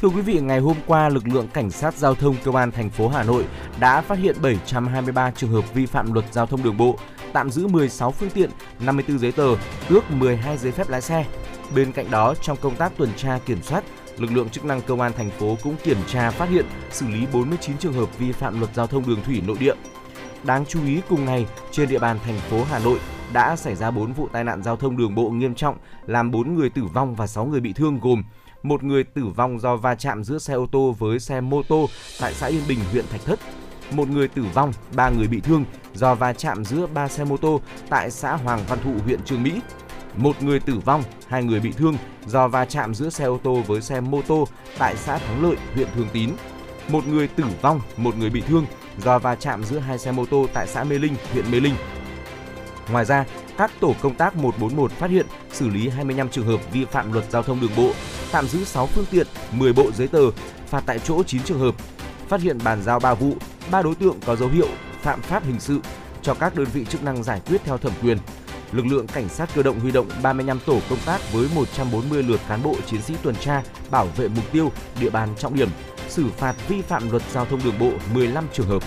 Thưa 0.00 0.08
quý 0.08 0.20
vị, 0.20 0.40
ngày 0.40 0.58
hôm 0.60 0.76
qua, 0.86 1.08
lực 1.08 1.28
lượng 1.28 1.48
cảnh 1.52 1.70
sát 1.70 1.94
giao 1.94 2.14
thông 2.14 2.36
công 2.44 2.56
an 2.56 2.70
thành 2.70 2.90
phố 2.90 3.08
Hà 3.08 3.22
Nội 3.22 3.44
đã 3.80 4.00
phát 4.00 4.18
hiện 4.18 4.36
723 4.42 5.30
trường 5.30 5.50
hợp 5.50 5.74
vi 5.74 5.86
phạm 5.86 6.12
luật 6.12 6.24
giao 6.32 6.46
thông 6.46 6.62
đường 6.62 6.76
bộ, 6.76 6.98
tạm 7.32 7.50
giữ 7.50 7.66
16 7.66 8.10
phương 8.10 8.30
tiện, 8.30 8.50
54 8.80 9.18
giấy 9.18 9.32
tờ, 9.32 9.56
tước 9.88 10.10
12 10.10 10.58
giấy 10.58 10.72
phép 10.72 10.88
lái 10.88 11.00
xe. 11.00 11.26
Bên 11.74 11.92
cạnh 11.92 12.10
đó, 12.10 12.34
trong 12.42 12.56
công 12.60 12.76
tác 12.76 12.92
tuần 12.96 13.10
tra 13.16 13.38
kiểm 13.46 13.62
soát, 13.62 13.84
lực 14.18 14.32
lượng 14.32 14.48
chức 14.48 14.64
năng 14.64 14.82
công 14.82 15.00
an 15.00 15.12
thành 15.16 15.30
phố 15.30 15.56
cũng 15.62 15.76
kiểm 15.84 15.98
tra 16.08 16.30
phát 16.30 16.48
hiện 16.48 16.66
xử 16.90 17.06
lý 17.08 17.26
49 17.32 17.78
trường 17.78 17.92
hợp 17.92 18.18
vi 18.18 18.32
phạm 18.32 18.60
luật 18.60 18.74
giao 18.74 18.86
thông 18.86 19.06
đường 19.06 19.22
thủy 19.26 19.42
nội 19.46 19.56
địa. 19.60 19.74
Đáng 20.44 20.64
chú 20.68 20.84
ý 20.86 21.00
cùng 21.08 21.24
ngày, 21.24 21.46
trên 21.70 21.88
địa 21.88 21.98
bàn 21.98 22.18
thành 22.24 22.38
phố 22.38 22.64
Hà 22.64 22.78
Nội 22.78 22.98
đã 23.32 23.56
xảy 23.56 23.74
ra 23.74 23.90
4 23.90 24.12
vụ 24.12 24.28
tai 24.32 24.44
nạn 24.44 24.62
giao 24.62 24.76
thông 24.76 24.96
đường 24.96 25.14
bộ 25.14 25.30
nghiêm 25.30 25.54
trọng, 25.54 25.76
làm 26.06 26.30
4 26.30 26.54
người 26.54 26.70
tử 26.70 26.84
vong 26.94 27.14
và 27.14 27.26
6 27.26 27.44
người 27.44 27.60
bị 27.60 27.72
thương 27.72 28.00
gồm 28.00 28.22
một 28.62 28.82
người 28.82 29.04
tử 29.04 29.24
vong 29.36 29.60
do 29.60 29.76
va 29.76 29.94
chạm 29.94 30.24
giữa 30.24 30.38
xe 30.38 30.54
ô 30.54 30.66
tô 30.72 30.94
với 30.98 31.18
xe 31.18 31.40
mô 31.40 31.62
tô 31.62 31.88
tại 32.20 32.34
xã 32.34 32.46
Yên 32.46 32.62
Bình, 32.68 32.78
huyện 32.92 33.04
Thạch 33.10 33.24
Thất. 33.24 33.40
Một 33.92 34.08
người 34.08 34.28
tử 34.28 34.44
vong, 34.54 34.72
ba 34.96 35.10
người 35.10 35.28
bị 35.28 35.40
thương 35.40 35.64
do 35.94 36.14
va 36.14 36.32
chạm 36.32 36.64
giữa 36.64 36.86
ba 36.86 37.08
xe 37.08 37.24
mô 37.24 37.36
tô 37.36 37.60
tại 37.88 38.10
xã 38.10 38.34
Hoàng 38.36 38.60
Văn 38.68 38.78
Thụ, 38.84 38.92
huyện 39.04 39.20
Trường 39.24 39.42
Mỹ. 39.42 39.60
Một 40.16 40.42
người 40.42 40.60
tử 40.60 40.78
vong, 40.84 41.02
hai 41.28 41.44
người 41.44 41.60
bị 41.60 41.72
thương 41.72 41.96
do 42.26 42.48
va 42.48 42.64
chạm 42.64 42.94
giữa 42.94 43.10
xe 43.10 43.24
ô 43.24 43.38
tô 43.42 43.62
với 43.66 43.80
xe 43.80 44.00
mô 44.00 44.22
tô 44.22 44.48
tại 44.78 44.96
xã 44.96 45.18
Thắng 45.18 45.42
Lợi, 45.42 45.56
huyện 45.74 45.88
Thường 45.94 46.08
Tín. 46.12 46.30
Một 46.88 47.06
người 47.06 47.28
tử 47.28 47.44
vong, 47.62 47.80
một 47.96 48.16
người 48.16 48.30
bị 48.30 48.40
thương 48.40 48.66
do 48.98 49.18
va 49.18 49.34
chạm 49.34 49.64
giữa 49.64 49.78
hai 49.78 49.98
xe 49.98 50.12
mô 50.12 50.26
tô 50.26 50.46
tại 50.54 50.66
xã 50.66 50.84
Mê 50.84 50.98
Linh, 50.98 51.14
huyện 51.32 51.50
Mê 51.50 51.60
Linh. 51.60 51.74
Ngoài 52.90 53.04
ra, 53.04 53.24
các 53.56 53.70
tổ 53.80 53.94
công 54.00 54.14
tác 54.14 54.36
141 54.36 54.90
phát 54.92 55.10
hiện 55.10 55.26
xử 55.52 55.68
lý 55.68 55.88
25 55.88 56.28
trường 56.28 56.46
hợp 56.46 56.72
vi 56.72 56.84
phạm 56.84 57.12
luật 57.12 57.30
giao 57.30 57.42
thông 57.42 57.60
đường 57.60 57.70
bộ, 57.76 57.92
tạm 58.32 58.48
giữ 58.48 58.64
6 58.64 58.86
phương 58.86 59.04
tiện, 59.10 59.26
10 59.52 59.72
bộ 59.72 59.90
giấy 59.92 60.08
tờ, 60.08 60.30
phạt 60.66 60.82
tại 60.86 60.98
chỗ 60.98 61.22
9 61.22 61.42
trường 61.42 61.60
hợp, 61.60 61.74
phát 62.28 62.40
hiện 62.40 62.58
bàn 62.64 62.82
giao 62.82 63.00
3 63.00 63.14
vụ, 63.14 63.34
3 63.70 63.82
đối 63.82 63.94
tượng 63.94 64.16
có 64.26 64.36
dấu 64.36 64.48
hiệu 64.48 64.68
phạm 65.02 65.22
pháp 65.22 65.44
hình 65.44 65.60
sự 65.60 65.80
cho 66.22 66.34
các 66.34 66.54
đơn 66.54 66.66
vị 66.72 66.84
chức 66.84 67.02
năng 67.02 67.22
giải 67.22 67.40
quyết 67.46 67.60
theo 67.64 67.78
thẩm 67.78 67.92
quyền. 68.02 68.18
Lực 68.72 68.86
lượng 68.86 69.06
cảnh 69.06 69.28
sát 69.28 69.50
cơ 69.54 69.62
động 69.62 69.80
huy 69.80 69.90
động 69.90 70.08
35 70.22 70.60
tổ 70.66 70.78
công 70.90 70.98
tác 71.06 71.32
với 71.32 71.48
140 71.54 72.22
lượt 72.22 72.40
cán 72.48 72.62
bộ 72.62 72.76
chiến 72.86 73.02
sĩ 73.02 73.14
tuần 73.22 73.34
tra, 73.34 73.62
bảo 73.90 74.06
vệ 74.16 74.28
mục 74.28 74.44
tiêu, 74.52 74.72
địa 75.00 75.10
bàn 75.10 75.28
trọng 75.38 75.54
điểm, 75.54 75.68
xử 76.10 76.28
phạt 76.36 76.56
vi 76.68 76.82
phạm 76.82 77.10
luật 77.10 77.22
giao 77.32 77.44
thông 77.44 77.60
đường 77.64 77.78
bộ 77.78 77.92
15 78.14 78.46
trường 78.52 78.66
hợp. 78.66 78.82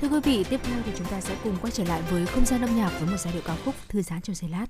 Thưa 0.00 0.08
quý 0.08 0.20
vị, 0.24 0.44
tiếp 0.50 0.60
theo 0.62 0.78
thì 0.86 0.92
chúng 0.96 1.06
ta 1.06 1.20
sẽ 1.20 1.34
cùng 1.44 1.56
quay 1.62 1.70
trở 1.70 1.84
lại 1.84 2.02
với 2.10 2.26
không 2.26 2.46
gian 2.46 2.60
âm 2.60 2.76
nhạc 2.76 2.90
với 3.00 3.10
một 3.10 3.16
giai 3.18 3.32
điệu 3.32 3.42
ca 3.46 3.56
khúc 3.64 3.74
thư 3.88 4.02
giãn 4.02 4.20
trong 4.20 4.34
giây 4.34 4.50
lát. 4.50 4.66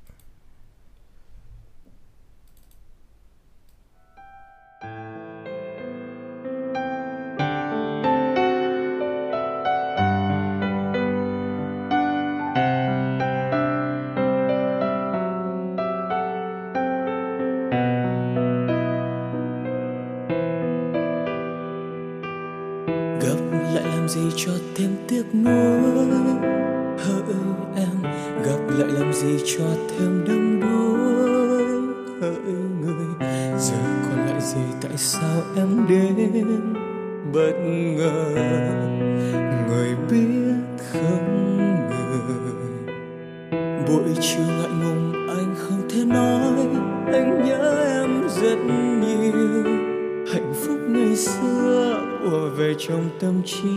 Cho 24.44 24.52
thêm 24.74 24.90
tiếc 25.08 25.22
nuối. 25.34 26.06
Hỡi 26.98 27.22
em, 27.76 28.02
gặp 28.44 28.60
lại 28.68 28.88
làm 28.88 29.12
gì 29.12 29.38
cho 29.46 29.64
thêm 29.88 30.24
đắm 30.28 30.60
đuối. 30.60 31.62
Hỡi 32.20 32.54
người, 32.80 33.28
giờ 33.58 33.76
còn 34.02 34.18
lại 34.26 34.40
gì, 34.40 34.60
tại 34.82 34.96
sao 34.96 35.42
em 35.56 35.86
đến 35.88 36.44
bất 37.32 37.52
ngờ? 37.96 38.24
Người 39.68 39.96
biết 40.10 40.54
không 40.92 41.56
người 41.86 42.50
buổi 43.88 44.14
chiều 44.20 44.46
ngại 44.46 44.70
ngùng 44.82 45.28
anh 45.28 45.54
không 45.58 45.88
thể 45.90 46.04
nói. 46.04 46.66
Anh 47.12 47.44
nhớ 47.44 47.76
em 47.94 48.28
rất 48.28 48.58
nhiều, 48.66 49.64
hạnh 50.32 50.52
phúc 50.54 50.78
ngày 50.88 51.16
xưa 51.16 51.69
ùa 52.32 52.48
về 52.48 52.74
trong 52.78 53.10
tâm 53.20 53.42
trí 53.44 53.68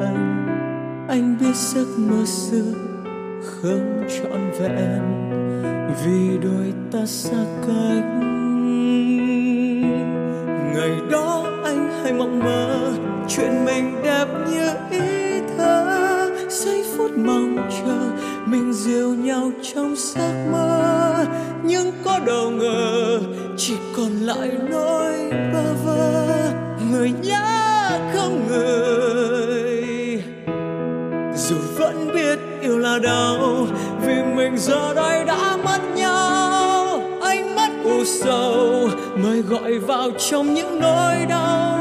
anh. 0.00 0.46
Anh 1.08 1.36
biết 1.40 1.54
giấc 1.54 1.86
mơ 1.98 2.24
xưa 2.26 2.72
không 3.42 4.04
trọn 4.08 4.50
vẹn, 4.60 5.02
vì 6.04 6.38
đôi 6.42 6.72
ta 6.92 7.06
xa 7.06 7.44
cách. 7.66 8.04
Ngày 10.74 10.90
đó 11.10 11.46
anh 11.64 12.02
hay 12.02 12.12
mộng 12.12 12.38
mơ, 12.38 12.92
chuyện 13.28 13.64
mình 13.64 14.02
đẹp 14.04 14.26
như 14.50 14.68
ý 14.90 15.40
thơ. 15.58 16.30
Giây 16.48 16.84
phút 16.96 17.10
mong 17.16 17.68
chờ, 17.70 18.10
mình 18.46 18.72
dìu 18.72 19.14
nhau 19.14 19.50
trong 19.74 19.94
giấc 19.96 20.48
mơ. 20.52 21.26
Nhưng 21.64 21.92
có 22.04 22.18
đâu 22.26 22.50
ngờ, 22.50 23.20
chỉ 23.56 23.74
còn 23.96 24.12
lại 24.12 24.50
nỗi 24.70 25.30
bơ 25.52 25.75
đau, 32.98 33.66
vì 34.00 34.22
mình 34.34 34.58
giờ 34.58 34.94
đây 34.94 35.24
đã 35.24 35.56
mất 35.64 35.80
nhau. 35.94 37.02
Anh 37.22 37.56
mất 37.56 37.68
u 37.84 38.04
sầu 38.04 38.88
mời 39.16 39.42
gọi 39.42 39.78
vào 39.78 40.10
trong 40.30 40.54
những 40.54 40.80
nỗi 40.80 41.14
đau. 41.28 41.78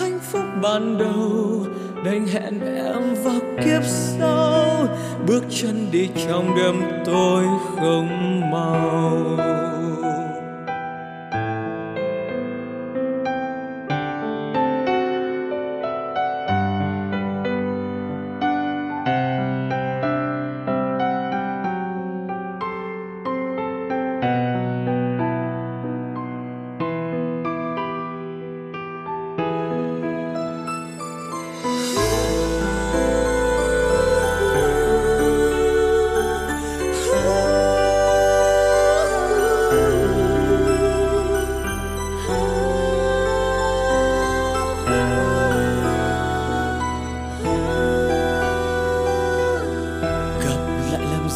Hạnh 0.00 0.18
phúc 0.32 0.42
ban 0.62 0.98
đầu, 0.98 1.66
đành 2.04 2.26
hẹn 2.26 2.60
em 2.76 3.14
vào 3.24 3.40
kiếp 3.64 3.82
sau. 3.84 4.86
Bước 5.26 5.44
chân 5.50 5.88
đi 5.92 6.08
trong 6.26 6.56
đêm 6.56 6.82
tối 7.04 7.44
không 7.76 8.40
màu 8.50 9.67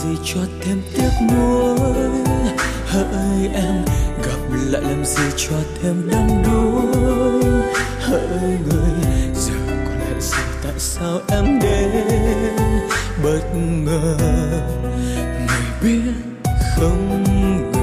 gì 0.03 0.17
cho 0.25 0.41
thêm 0.61 0.83
tiếc 0.97 1.11
nuối? 1.33 2.11
Hỡi 2.87 3.49
em, 3.55 3.85
gặp 4.23 4.41
lại 4.67 4.83
làm 4.83 5.05
gì 5.05 5.23
cho 5.37 5.57
thêm 5.83 6.11
đắm 6.11 6.29
đuối? 6.45 7.45
Hỡi 8.01 8.39
người, 8.41 8.95
giờ 9.35 9.55
có 9.67 9.91
lẽ 10.01 10.21
gì, 10.21 10.39
tại 10.63 10.73
sao 10.79 11.21
em 11.29 11.61
đến? 11.61 12.07
Bất 13.25 13.41
ngờ, 13.55 14.17
người 15.39 15.67
biết 15.83 16.13
không 16.77 17.25
ngờ. 17.25 17.81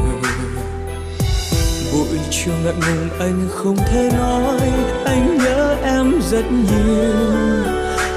Buổi 1.93 2.19
chiều 2.29 2.53
ngại 2.63 2.73
ngùng, 2.73 3.19
anh 3.19 3.47
không 3.51 3.77
thể 3.77 4.09
nói. 4.17 4.71
Anh 5.05 5.37
nhớ 5.37 5.75
em 5.83 6.21
rất 6.31 6.45
nhiều. 6.51 7.13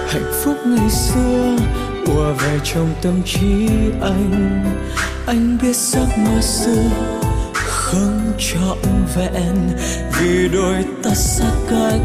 Hạnh 0.09 0.33
phúc 0.45 0.57
ngày 0.67 0.91
xưa 0.91 1.57
ùa 2.07 2.33
về 2.33 2.59
trong 2.65 2.95
tâm 3.03 3.23
trí 3.25 3.69
anh 4.01 4.65
anh 5.27 5.59
biết 5.63 5.77
giấc 5.77 6.07
mơ 6.19 6.41
xưa 6.41 6.91
không 7.93 8.33
trọn 8.39 8.79
vẹn 9.17 9.79
vì 10.21 10.49
đôi 10.49 10.85
ta 11.03 11.11
xa 11.15 11.45
cách. 11.71 12.01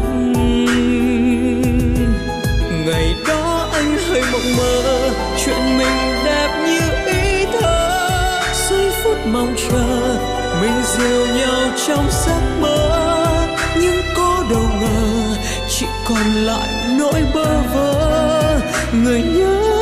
Ngày 2.86 3.14
đó 3.28 3.68
anh 3.72 3.98
hơi 4.08 4.22
mộng 4.32 4.56
mơ, 4.56 5.10
chuyện 5.44 5.78
mình 5.78 6.24
đẹp 6.24 6.64
như 6.66 7.12
ý 7.12 7.46
thơ. 7.60 8.40
Giây 8.70 8.90
phút 9.04 9.16
mong 9.26 9.54
chờ, 9.56 10.18
mình 10.60 10.82
dìu 10.96 11.26
nhau 11.26 11.70
trong 11.86 12.06
giấc 12.26 12.40
mơ. 12.60 13.36
Nhưng 13.80 14.02
có 14.16 14.44
đâu 14.50 14.68
ngờ, 14.80 15.36
chỉ 15.68 15.86
còn 16.08 16.32
lại 16.34 16.68
nỗi 16.98 17.22
bơ 17.34 17.60
vơ. 17.74 18.60
Người 18.92 19.22
nhớ 19.22 19.77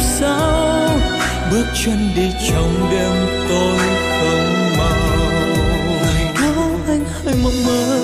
sao? 0.00 0.90
Bước 1.50 1.64
chân 1.84 1.98
đi 2.16 2.30
trong 2.50 2.88
đêm 2.90 3.12
tối 3.48 3.78
không 4.20 4.78
màu. 4.78 4.96
Ngày 6.02 6.34
đó 6.34 6.64
anh 6.86 7.04
hơi 7.24 7.34
mộng 7.44 7.64
mơ, 7.66 8.00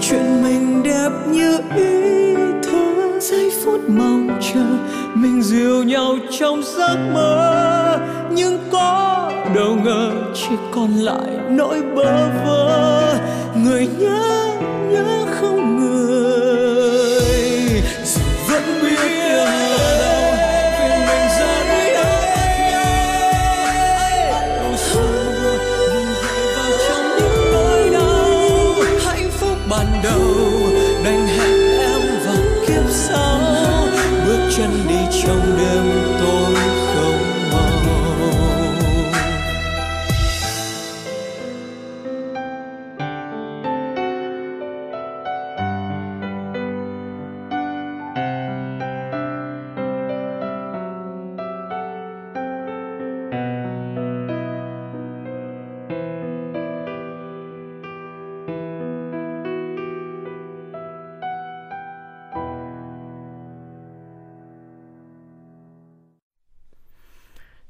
chuyện 0.00 0.42
mình 0.42 0.82
đẹp 0.82 1.10
như 1.26 1.58
ý 1.76 2.34
thơ. 2.62 3.18
Giây 3.20 3.52
phút 3.64 3.80
mong 3.88 4.40
chờ, 4.40 4.64
mình 5.14 5.42
dìu 5.42 5.82
nhau 5.82 6.14
trong 6.38 6.62
giấc 6.78 6.96
mơ. 7.14 7.98
Nhưng 8.30 8.58
có 8.72 9.32
đâu 9.54 9.76
ngờ 9.84 10.10
chỉ 10.34 10.56
còn 10.72 10.94
lại 10.94 11.30
nỗi 11.50 11.82
bơ 11.94 12.28
vơ. 12.44 13.14
Người 13.54 13.88
nhớ 13.98 14.27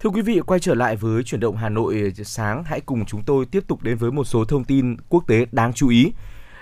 Thưa 0.09 0.13
quý 0.13 0.23
vị, 0.23 0.41
quay 0.47 0.61
trở 0.61 0.75
lại 0.75 0.97
với 0.97 1.23
chuyển 1.23 1.41
động 1.41 1.57
Hà 1.57 1.69
Nội 1.69 2.13
sáng, 2.25 2.65
hãy 2.65 2.81
cùng 2.81 3.05
chúng 3.05 3.23
tôi 3.23 3.47
tiếp 3.47 3.65
tục 3.67 3.83
đến 3.83 3.97
với 3.97 4.11
một 4.11 4.25
số 4.25 4.45
thông 4.45 4.65
tin 4.65 4.97
quốc 5.09 5.25
tế 5.27 5.47
đáng 5.53 5.73
chú 5.73 5.89
ý. 5.89 6.13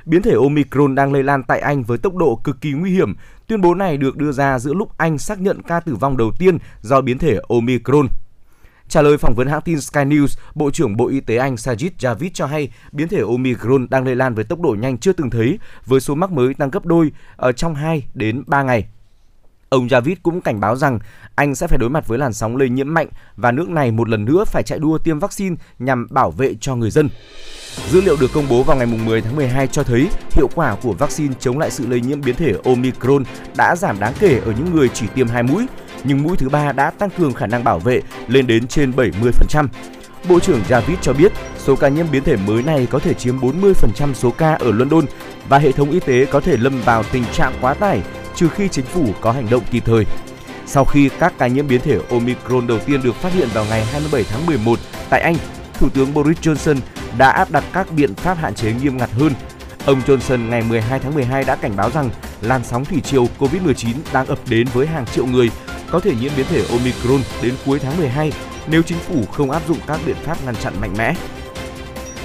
Biến 0.05 0.23
thể 0.23 0.35
Omicron 0.35 0.95
đang 0.95 1.13
lây 1.13 1.23
lan 1.23 1.43
tại 1.43 1.61
Anh 1.61 1.83
với 1.83 1.99
tốc 1.99 2.17
độ 2.17 2.41
cực 2.45 2.61
kỳ 2.61 2.73
nguy 2.73 2.91
hiểm. 2.91 3.15
Tuyên 3.47 3.61
bố 3.61 3.75
này 3.75 3.97
được 3.97 4.17
đưa 4.17 4.33
ra 4.33 4.59
giữa 4.59 4.75
lúc 4.75 4.99
Anh 4.99 5.19
xác 5.19 5.41
nhận 5.41 5.63
ca 5.63 5.81
tử 5.81 5.95
vong 5.95 6.17
đầu 6.17 6.33
tiên 6.39 6.59
do 6.81 7.01
biến 7.01 7.19
thể 7.19 7.39
Omicron. 7.49 8.09
Trả 8.89 9.03
lời 9.03 9.19
phỏng 9.19 9.35
vấn 9.35 9.49
hãng 9.49 9.63
tin 9.65 9.81
Sky 9.81 10.01
News, 10.01 10.39
Bộ 10.55 10.71
trưởng 10.71 10.97
Bộ 10.97 11.09
Y 11.09 11.21
tế 11.21 11.37
Anh 11.37 11.55
Sajid 11.55 11.91
Javid 11.99 12.31
cho 12.35 12.47
hay 12.47 12.69
biến 12.93 13.09
thể 13.09 13.21
Omicron 13.21 13.87
đang 13.91 14.05
lây 14.05 14.17
lan 14.17 14.35
với 14.35 14.45
tốc 14.45 14.61
độ 14.61 14.77
nhanh 14.79 14.99
chưa 14.99 15.13
từng 15.13 15.31
thấy, 15.31 15.59
với 15.85 16.01
số 16.01 16.15
mắc 16.15 16.33
mới 16.33 16.55
tăng 16.55 16.71
gấp 16.71 16.87
đôi 16.87 17.13
ở 17.37 17.53
trong 17.53 17.75
2 17.75 18.07
đến 18.15 18.43
3 18.47 18.63
ngày. 18.63 18.87
Ông 19.69 19.87
Javid 19.87 20.17
cũng 20.23 20.41
cảnh 20.41 20.61
báo 20.61 20.77
rằng 20.77 20.99
Anh 21.35 21.55
sẽ 21.55 21.67
phải 21.67 21.79
đối 21.79 21.91
mặt 21.91 22.09
với 22.09 22.19
làn 22.19 22.33
sóng 22.33 22.57
lây 22.57 22.69
nhiễm 22.69 22.95
mạnh 22.95 23.09
và 23.37 23.53
nước 23.53 23.69
này 23.69 23.91
một 23.91 24.09
lần 24.09 24.25
nữa 24.25 24.45
phải 24.45 24.63
chạy 24.63 24.79
đua 24.79 24.99
tiêm 24.99 25.19
vaccine 25.19 25.57
nhằm 25.79 26.07
bảo 26.11 26.31
vệ 26.31 26.55
cho 26.61 26.77
người 26.77 26.91
dân. 26.91 27.09
Dữ 27.91 28.01
liệu 28.01 28.17
được 28.21 28.31
công 28.35 28.49
bố 28.49 28.63
vào 28.63 28.77
ngày 28.77 28.87
10 28.87 29.21
tháng 29.21 29.37
12 29.37 29.67
cho 29.67 29.83
thấy 29.83 30.09
hiệu 30.31 30.49
quả 30.55 30.77
của 30.83 30.93
vaccine 30.93 31.35
chống 31.41 31.59
lại 31.59 31.71
sự 31.71 31.87
lây 31.87 32.01
nhiễm 32.01 32.21
biến 32.21 32.35
thể 32.37 32.55
Omicron 32.65 33.25
đã 33.57 33.77
giảm 33.77 34.01
đáng 34.01 34.13
kể 34.19 34.41
ở 34.45 34.53
những 34.59 34.75
người 34.75 34.89
chỉ 34.89 35.07
tiêm 35.15 35.29
hai 35.29 35.43
mũi, 35.43 35.67
nhưng 36.05 36.23
mũi 36.23 36.37
thứ 36.37 36.49
ba 36.49 36.73
đã 36.73 36.91
tăng 36.91 37.11
cường 37.11 37.33
khả 37.33 37.47
năng 37.47 37.65
bảo 37.65 37.79
vệ 37.79 38.01
lên 38.29 38.47
đến 38.47 38.67
trên 38.67 38.91
70%. 38.91 39.67
Bộ 40.29 40.41
trưởng 40.41 40.61
Javid 40.69 40.97
cho 41.03 41.13
biết 41.13 41.33
số 41.59 41.77
ca 41.77 41.89
nhiễm 41.89 42.07
biến 42.13 42.25
thể 42.25 42.37
mới 42.37 42.63
này 42.63 42.87
có 42.91 42.99
thể 42.99 43.15
chiếm 43.15 43.39
40% 43.39 44.13
số 44.15 44.31
ca 44.31 44.55
ở 44.55 44.73
London 44.73 45.05
và 45.49 45.59
hệ 45.59 45.73
thống 45.73 45.91
y 45.91 46.01
tế 46.01 46.25
có 46.25 46.41
thể 46.41 46.57
lâm 46.57 46.81
vào 46.85 47.03
tình 47.13 47.25
trạng 47.33 47.53
quá 47.61 47.75
tải 47.75 48.03
trừ 48.37 48.49
khi 48.49 48.69
chính 48.69 48.85
phủ 48.85 49.07
có 49.21 49.33
hành 49.33 49.47
động 49.51 49.63
kịp 49.71 49.83
thời. 49.87 50.05
Sau 50.67 50.85
khi 50.85 51.11
các 51.19 51.33
ca 51.39 51.47
nhiễm 51.47 51.69
biến 51.69 51.81
thể 51.81 51.99
Omicron 52.11 52.67
đầu 52.67 52.79
tiên 52.79 53.03
được 53.03 53.15
phát 53.15 53.33
hiện 53.33 53.49
vào 53.55 53.65
ngày 53.71 53.85
27 53.85 54.25
tháng 54.31 54.47
11 54.47 54.79
tại 55.11 55.21
Anh, 55.21 55.37
Thủ 55.75 55.89
tướng 55.89 56.15
Boris 56.15 56.39
Johnson 56.39 56.77
đã 57.19 57.31
áp 57.31 57.51
đặt 57.51 57.65
các 57.73 57.93
biện 57.93 58.15
pháp 58.15 58.35
hạn 58.35 58.55
chế 58.55 58.73
nghiêm 58.73 58.97
ngặt 58.97 59.11
hơn. 59.13 59.33
Ông 59.87 60.01
Johnson 60.07 60.49
ngày 60.49 60.63
12 60.63 60.99
tháng 60.99 61.15
12 61.15 61.45
đã 61.45 61.57
cảnh 61.57 61.77
báo 61.77 61.91
rằng 61.91 62.11
làn 62.41 62.65
sóng 62.65 62.85
thủy 62.85 63.01
triều 63.01 63.27
COVID-19 63.39 63.89
đang 64.13 64.27
ập 64.27 64.39
đến 64.49 64.67
với 64.73 64.87
hàng 64.87 65.07
triệu 65.07 65.27
người 65.27 65.51
có 65.91 66.01
thể 66.01 66.15
nhiễm 66.21 66.33
biến 66.37 66.47
thể 66.49 66.65
Omicron 66.71 67.21
đến 67.43 67.55
cuối 67.67 67.79
tháng 67.79 67.97
12 67.97 68.33
nếu 68.67 68.83
chính 68.83 68.99
phủ 68.99 69.25
không 69.33 69.51
áp 69.51 69.63
dụng 69.69 69.79
các 69.87 70.01
biện 70.07 70.17
pháp 70.25 70.45
ngăn 70.45 70.57
chặn 70.57 70.75
mạnh 70.81 70.95
mẽ. 70.99 71.15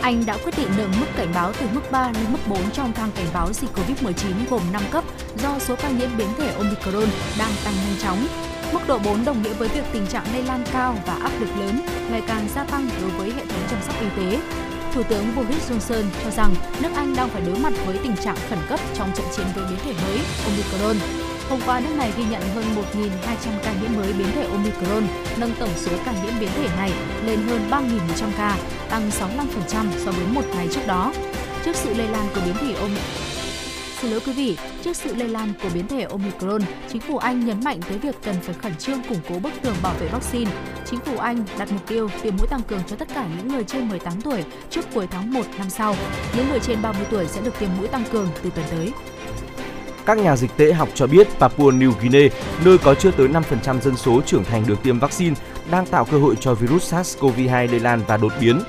Anh 0.01 0.25
đã 0.25 0.37
quyết 0.43 0.53
định 0.57 0.67
nâng 0.77 0.91
mức 0.99 1.05
cảnh 1.17 1.31
báo 1.33 1.53
từ 1.59 1.65
mức 1.73 1.91
3 1.91 2.11
lên 2.11 2.23
mức 2.31 2.39
4 2.47 2.71
trong 2.73 2.93
thang 2.93 3.11
cảnh 3.15 3.25
báo 3.33 3.53
dịch 3.53 3.69
COVID-19 3.75 4.33
gồm 4.49 4.61
5 4.71 4.81
cấp 4.91 5.03
do 5.37 5.59
số 5.59 5.75
ca 5.75 5.89
nhiễm 5.89 6.09
biến 6.17 6.27
thể 6.37 6.53
Omicron 6.53 7.09
đang 7.39 7.51
tăng 7.63 7.73
nhanh 7.73 7.99
chóng. 8.03 8.27
Mức 8.73 8.79
độ 8.87 8.99
4 8.99 9.25
đồng 9.25 9.43
nghĩa 9.43 9.53
với 9.53 9.67
việc 9.67 9.83
tình 9.93 10.07
trạng 10.07 10.25
lây 10.33 10.43
lan 10.43 10.63
cao 10.73 10.95
và 11.05 11.13
áp 11.13 11.31
lực 11.39 11.49
lớn 11.59 11.81
ngày 12.11 12.21
càng 12.27 12.47
gia 12.55 12.63
tăng 12.63 12.89
đối 13.01 13.09
với 13.09 13.31
hệ 13.31 13.45
thống 13.45 13.63
chăm 13.69 13.79
sóc 13.87 13.95
y 14.01 14.07
tế. 14.17 14.39
Thủ 14.93 15.03
tướng 15.03 15.35
Boris 15.35 15.71
Johnson 15.71 16.03
cho 16.23 16.29
rằng 16.29 16.55
nước 16.81 16.89
Anh 16.95 17.15
đang 17.15 17.29
phải 17.29 17.41
đối 17.41 17.55
mặt 17.59 17.73
với 17.85 17.97
tình 18.03 18.15
trạng 18.23 18.35
khẩn 18.49 18.59
cấp 18.69 18.79
trong 18.93 19.11
trận 19.15 19.25
chiến 19.35 19.45
với 19.55 19.65
biến 19.69 19.79
thể 19.85 19.93
mới 19.93 20.19
Omicron. 20.45 20.95
Hôm 21.49 21.59
qua, 21.65 21.79
nước 21.79 21.95
này 21.97 22.11
ghi 22.17 22.23
nhận 22.31 22.41
hơn 22.55 22.65
1.200 22.93 23.09
ca 23.63 23.73
nhiễm 23.81 23.95
mới 23.95 24.13
biến 24.13 24.27
thể 24.35 24.43
Omicron, 24.43 25.03
nâng 25.37 25.53
tổng 25.59 25.69
số 25.75 25.91
ca 26.05 26.11
nhiễm 26.11 26.39
biến 26.39 26.49
thể 26.55 26.67
này 26.77 26.91
lên 27.25 27.39
hơn 27.47 27.67
3.100 27.71 28.27
ca, 28.37 28.57
tăng 28.89 29.09
65% 29.09 29.85
so 30.05 30.11
với 30.11 30.25
một 30.27 30.45
ngày 30.55 30.67
trước 30.71 30.81
đó. 30.87 31.13
Trước 31.65 31.75
sự 31.75 31.93
lây 31.93 32.07
lan 32.07 32.27
của 32.35 32.41
biến 32.45 32.55
thể 32.61 32.73
Omicron, 32.73 33.30
Xin 34.01 34.11
lỗi 34.11 34.19
quý 34.25 34.33
vị, 34.33 34.57
trước 34.83 34.97
sự 34.97 35.15
lây 35.15 35.27
lan 35.27 35.53
của 35.63 35.69
biến 35.73 35.87
thể 35.87 36.03
Omicron, 36.03 36.61
chính 36.91 37.01
phủ 37.01 37.17
Anh 37.17 37.45
nhấn 37.45 37.63
mạnh 37.63 37.79
tới 37.89 37.97
việc 37.97 38.15
cần 38.23 38.35
phải 38.41 38.55
khẩn 38.61 38.75
trương 38.75 39.03
củng 39.09 39.17
cố 39.29 39.39
bức 39.39 39.53
tường 39.61 39.75
bảo 39.83 39.93
vệ 39.99 40.07
vaccine. 40.07 40.51
Chính 40.85 40.99
phủ 40.99 41.17
Anh 41.17 41.43
đặt 41.59 41.71
mục 41.71 41.87
tiêu 41.87 42.09
tiêm 42.21 42.37
mũi 42.37 42.47
tăng 42.47 42.61
cường 42.61 42.81
cho 42.87 42.95
tất 42.95 43.07
cả 43.15 43.27
những 43.37 43.47
người 43.47 43.63
trên 43.63 43.89
18 43.89 44.21
tuổi 44.21 44.43
trước 44.69 44.81
cuối 44.93 45.07
tháng 45.11 45.33
1 45.33 45.41
năm 45.57 45.69
sau. 45.69 45.95
Những 46.37 46.49
người 46.49 46.59
trên 46.59 46.81
30 46.81 47.05
tuổi 47.11 47.27
sẽ 47.27 47.41
được 47.41 47.59
tiêm 47.59 47.69
mũi 47.77 47.87
tăng 47.87 48.03
cường 48.11 48.27
từ 48.43 48.49
tuần 48.49 48.65
tới. 48.71 48.91
Các 50.05 50.17
nhà 50.17 50.35
dịch 50.35 50.51
tễ 50.57 50.73
học 50.73 50.89
cho 50.93 51.07
biết 51.07 51.27
Papua 51.39 51.71
New 51.71 51.91
Guinea, 52.01 52.29
nơi 52.65 52.77
có 52.77 52.95
chưa 52.95 53.11
tới 53.11 53.27
5% 53.27 53.79
dân 53.81 53.97
số 53.97 54.21
trưởng 54.25 54.43
thành 54.43 54.63
được 54.67 54.83
tiêm 54.83 54.99
vaccine, 54.99 55.35
đang 55.71 55.85
tạo 55.85 56.05
cơ 56.05 56.17
hội 56.17 56.35
cho 56.39 56.53
virus 56.53 56.93
SARS-CoV-2 56.93 57.71
lây 57.71 57.79
lan 57.79 58.01
và 58.07 58.17
đột 58.17 58.33
biến. 58.41 58.61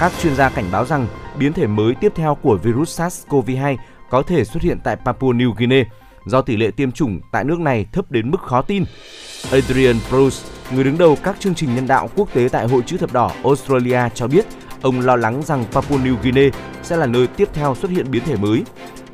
Các 0.00 0.12
chuyên 0.22 0.36
gia 0.36 0.48
cảnh 0.48 0.66
báo 0.72 0.84
rằng 0.84 1.06
biến 1.38 1.52
thể 1.52 1.66
mới 1.66 1.94
tiếp 2.00 2.12
theo 2.16 2.34
của 2.34 2.56
virus 2.56 3.00
SARS-CoV-2 3.00 3.76
có 4.10 4.22
thể 4.22 4.44
xuất 4.44 4.62
hiện 4.62 4.78
tại 4.84 4.96
Papua 4.96 5.32
New 5.32 5.52
Guinea 5.56 5.84
do 6.26 6.42
tỷ 6.42 6.56
lệ 6.56 6.70
tiêm 6.70 6.92
chủng 6.92 7.20
tại 7.32 7.44
nước 7.44 7.60
này 7.60 7.86
thấp 7.92 8.10
đến 8.10 8.30
mức 8.30 8.40
khó 8.40 8.62
tin. 8.62 8.84
Adrian 9.52 9.96
Bruce, 10.10 10.36
người 10.72 10.84
đứng 10.84 10.98
đầu 10.98 11.18
các 11.22 11.36
chương 11.40 11.54
trình 11.54 11.74
nhân 11.74 11.86
đạo 11.86 12.08
quốc 12.16 12.28
tế 12.34 12.48
tại 12.52 12.68
Hội 12.68 12.82
chữ 12.86 12.96
thập 12.96 13.12
đỏ 13.12 13.32
Australia 13.44 14.00
cho 14.14 14.26
biết 14.26 14.46
ông 14.82 15.00
lo 15.00 15.16
lắng 15.16 15.42
rằng 15.42 15.64
Papua 15.72 15.96
New 15.96 16.16
Guinea 16.22 16.50
sẽ 16.82 16.96
là 16.96 17.06
nơi 17.06 17.26
tiếp 17.26 17.48
theo 17.52 17.74
xuất 17.74 17.90
hiện 17.90 18.10
biến 18.10 18.22
thể 18.24 18.36
mới. 18.36 18.62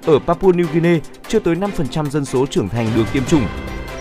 Ở 0.06 0.18
Papua 0.18 0.52
New 0.52 0.66
Guinea, 0.72 0.98
chưa 1.28 1.38
tới 1.38 1.54
5% 1.54 2.10
dân 2.10 2.24
số 2.24 2.46
trưởng 2.46 2.68
thành 2.68 2.86
được 2.96 3.04
tiêm 3.12 3.24
chủng. 3.24 3.46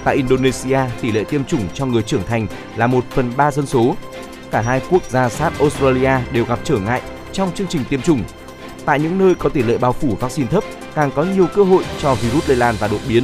Tại 0.04 0.16
Indonesia, 0.16 0.80
tỷ 1.02 1.12
lệ 1.12 1.24
tiêm 1.24 1.44
chủng 1.44 1.62
cho 1.74 1.86
người 1.86 2.04
trưởng 2.04 2.24
thành 2.28 2.48
là 2.76 2.88
1 2.88 3.04
phần 3.10 3.32
3 3.38 3.52
dân 3.52 3.66
số. 3.66 3.96
Cả 4.52 4.62
hai 4.62 4.82
quốc 4.90 5.04
gia 5.04 5.30
sát 5.30 5.60
Australia 5.60 6.12
đều 6.34 6.46
gặp 6.46 6.60
trở 6.64 6.78
ngại 6.80 7.02
trong 7.32 7.52
chương 7.56 7.68
trình 7.68 7.82
tiêm 7.90 8.02
chủng. 8.02 8.24
Tại 8.86 9.00
những 9.00 9.18
nơi 9.18 9.36
có 9.36 9.50
tỷ 9.50 9.64
lệ 9.64 9.78
bao 9.78 9.94
phủ 9.94 10.18
vaccine 10.20 10.48
thấp, 10.48 10.64
càng 10.96 11.12
có 11.16 11.24
nhiều 11.24 11.48
cơ 11.56 11.64
hội 11.64 11.84
cho 12.02 12.16
virus 12.16 12.50
lây 12.50 12.58
lan 12.58 12.76
và 12.80 12.88
đột 12.88 13.00
biến. 13.10 13.24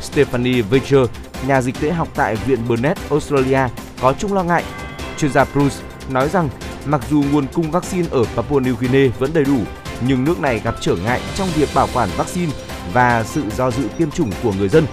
Stephanie 0.00 0.62
Baker, 0.62 1.08
nhà 1.46 1.62
dịch 1.62 1.80
tễ 1.80 1.90
học 1.90 2.08
tại 2.14 2.36
Viện 2.36 2.58
Burnett, 2.68 3.10
Australia, 3.10 3.60
có 4.00 4.14
chung 4.18 4.32
lo 4.32 4.42
ngại. 4.42 4.64
Chuyên 5.18 5.32
gia 5.32 5.44
Bruce 5.44 5.76
nói 6.10 6.28
rằng 6.28 6.48
mặc 6.86 7.00
dù 7.10 7.24
nguồn 7.32 7.46
cung 7.54 7.70
vaccine 7.70 8.08
ở 8.10 8.24
Papua 8.36 8.60
New 8.60 8.74
Guinea 8.80 9.10
vẫn 9.18 9.30
đầy 9.34 9.44
đủ, 9.44 9.58
nhưng 10.08 10.24
nước 10.24 10.40
này 10.40 10.60
gặp 10.64 10.74
trở 10.80 10.96
ngại 10.96 11.20
trong 11.34 11.48
việc 11.54 11.68
bảo 11.74 11.88
quản 11.94 12.08
vaccine 12.16 12.52
và 12.92 13.24
sự 13.24 13.42
do 13.56 13.70
dự 13.70 13.82
tiêm 13.98 14.10
chủng 14.10 14.30
của 14.42 14.52
người 14.52 14.68
dân. 14.68 14.86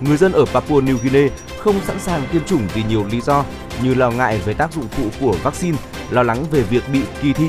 Người 0.00 0.16
dân 0.16 0.32
ở 0.32 0.44
Papua 0.44 0.80
New 0.80 0.96
Guinea 1.02 1.28
không 1.58 1.80
sẵn 1.86 2.00
sàng 2.00 2.22
tiêm 2.32 2.44
chủng 2.44 2.68
vì 2.74 2.82
nhiều 2.88 3.06
lý 3.12 3.20
do 3.20 3.44
như 3.82 3.94
lo 3.94 4.10
ngại 4.10 4.40
về 4.44 4.54
tác 4.54 4.72
dụng 4.72 4.88
phụ 4.90 5.04
của 5.20 5.36
vaccine, 5.42 5.76
lo 6.10 6.22
lắng 6.22 6.44
về 6.50 6.62
việc 6.62 6.82
bị 6.92 7.00
kỳ 7.22 7.32
thị. 7.32 7.46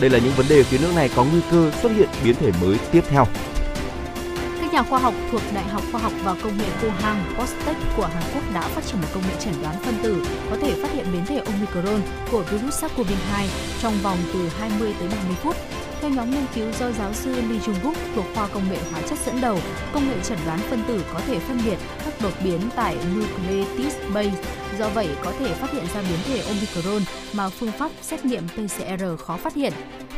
Đây 0.00 0.10
là 0.10 0.18
những 0.18 0.32
vấn 0.36 0.46
đề 0.48 0.62
khiến 0.62 0.80
nước 0.82 0.92
này 0.96 1.10
có 1.16 1.24
nguy 1.24 1.40
cơ 1.50 1.70
xuất 1.82 1.92
hiện 1.96 2.08
biến 2.24 2.34
thể 2.34 2.52
mới 2.60 2.76
tiếp 2.92 3.04
theo. 3.08 3.26
Các 4.60 4.72
nhà 4.72 4.82
khoa 4.82 4.98
học 4.98 5.14
thuộc 5.30 5.42
Đại 5.54 5.64
học 5.64 5.82
Khoa 5.92 6.00
học 6.00 6.12
và 6.24 6.34
Công 6.42 6.58
nghệ 6.58 6.68
Pohang 6.82 7.24
Postech 7.38 7.76
của 7.96 8.06
Hàn 8.06 8.22
Quốc 8.34 8.42
đã 8.54 8.60
phát 8.60 8.84
triển 8.86 9.00
một 9.00 9.08
công 9.14 9.22
nghệ 9.22 9.34
chẩn 9.44 9.54
đoán 9.62 9.74
phân 9.82 9.94
tử 10.02 10.26
có 10.50 10.56
thể 10.62 10.82
phát 10.82 10.92
hiện 10.92 11.06
biến 11.12 11.26
thể 11.26 11.36
Omicron 11.38 12.00
của 12.30 12.42
virus 12.50 12.84
SARS-CoV-2 12.84 13.46
trong 13.82 13.94
vòng 14.02 14.18
từ 14.32 14.48
20 14.58 14.94
tới 14.98 15.08
30 15.08 15.36
phút 15.42 15.56
theo 16.02 16.10
nhóm 16.10 16.30
nghiên 16.30 16.46
cứu 16.54 16.72
do 16.72 16.90
giáo 16.90 17.12
sư 17.12 17.34
Lee 17.34 17.58
Jung-guk 17.58 17.94
thuộc 18.14 18.24
khoa 18.34 18.48
công 18.48 18.70
nghệ 18.70 18.78
hóa 18.92 19.00
chất 19.00 19.18
dẫn 19.26 19.40
đầu, 19.40 19.58
công 19.92 20.08
nghệ 20.08 20.16
chẩn 20.22 20.38
đoán 20.46 20.58
phân 20.58 20.82
tử 20.88 21.04
có 21.14 21.20
thể 21.26 21.38
phân 21.38 21.60
biệt 21.64 21.76
các 22.04 22.14
đột 22.22 22.32
biến 22.44 22.60
tại 22.76 22.96
nucleotide 23.16 24.08
base. 24.14 24.42
Do 24.78 24.88
vậy, 24.88 25.08
có 25.24 25.32
thể 25.38 25.54
phát 25.54 25.70
hiện 25.72 25.84
ra 25.94 26.02
biến 26.02 26.18
thể 26.24 26.40
Omicron 26.40 27.02
mà 27.32 27.48
phương 27.48 27.72
pháp 27.72 27.90
xét 28.02 28.24
nghiệm 28.24 28.48
PCR 28.48 29.04
khó 29.18 29.36
phát 29.36 29.54
hiện. 29.54 29.72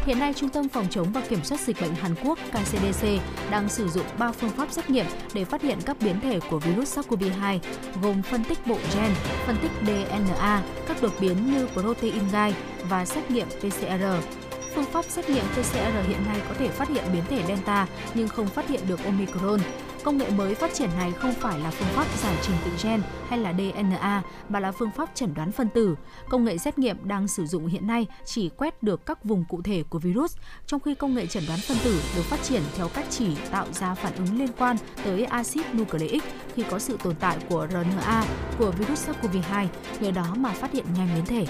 Hiện 0.07 0.19
nay, 0.19 0.35
Trung 0.35 0.49
tâm 0.49 0.69
Phòng 0.69 0.87
chống 0.91 1.13
và 1.13 1.21
Kiểm 1.21 1.45
soát 1.45 1.61
Dịch 1.61 1.81
bệnh 1.81 1.95
Hàn 1.95 2.15
Quốc 2.25 2.39
KCDC 2.53 3.07
đang 3.51 3.69
sử 3.69 3.89
dụng 3.89 4.07
3 4.19 4.33
phương 4.33 4.51
pháp 4.51 4.73
xét 4.73 4.91
nghiệm 4.91 5.07
để 5.35 5.45
phát 5.45 5.63
hiện 5.63 5.79
các 5.87 5.97
biến 6.01 6.21
thể 6.21 6.41
của 6.51 6.59
virus 6.59 6.99
SARS-CoV-2, 6.99 7.59
gồm 8.03 8.23
phân 8.23 8.45
tích 8.45 8.67
bộ 8.67 8.77
gen, 8.95 9.11
phân 9.47 9.57
tích 9.63 9.73
DNA, 9.81 10.63
các 10.89 11.03
đột 11.03 11.13
biến 11.21 11.53
như 11.53 11.69
protein 11.73 12.29
gai 12.33 12.55
và 12.89 13.05
xét 13.05 13.31
nghiệm 13.31 13.47
PCR. 13.49 14.44
Phương 14.75 14.85
pháp 14.85 15.05
xét 15.05 15.31
nghiệm 15.31 15.45
PCR 15.45 16.09
hiện 16.09 16.27
nay 16.27 16.41
có 16.49 16.55
thể 16.59 16.69
phát 16.69 16.89
hiện 16.89 17.05
biến 17.13 17.23
thể 17.29 17.43
Delta 17.47 17.87
nhưng 18.15 18.29
không 18.29 18.47
phát 18.47 18.69
hiện 18.69 18.81
được 18.89 19.05
Omicron. 19.05 19.61
Công 20.05 20.19
nghệ 20.19 20.31
mới 20.31 20.55
phát 20.55 20.75
triển 20.75 20.91
này 20.99 21.13
không 21.13 21.33
phải 21.33 21.59
là 21.59 21.71
phương 21.71 21.89
pháp 21.89 22.07
giải 22.23 22.37
trình 22.43 22.57
tự 22.65 22.71
gen 22.83 23.03
hay 23.29 23.39
là 23.39 23.53
DNA 23.53 24.23
mà 24.49 24.61
là 24.61 24.73
phương 24.73 24.91
pháp 24.91 25.11
chẩn 25.15 25.35
đoán 25.35 25.53
phân 25.53 25.69
tử. 25.69 25.97
Công 26.29 26.45
nghệ 26.45 26.59
xét 26.59 26.79
nghiệm 26.79 26.97
đang 27.09 27.29
sử 27.29 27.47
dụng 27.47 27.67
hiện 27.67 27.87
nay 27.87 28.07
chỉ 28.25 28.49
quét 28.49 28.83
được 28.83 29.07
các 29.07 29.25
vùng 29.25 29.45
cụ 29.49 29.63
thể 29.63 29.83
của 29.91 29.99
virus, 29.99 30.37
trong 30.67 30.81
khi 30.81 30.95
công 30.95 31.15
nghệ 31.15 31.27
chẩn 31.27 31.43
đoán 31.47 31.59
phân 31.69 31.77
tử 31.85 32.03
được 32.17 32.23
phát 32.23 32.43
triển 32.43 32.63
theo 32.77 32.89
cách 32.89 33.07
chỉ 33.11 33.37
tạo 33.51 33.67
ra 33.73 33.95
phản 33.95 34.13
ứng 34.17 34.39
liên 34.39 34.51
quan 34.59 34.77
tới 35.05 35.25
axit 35.25 35.75
nucleic 35.75 36.23
khi 36.55 36.65
có 36.71 36.79
sự 36.79 36.99
tồn 37.05 37.15
tại 37.21 37.37
của 37.49 37.67
RNA 37.71 38.25
của 38.59 38.71
virus 38.71 39.09
SARS-CoV-2, 39.09 39.67
nhờ 40.01 40.11
đó 40.11 40.35
mà 40.37 40.51
phát 40.51 40.73
hiện 40.73 40.85
nhanh 40.97 41.09
biến 41.15 41.27
thể. 41.27 41.47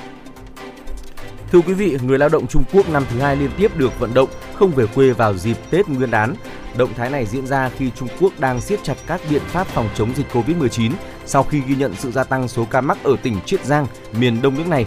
Thưa 1.54 1.60
quý 1.60 1.74
vị, 1.74 1.96
người 2.02 2.18
lao 2.18 2.28
động 2.28 2.46
Trung 2.46 2.64
Quốc 2.72 2.90
năm 2.90 3.04
thứ 3.10 3.20
hai 3.20 3.36
liên 3.36 3.50
tiếp 3.56 3.76
được 3.76 3.98
vận 3.98 4.14
động 4.14 4.28
không 4.54 4.70
về 4.70 4.86
quê 4.86 5.10
vào 5.10 5.34
dịp 5.36 5.56
Tết 5.70 5.88
Nguyên 5.88 6.10
đán. 6.10 6.34
Động 6.76 6.94
thái 6.96 7.10
này 7.10 7.26
diễn 7.26 7.46
ra 7.46 7.70
khi 7.78 7.90
Trung 7.96 8.08
Quốc 8.20 8.32
đang 8.38 8.60
siết 8.60 8.84
chặt 8.84 8.94
các 9.06 9.20
biện 9.30 9.42
pháp 9.46 9.66
phòng 9.66 9.88
chống 9.94 10.12
dịch 10.16 10.26
Covid-19 10.32 10.90
sau 11.26 11.42
khi 11.42 11.60
ghi 11.66 11.76
nhận 11.76 11.94
sự 11.98 12.12
gia 12.12 12.24
tăng 12.24 12.48
số 12.48 12.66
ca 12.70 12.80
mắc 12.80 12.98
ở 13.02 13.16
tỉnh 13.22 13.40
Chiết 13.46 13.64
Giang, 13.64 13.86
miền 14.18 14.42
đông 14.42 14.54
nước 14.54 14.68
này. 14.68 14.86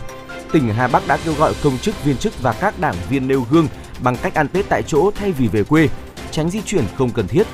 Tỉnh 0.52 0.70
Hà 0.70 0.88
Bắc 0.88 1.08
đã 1.08 1.18
kêu 1.26 1.34
gọi 1.34 1.54
công 1.64 1.78
chức, 1.78 2.04
viên 2.04 2.18
chức 2.18 2.42
và 2.42 2.54
các 2.54 2.80
đảng 2.80 2.96
viên 3.10 3.28
nêu 3.28 3.46
gương 3.52 3.68
bằng 4.04 4.16
cách 4.22 4.36
ăn 4.36 4.48
Tết 4.48 4.70
tại 4.70 4.84
chỗ 4.84 5.12
thay 5.16 5.32
vì 5.32 5.48
về 5.48 5.64
quê, 5.64 5.90
tránh 6.32 6.50
di 6.50 6.62
chuyển 6.62 6.84
không 6.98 7.10
cần 7.10 7.28
thiết. 7.28 7.48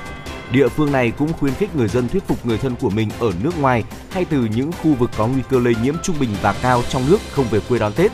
Địa 0.52 0.68
phương 0.68 0.92
này 0.92 1.12
cũng 1.18 1.32
khuyến 1.32 1.54
khích 1.54 1.76
người 1.76 1.88
dân 1.88 2.08
thuyết 2.08 2.22
phục 2.26 2.46
người 2.46 2.58
thân 2.58 2.74
của 2.80 2.90
mình 2.90 3.10
ở 3.20 3.32
nước 3.42 3.60
ngoài 3.60 3.84
hay 4.10 4.24
từ 4.24 4.48
những 4.56 4.72
khu 4.72 4.94
vực 4.94 5.10
có 5.16 5.26
nguy 5.26 5.42
cơ 5.50 5.58
lây 5.58 5.74
nhiễm 5.82 5.94
trung 6.02 6.16
bình 6.20 6.30
và 6.42 6.54
cao 6.62 6.82
trong 6.88 7.02
nước 7.10 7.18
không 7.32 7.46
về 7.50 7.60
quê 7.68 7.78
đón 7.78 7.92
Tết 7.92 8.12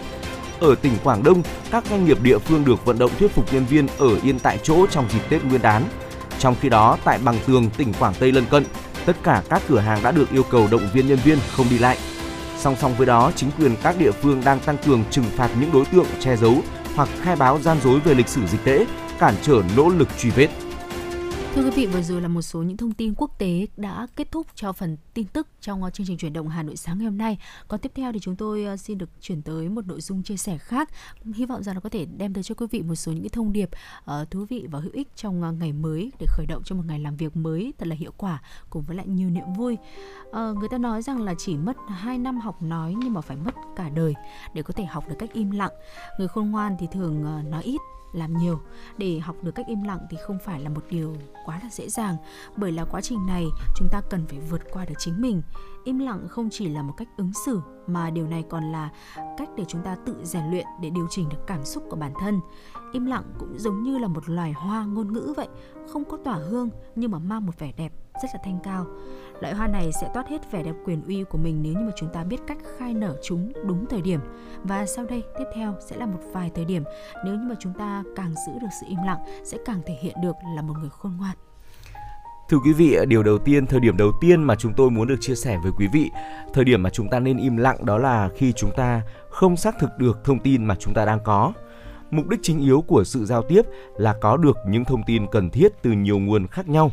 ở 0.61 0.75
tỉnh 0.75 0.93
Quảng 1.05 1.23
Đông, 1.23 1.43
các 1.71 1.85
doanh 1.91 2.05
nghiệp 2.05 2.19
địa 2.23 2.39
phương 2.39 2.65
được 2.65 2.85
vận 2.85 2.99
động 2.99 3.11
thuyết 3.19 3.35
phục 3.35 3.53
nhân 3.53 3.65
viên 3.65 3.87
ở 3.99 4.19
yên 4.23 4.39
tại 4.39 4.59
chỗ 4.63 4.87
trong 4.87 5.09
dịp 5.13 5.21
Tết 5.29 5.45
Nguyên 5.45 5.63
đán. 5.63 5.85
Trong 6.39 6.55
khi 6.61 6.69
đó, 6.69 6.99
tại 7.05 7.19
Bằng 7.25 7.39
Tường, 7.47 7.71
tỉnh 7.77 7.93
Quảng 7.99 8.15
Tây 8.21 8.33
lân 8.33 8.45
cận, 8.51 8.65
tất 9.07 9.17
cả 9.23 9.43
các 9.49 9.63
cửa 9.69 9.79
hàng 9.79 10.03
đã 10.03 10.11
được 10.11 10.31
yêu 10.33 10.43
cầu 10.43 10.69
động 10.71 10.89
viên 10.93 11.09
nhân 11.09 11.19
viên 11.25 11.39
không 11.57 11.67
đi 11.71 11.79
lại. 11.79 11.99
Song 12.59 12.77
song 12.81 12.95
với 12.97 13.07
đó, 13.07 13.33
chính 13.37 13.51
quyền 13.59 13.77
các 13.83 13.99
địa 13.99 14.11
phương 14.11 14.43
đang 14.45 14.61
tăng 14.61 14.77
cường 14.87 15.05
trừng 15.11 15.25
phạt 15.37 15.49
những 15.61 15.71
đối 15.73 15.85
tượng 15.85 16.07
che 16.21 16.37
giấu 16.37 16.55
hoặc 16.97 17.09
khai 17.23 17.37
báo 17.37 17.59
gian 17.59 17.77
dối 17.85 18.01
về 18.01 18.15
lịch 18.15 18.29
sử 18.29 18.47
dịch 18.47 18.65
tễ, 18.65 18.87
cản 19.19 19.35
trở 19.43 19.63
nỗ 19.77 19.89
lực 19.89 20.09
truy 20.19 20.31
vết. 20.31 20.49
Thưa 21.55 21.65
quý 21.65 21.71
vị, 21.71 21.87
vừa 21.87 22.03
rồi 22.03 22.21
là 22.21 22.29
một 22.29 22.43
số 22.43 22.63
những 22.63 22.77
thông 22.77 22.93
tin 22.93 23.15
quốc 23.15 23.39
tế 23.39 23.67
đã 23.77 24.07
kết 24.17 24.33
thúc 24.33 24.47
cho 24.55 24.73
phần 24.73 24.97
tin 25.15 25.27
tức 25.27 25.47
trong 25.61 25.83
ờ, 25.83 25.91
chương 25.91 26.07
trình 26.07 26.19
chuyển 26.19 26.33
động 26.33 26.49
Hà 26.49 26.63
Nội 26.63 26.77
sáng 26.77 26.99
ngày 26.99 27.05
hôm 27.05 27.19
nay. 27.19 27.39
Còn 27.69 27.81
tiếp 27.81 27.93
theo 27.95 28.13
thì 28.13 28.19
chúng 28.19 28.37
tôi 28.37 28.65
ờ, 28.65 28.77
xin 28.77 28.99
được 28.99 29.09
chuyển 29.21 29.43
tới 29.43 29.69
một 29.69 29.87
nội 29.87 30.01
dung 30.01 30.23
chia 30.23 30.37
sẻ 30.37 30.59
khác. 30.59 30.89
Hy 31.35 31.47
vọng 31.47 31.63
rằng 31.63 31.75
nó 31.75 31.81
có 31.81 31.89
thể 31.89 32.05
đem 32.05 32.35
tới 32.35 32.43
cho 32.43 32.55
quý 32.55 32.67
vị 32.71 32.83
một 32.83 32.95
số 32.95 33.13
những 33.13 33.23
cái 33.23 33.29
thông 33.29 33.53
điệp 33.53 33.71
uh, 34.01 34.31
thú 34.31 34.47
vị 34.49 34.67
và 34.71 34.81
hữu 34.81 34.93
ích 34.93 35.09
trong 35.17 35.59
ngày 35.59 35.73
mới 35.73 36.13
để 36.21 36.27
khởi 36.29 36.47
động 36.47 36.63
cho 36.65 36.77
một 36.77 36.83
ngày 36.87 36.99
làm 36.99 37.17
việc 37.17 37.37
mới 37.37 37.73
thật 37.79 37.89
là 37.89 37.97
hiệu 37.97 38.13
quả 38.17 38.43
cùng 38.71 38.83
với 38.83 38.97
lại 38.97 39.07
nhiều 39.07 39.31
niềm 39.31 39.53
vui. 39.57 39.77
Uh, 40.29 40.35
người 40.35 40.69
ta 40.71 40.79
nói 40.79 41.03
rằng 41.03 41.23
là 41.23 41.35
chỉ 41.39 41.57
mất 41.57 41.77
2 41.89 42.19
năm 42.19 42.41
học 42.41 42.63
nói 42.63 42.95
nhưng 42.99 43.13
mà 43.13 43.21
phải 43.21 43.37
mất 43.37 43.55
cả 43.77 43.89
đời 43.89 44.15
để 44.55 44.63
có 44.63 44.73
thể 44.73 44.85
học 44.85 45.09
được 45.09 45.17
cách 45.19 45.33
im 45.33 45.51
lặng. 45.51 45.73
Người 46.19 46.29
khôn 46.29 46.51
ngoan 46.51 46.77
thì 46.79 46.87
thường 46.93 47.25
nói 47.51 47.63
ít 47.63 47.81
làm 48.13 48.37
nhiều. 48.37 48.61
Để 48.99 49.19
học 49.19 49.37
được 49.43 49.53
cách 49.55 49.67
im 49.67 49.83
lặng 49.83 50.07
thì 50.11 50.17
không 50.27 50.39
phải 50.45 50.61
là 50.61 50.69
một 50.71 50.85
điều 50.91 51.17
quá 51.45 51.61
là 51.63 51.69
dễ 51.71 51.89
dàng. 51.89 52.17
Bởi 52.57 52.73
là 52.73 52.85
quá 52.85 53.01
trình 53.01 53.27
này, 53.27 53.47
chúng 53.77 53.89
ta 53.91 54.01
cần 54.11 54.27
phải 54.27 54.39
vượt 54.39 54.61
qua 54.73 54.85
được 54.85 54.95
chính 54.99 55.21
mình. 55.21 55.43
Im 55.85 55.99
lặng 55.99 56.29
không 56.29 56.49
chỉ 56.51 56.69
là 56.69 56.83
một 56.83 56.95
cách 56.97 57.09
ứng 57.17 57.33
xử, 57.47 57.61
mà 57.87 58.11
điều 58.11 58.27
này 58.27 58.45
còn 58.51 58.73
là 58.73 58.91
cách 59.39 59.49
để 59.57 59.65
chúng 59.69 59.83
ta 59.83 59.97
tự 60.07 60.17
rèn 60.23 60.51
luyện 60.51 60.67
để 60.81 60.91
điều 60.91 61.07
chỉnh 61.11 61.29
được 61.29 61.47
cảm 61.47 61.65
xúc 61.65 61.85
của 61.91 61.97
bản 61.97 62.13
thân. 62.21 62.41
Im 62.93 63.07
lặng 63.07 63.25
cũng 63.39 63.59
giống 63.59 63.83
như 63.83 63.99
là 63.99 64.09
một 64.09 64.29
loài 64.29 64.53
hoa 64.53 64.85
ngôn 64.85 65.13
ngữ 65.13 65.35
vậy, 65.37 65.49
không 65.93 66.05
có 66.05 66.17
tỏa 66.25 66.35
hương 66.35 66.71
nhưng 66.95 67.11
mà 67.11 67.19
mang 67.19 67.47
một 67.47 67.59
vẻ 67.59 67.73
đẹp 67.77 67.93
rất 68.23 68.29
là 68.35 68.41
thanh 68.45 68.59
cao 68.63 68.87
loại 69.41 69.55
hoa 69.55 69.67
này 69.67 69.91
sẽ 70.01 70.09
toát 70.15 70.29
hết 70.29 70.53
vẻ 70.53 70.63
đẹp 70.63 70.75
quyền 70.85 71.03
uy 71.07 71.25
của 71.25 71.39
mình 71.39 71.63
nếu 71.63 71.73
như 71.73 71.81
mà 71.81 71.93
chúng 71.97 72.09
ta 72.13 72.25
biết 72.25 72.41
cách 72.47 72.59
khai 72.79 72.95
nở 72.95 73.17
chúng 73.23 73.53
đúng 73.67 73.87
thời 73.87 74.03
điểm 74.03 74.21
và 74.63 74.87
sau 74.87 75.05
đây 75.05 75.23
tiếp 75.39 75.45
theo 75.55 75.75
sẽ 75.91 75.97
là 75.97 76.07
một 76.07 76.21
vài 76.33 76.51
thời 76.55 76.65
điểm 76.65 76.85
nếu 77.25 77.35
như 77.35 77.47
mà 77.49 77.55
chúng 77.61 77.73
ta 77.79 78.03
càng 78.17 78.35
giữ 78.47 78.53
được 78.61 78.69
sự 78.81 78.87
im 78.89 78.99
lặng 79.07 79.19
sẽ 79.45 79.59
càng 79.67 79.81
thể 79.87 79.95
hiện 80.03 80.15
được 80.23 80.35
là 80.57 80.63
một 80.63 80.75
người 80.81 80.91
khôn 80.91 81.17
ngoan 81.19 81.37
Thưa 82.51 82.59
quý 82.65 82.73
vị, 82.73 82.97
điều 83.09 83.23
đầu 83.23 83.39
tiên, 83.39 83.67
thời 83.67 83.81
điểm 83.81 83.97
đầu 83.97 84.13
tiên 84.21 84.43
mà 84.43 84.55
chúng 84.55 84.73
tôi 84.77 84.91
muốn 84.91 85.09
được 85.09 85.17
chia 85.21 85.35
sẻ 85.35 85.59
với 85.63 85.73
quý 85.79 85.87
vị, 85.93 86.11
thời 86.55 86.65
điểm 86.65 86.83
mà 86.83 86.91
chúng 86.91 87.09
ta 87.09 87.21
nên 87.21 87.37
im 87.37 87.57
lặng 87.57 87.87
đó 87.87 87.99
là 87.99 88.29
khi 88.37 88.53
chúng 88.53 88.71
ta 88.77 89.03
không 89.31 89.57
xác 89.57 89.75
thực 89.81 89.91
được 89.99 90.19
thông 90.25 90.39
tin 90.39 90.65
mà 90.65 90.75
chúng 90.75 90.95
ta 90.95 91.05
đang 91.05 91.19
có. 91.25 91.53
Mục 92.11 92.29
đích 92.29 92.41
chính 92.43 92.61
yếu 92.61 92.81
của 92.81 93.05
sự 93.05 93.25
giao 93.25 93.43
tiếp 93.43 93.63
là 93.97 94.15
có 94.21 94.37
được 94.37 94.57
những 94.69 94.85
thông 94.85 95.03
tin 95.07 95.27
cần 95.27 95.51
thiết 95.51 95.73
từ 95.83 95.91
nhiều 95.93 96.19
nguồn 96.19 96.47
khác 96.47 96.69
nhau. 96.69 96.91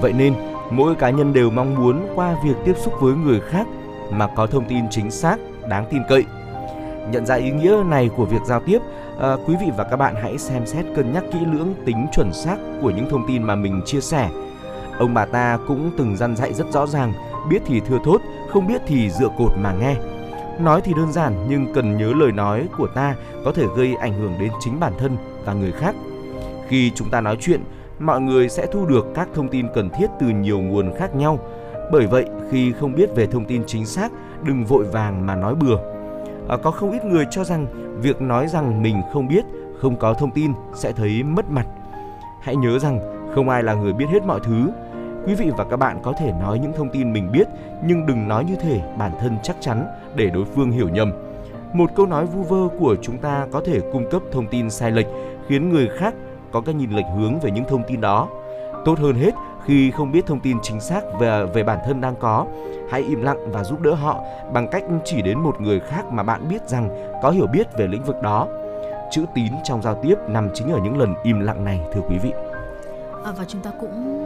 Vậy 0.00 0.12
nên, 0.12 0.34
mỗi 0.70 0.94
cá 0.94 1.10
nhân 1.10 1.32
đều 1.32 1.50
mong 1.50 1.74
muốn 1.74 2.06
qua 2.14 2.36
việc 2.44 2.54
tiếp 2.64 2.74
xúc 2.76 2.94
với 3.00 3.14
người 3.14 3.40
khác 3.40 3.66
mà 4.10 4.26
có 4.36 4.46
thông 4.46 4.64
tin 4.64 4.84
chính 4.90 5.10
xác, 5.10 5.36
đáng 5.68 5.86
tin 5.90 6.02
cậy. 6.08 6.24
Nhận 7.10 7.26
ra 7.26 7.34
ý 7.34 7.50
nghĩa 7.50 7.82
này 7.86 8.10
của 8.16 8.24
việc 8.24 8.42
giao 8.46 8.60
tiếp, 8.60 8.78
à, 9.20 9.36
quý 9.46 9.54
vị 9.60 9.66
và 9.76 9.84
các 9.84 9.96
bạn 9.96 10.14
hãy 10.22 10.38
xem 10.38 10.66
xét 10.66 10.84
cân 10.96 11.12
nhắc 11.12 11.24
kỹ 11.32 11.38
lưỡng 11.52 11.74
tính 11.84 12.06
chuẩn 12.12 12.32
xác 12.32 12.56
của 12.82 12.90
những 12.90 13.10
thông 13.10 13.24
tin 13.28 13.42
mà 13.42 13.54
mình 13.54 13.82
chia 13.86 14.00
sẻ. 14.00 14.28
Ông 14.98 15.14
bà 15.14 15.26
ta 15.26 15.58
cũng 15.68 15.90
từng 15.98 16.16
dặn 16.16 16.36
dạy 16.36 16.54
rất 16.54 16.66
rõ 16.72 16.86
ràng, 16.86 17.12
biết 17.50 17.62
thì 17.66 17.80
thưa 17.80 17.98
thốt, 18.04 18.20
không 18.48 18.66
biết 18.66 18.82
thì 18.86 19.10
dựa 19.10 19.28
cột 19.38 19.52
mà 19.58 19.72
nghe. 19.72 19.94
Nói 20.60 20.80
thì 20.80 20.94
đơn 20.94 21.12
giản 21.12 21.46
nhưng 21.48 21.74
cần 21.74 21.98
nhớ 21.98 22.12
lời 22.16 22.32
nói 22.32 22.68
của 22.78 22.86
ta 22.86 23.14
có 23.44 23.52
thể 23.52 23.64
gây 23.76 23.94
ảnh 23.94 24.12
hưởng 24.12 24.32
đến 24.40 24.52
chính 24.60 24.80
bản 24.80 24.92
thân 24.98 25.16
và 25.44 25.52
người 25.52 25.72
khác. 25.72 25.94
Khi 26.68 26.92
chúng 26.94 27.10
ta 27.10 27.20
nói 27.20 27.36
chuyện, 27.40 27.60
mọi 27.98 28.20
người 28.20 28.48
sẽ 28.48 28.66
thu 28.66 28.86
được 28.86 29.06
các 29.14 29.28
thông 29.34 29.48
tin 29.48 29.66
cần 29.74 29.90
thiết 29.90 30.06
từ 30.20 30.26
nhiều 30.26 30.60
nguồn 30.60 30.94
khác 30.98 31.14
nhau. 31.14 31.38
Bởi 31.92 32.06
vậy, 32.06 32.24
khi 32.50 32.72
không 32.72 32.94
biết 32.94 33.14
về 33.14 33.26
thông 33.26 33.44
tin 33.44 33.62
chính 33.66 33.86
xác, 33.86 34.12
đừng 34.42 34.64
vội 34.64 34.84
vàng 34.84 35.26
mà 35.26 35.34
nói 35.34 35.54
bừa. 35.54 35.76
À, 36.48 36.56
có 36.62 36.70
không 36.70 36.92
ít 36.92 37.04
người 37.04 37.26
cho 37.30 37.44
rằng 37.44 37.66
việc 38.02 38.20
nói 38.20 38.48
rằng 38.48 38.82
mình 38.82 38.96
không 39.12 39.28
biết, 39.28 39.44
không 39.80 39.96
có 39.96 40.14
thông 40.14 40.30
tin 40.30 40.52
sẽ 40.74 40.92
thấy 40.92 41.22
mất 41.22 41.50
mặt. 41.50 41.66
Hãy 42.42 42.56
nhớ 42.56 42.78
rằng 42.78 43.00
không 43.34 43.48
ai 43.48 43.62
là 43.62 43.74
người 43.74 43.92
biết 43.92 44.06
hết 44.12 44.22
mọi 44.26 44.40
thứ. 44.44 44.70
Quý 45.26 45.34
vị 45.34 45.50
và 45.56 45.64
các 45.64 45.76
bạn 45.76 46.00
có 46.02 46.12
thể 46.12 46.32
nói 46.40 46.58
những 46.58 46.72
thông 46.76 46.90
tin 46.90 47.12
mình 47.12 47.32
biết 47.32 47.48
nhưng 47.84 48.06
đừng 48.06 48.28
nói 48.28 48.44
như 48.44 48.54
thể 48.56 48.80
bản 48.98 49.12
thân 49.20 49.36
chắc 49.42 49.56
chắn 49.60 49.86
để 50.16 50.30
đối 50.30 50.44
phương 50.44 50.70
hiểu 50.70 50.88
nhầm. 50.88 51.12
Một 51.72 51.90
câu 51.94 52.06
nói 52.06 52.26
vu 52.26 52.42
vơ 52.42 52.76
của 52.78 52.96
chúng 53.02 53.18
ta 53.18 53.46
có 53.52 53.62
thể 53.64 53.80
cung 53.92 54.10
cấp 54.10 54.22
thông 54.32 54.46
tin 54.46 54.70
sai 54.70 54.90
lệch 54.90 55.06
khiến 55.48 55.68
người 55.68 55.88
khác 55.98 56.14
có 56.52 56.60
cái 56.60 56.74
nhìn 56.74 56.90
lệch 56.90 57.06
hướng 57.16 57.40
về 57.40 57.50
những 57.50 57.64
thông 57.68 57.82
tin 57.88 58.00
đó. 58.00 58.28
Tốt 58.84 58.98
hơn 58.98 59.14
hết 59.14 59.30
khi 59.64 59.90
không 59.90 60.12
biết 60.12 60.26
thông 60.26 60.40
tin 60.40 60.56
chính 60.62 60.80
xác 60.80 61.00
về 61.20 61.46
về 61.54 61.64
bản 61.64 61.78
thân 61.86 62.00
đang 62.00 62.14
có, 62.20 62.46
hãy 62.90 63.02
im 63.02 63.22
lặng 63.22 63.52
và 63.52 63.64
giúp 63.64 63.80
đỡ 63.80 63.94
họ 63.94 64.20
bằng 64.52 64.68
cách 64.68 64.84
chỉ 65.04 65.22
đến 65.22 65.38
một 65.38 65.60
người 65.60 65.80
khác 65.80 66.12
mà 66.12 66.22
bạn 66.22 66.48
biết 66.48 66.68
rằng 66.68 66.88
có 67.22 67.30
hiểu 67.30 67.46
biết 67.46 67.66
về 67.78 67.86
lĩnh 67.86 68.04
vực 68.04 68.22
đó. 68.22 68.46
Chữ 69.10 69.24
tín 69.34 69.52
trong 69.64 69.82
giao 69.82 69.94
tiếp 70.02 70.14
nằm 70.28 70.48
chính 70.54 70.72
ở 70.72 70.78
những 70.84 70.98
lần 70.98 71.14
im 71.22 71.40
lặng 71.40 71.64
này 71.64 71.80
thưa 71.92 72.00
quý 72.08 72.18
vị. 72.18 72.32
À, 73.24 73.32
và 73.38 73.44
chúng 73.48 73.60
ta 73.60 73.70
cũng 73.80 74.22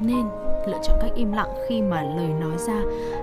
nên 0.00 0.26
lựa 0.68 0.78
chọn 0.82 0.98
cách 1.00 1.10
im 1.14 1.32
lặng 1.32 1.48
khi 1.68 1.82
mà 1.82 2.02
lời 2.02 2.28
nói 2.40 2.58
ra 2.58 2.82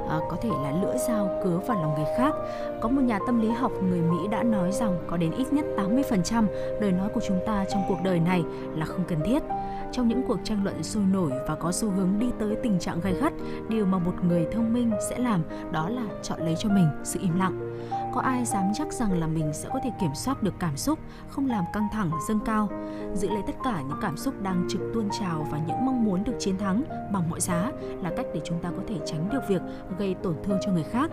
à, 0.09 0.19
có 0.29 0.37
thể 0.41 0.49
là 0.63 0.71
lưỡi 0.81 0.97
dao 1.07 1.29
cứa 1.43 1.59
vào 1.67 1.81
lòng 1.81 1.95
người 1.95 2.13
khác. 2.17 2.35
Có 2.81 2.89
một 2.89 3.01
nhà 3.01 3.19
tâm 3.27 3.41
lý 3.41 3.49
học 3.49 3.71
người 3.83 4.01
Mỹ 4.01 4.17
đã 4.31 4.43
nói 4.43 4.71
rằng 4.71 4.97
có 5.07 5.17
đến 5.17 5.31
ít 5.31 5.53
nhất 5.53 5.65
80% 5.77 6.45
lời 6.81 6.91
nói 6.91 7.09
của 7.13 7.21
chúng 7.27 7.39
ta 7.45 7.65
trong 7.73 7.83
cuộc 7.87 7.97
đời 8.03 8.19
này 8.19 8.43
là 8.75 8.85
không 8.85 9.03
cần 9.07 9.19
thiết. 9.25 9.43
Trong 9.91 10.07
những 10.07 10.21
cuộc 10.27 10.39
tranh 10.43 10.63
luận 10.63 10.83
sôi 10.83 11.03
nổi 11.03 11.31
và 11.47 11.55
có 11.55 11.71
xu 11.71 11.89
hướng 11.89 12.19
đi 12.19 12.27
tới 12.39 12.55
tình 12.63 12.79
trạng 12.79 13.01
gay 13.01 13.13
gắt, 13.21 13.33
điều 13.69 13.85
mà 13.85 13.97
một 13.97 14.13
người 14.27 14.47
thông 14.51 14.73
minh 14.73 14.91
sẽ 15.09 15.17
làm 15.17 15.41
đó 15.71 15.89
là 15.89 16.03
chọn 16.21 16.39
lấy 16.39 16.55
cho 16.59 16.69
mình 16.69 16.87
sự 17.03 17.19
im 17.23 17.39
lặng 17.39 17.75
có 18.15 18.21
ai 18.21 18.45
dám 18.45 18.71
chắc 18.73 18.93
rằng 18.93 19.19
là 19.19 19.27
mình 19.27 19.53
sẽ 19.53 19.69
có 19.73 19.79
thể 19.83 19.91
kiểm 20.01 20.15
soát 20.15 20.43
được 20.43 20.53
cảm 20.59 20.77
xúc, 20.77 20.99
không 21.29 21.47
làm 21.47 21.63
căng 21.73 21.87
thẳng, 21.91 22.11
dâng 22.27 22.39
cao, 22.45 22.69
giữ 23.13 23.29
lấy 23.29 23.41
tất 23.47 23.53
cả 23.63 23.81
những 23.81 23.97
cảm 24.01 24.17
xúc 24.17 24.41
đang 24.41 24.67
trực 24.69 24.81
tuôn 24.93 25.09
trào 25.19 25.47
và 25.51 25.59
những 25.67 25.85
mong 25.85 26.05
muốn 26.05 26.23
được 26.23 26.35
chiến 26.39 26.57
thắng 26.57 26.83
bằng 27.13 27.29
mọi 27.29 27.41
giá 27.41 27.71
là 28.01 28.11
cách 28.17 28.25
để 28.33 28.41
chúng 28.45 28.61
ta 28.61 28.71
có 28.71 28.83
thể 28.87 28.95
tránh 29.05 29.29
được 29.29 29.41
việc 29.49 29.61
gây 29.99 30.15
tổn 30.23 30.35
thương 30.43 30.59
cho 30.65 30.71
người 30.71 30.85
khác. 30.91 31.11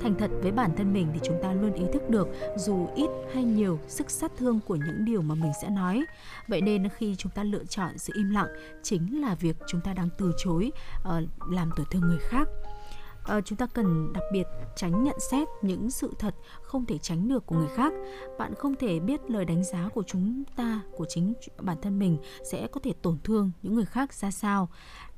Thành 0.00 0.14
thật 0.18 0.30
với 0.42 0.52
bản 0.52 0.70
thân 0.76 0.92
mình 0.92 1.08
thì 1.12 1.20
chúng 1.22 1.42
ta 1.42 1.52
luôn 1.52 1.72
ý 1.72 1.84
thức 1.92 2.10
được 2.10 2.28
dù 2.56 2.88
ít 2.94 3.10
hay 3.34 3.44
nhiều 3.44 3.78
sức 3.88 4.10
sát 4.10 4.32
thương 4.38 4.60
của 4.66 4.76
những 4.76 5.04
điều 5.04 5.22
mà 5.22 5.34
mình 5.34 5.52
sẽ 5.62 5.70
nói. 5.70 6.04
Vậy 6.48 6.60
nên 6.60 6.88
khi 6.88 7.14
chúng 7.18 7.32
ta 7.32 7.42
lựa 7.42 7.64
chọn 7.64 7.98
sự 7.98 8.12
im 8.16 8.30
lặng 8.30 8.48
chính 8.82 9.20
là 9.20 9.34
việc 9.34 9.56
chúng 9.66 9.80
ta 9.80 9.92
đang 9.92 10.08
từ 10.18 10.32
chối 10.44 10.72
uh, 11.00 11.08
làm 11.50 11.70
tổn 11.76 11.86
thương 11.90 12.02
người 12.02 12.20
khác 12.20 12.48
Ờ, 13.26 13.40
chúng 13.40 13.58
ta 13.58 13.66
cần 13.66 14.12
đặc 14.12 14.24
biệt 14.32 14.46
tránh 14.76 15.04
nhận 15.04 15.20
xét 15.30 15.48
những 15.62 15.90
sự 15.90 16.12
thật 16.18 16.34
không 16.62 16.86
thể 16.86 16.98
tránh 16.98 17.28
được 17.28 17.46
của 17.46 17.56
người 17.56 17.68
khác. 17.76 17.92
Bạn 18.38 18.54
không 18.54 18.74
thể 18.76 19.00
biết 19.00 19.20
lời 19.30 19.44
đánh 19.44 19.64
giá 19.64 19.88
của 19.94 20.02
chúng 20.02 20.44
ta, 20.56 20.80
của 20.96 21.04
chính 21.08 21.32
bản 21.60 21.76
thân 21.82 21.98
mình 21.98 22.18
sẽ 22.50 22.66
có 22.66 22.80
thể 22.80 22.92
tổn 23.02 23.18
thương 23.24 23.50
những 23.62 23.74
người 23.74 23.84
khác 23.84 24.14
ra 24.14 24.30
sao. 24.30 24.68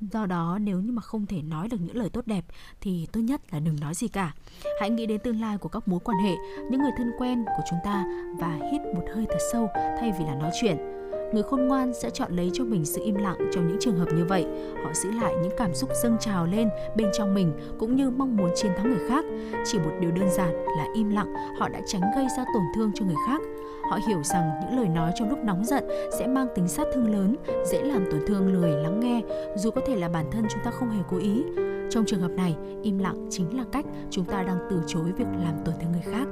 Do 0.00 0.26
đó, 0.26 0.58
nếu 0.60 0.80
như 0.80 0.92
mà 0.92 1.02
không 1.02 1.26
thể 1.26 1.42
nói 1.42 1.68
được 1.68 1.80
những 1.80 1.96
lời 1.96 2.10
tốt 2.10 2.26
đẹp, 2.26 2.44
thì 2.80 3.06
tốt 3.12 3.20
nhất 3.20 3.40
là 3.50 3.60
đừng 3.60 3.80
nói 3.80 3.94
gì 3.94 4.08
cả. 4.08 4.34
Hãy 4.80 4.90
nghĩ 4.90 5.06
đến 5.06 5.20
tương 5.24 5.40
lai 5.40 5.58
của 5.58 5.68
các 5.68 5.88
mối 5.88 6.00
quan 6.04 6.18
hệ, 6.18 6.34
những 6.70 6.80
người 6.80 6.92
thân 6.96 7.12
quen 7.18 7.44
của 7.44 7.62
chúng 7.70 7.78
ta 7.84 8.04
và 8.38 8.58
hít 8.72 8.80
một 8.94 9.04
hơi 9.14 9.26
thật 9.28 9.40
sâu 9.52 9.68
thay 9.74 10.12
vì 10.18 10.24
là 10.24 10.34
nói 10.34 10.50
chuyện 10.60 10.97
người 11.32 11.42
khôn 11.42 11.66
ngoan 11.66 11.94
sẽ 11.94 12.10
chọn 12.10 12.36
lấy 12.36 12.50
cho 12.52 12.64
mình 12.64 12.84
sự 12.84 13.00
im 13.04 13.14
lặng 13.14 13.36
trong 13.52 13.68
những 13.68 13.76
trường 13.80 13.96
hợp 13.96 14.08
như 14.14 14.24
vậy. 14.24 14.46
Họ 14.84 14.92
giữ 14.92 15.10
lại 15.10 15.34
những 15.42 15.52
cảm 15.56 15.74
xúc 15.74 15.90
dâng 16.02 16.16
trào 16.20 16.46
lên 16.46 16.68
bên 16.96 17.08
trong 17.12 17.34
mình 17.34 17.52
cũng 17.78 17.96
như 17.96 18.10
mong 18.10 18.36
muốn 18.36 18.50
chiến 18.54 18.72
thắng 18.76 18.90
người 18.90 19.08
khác. 19.08 19.24
Chỉ 19.64 19.78
một 19.78 19.90
điều 20.00 20.10
đơn 20.10 20.30
giản 20.30 20.52
là 20.52 20.86
im 20.94 21.10
lặng, 21.10 21.34
họ 21.58 21.68
đã 21.68 21.80
tránh 21.86 22.02
gây 22.16 22.26
ra 22.36 22.44
tổn 22.54 22.62
thương 22.76 22.90
cho 22.94 23.04
người 23.04 23.16
khác. 23.26 23.42
Họ 23.90 23.98
hiểu 24.08 24.22
rằng 24.22 24.50
những 24.60 24.78
lời 24.78 24.88
nói 24.88 25.12
trong 25.14 25.30
lúc 25.30 25.38
nóng 25.38 25.64
giận 25.64 25.84
sẽ 26.18 26.26
mang 26.26 26.46
tính 26.54 26.68
sát 26.68 26.86
thương 26.94 27.12
lớn, 27.12 27.36
dễ 27.70 27.82
làm 27.82 28.04
tổn 28.10 28.20
thương 28.26 28.52
lười 28.52 28.70
lắng 28.70 29.00
nghe, 29.00 29.22
dù 29.56 29.70
có 29.70 29.80
thể 29.86 29.96
là 29.96 30.08
bản 30.08 30.30
thân 30.30 30.44
chúng 30.50 30.62
ta 30.64 30.70
không 30.70 30.90
hề 30.90 31.02
cố 31.10 31.18
ý. 31.18 31.44
Trong 31.90 32.04
trường 32.06 32.20
hợp 32.20 32.30
này, 32.30 32.56
im 32.82 32.98
lặng 32.98 33.26
chính 33.30 33.56
là 33.56 33.64
cách 33.72 33.84
chúng 34.10 34.24
ta 34.24 34.42
đang 34.42 34.58
từ 34.70 34.80
chối 34.86 35.12
việc 35.16 35.28
làm 35.44 35.54
tổn 35.64 35.74
thương 35.80 35.92
người 35.92 36.14
khác. 36.14 36.28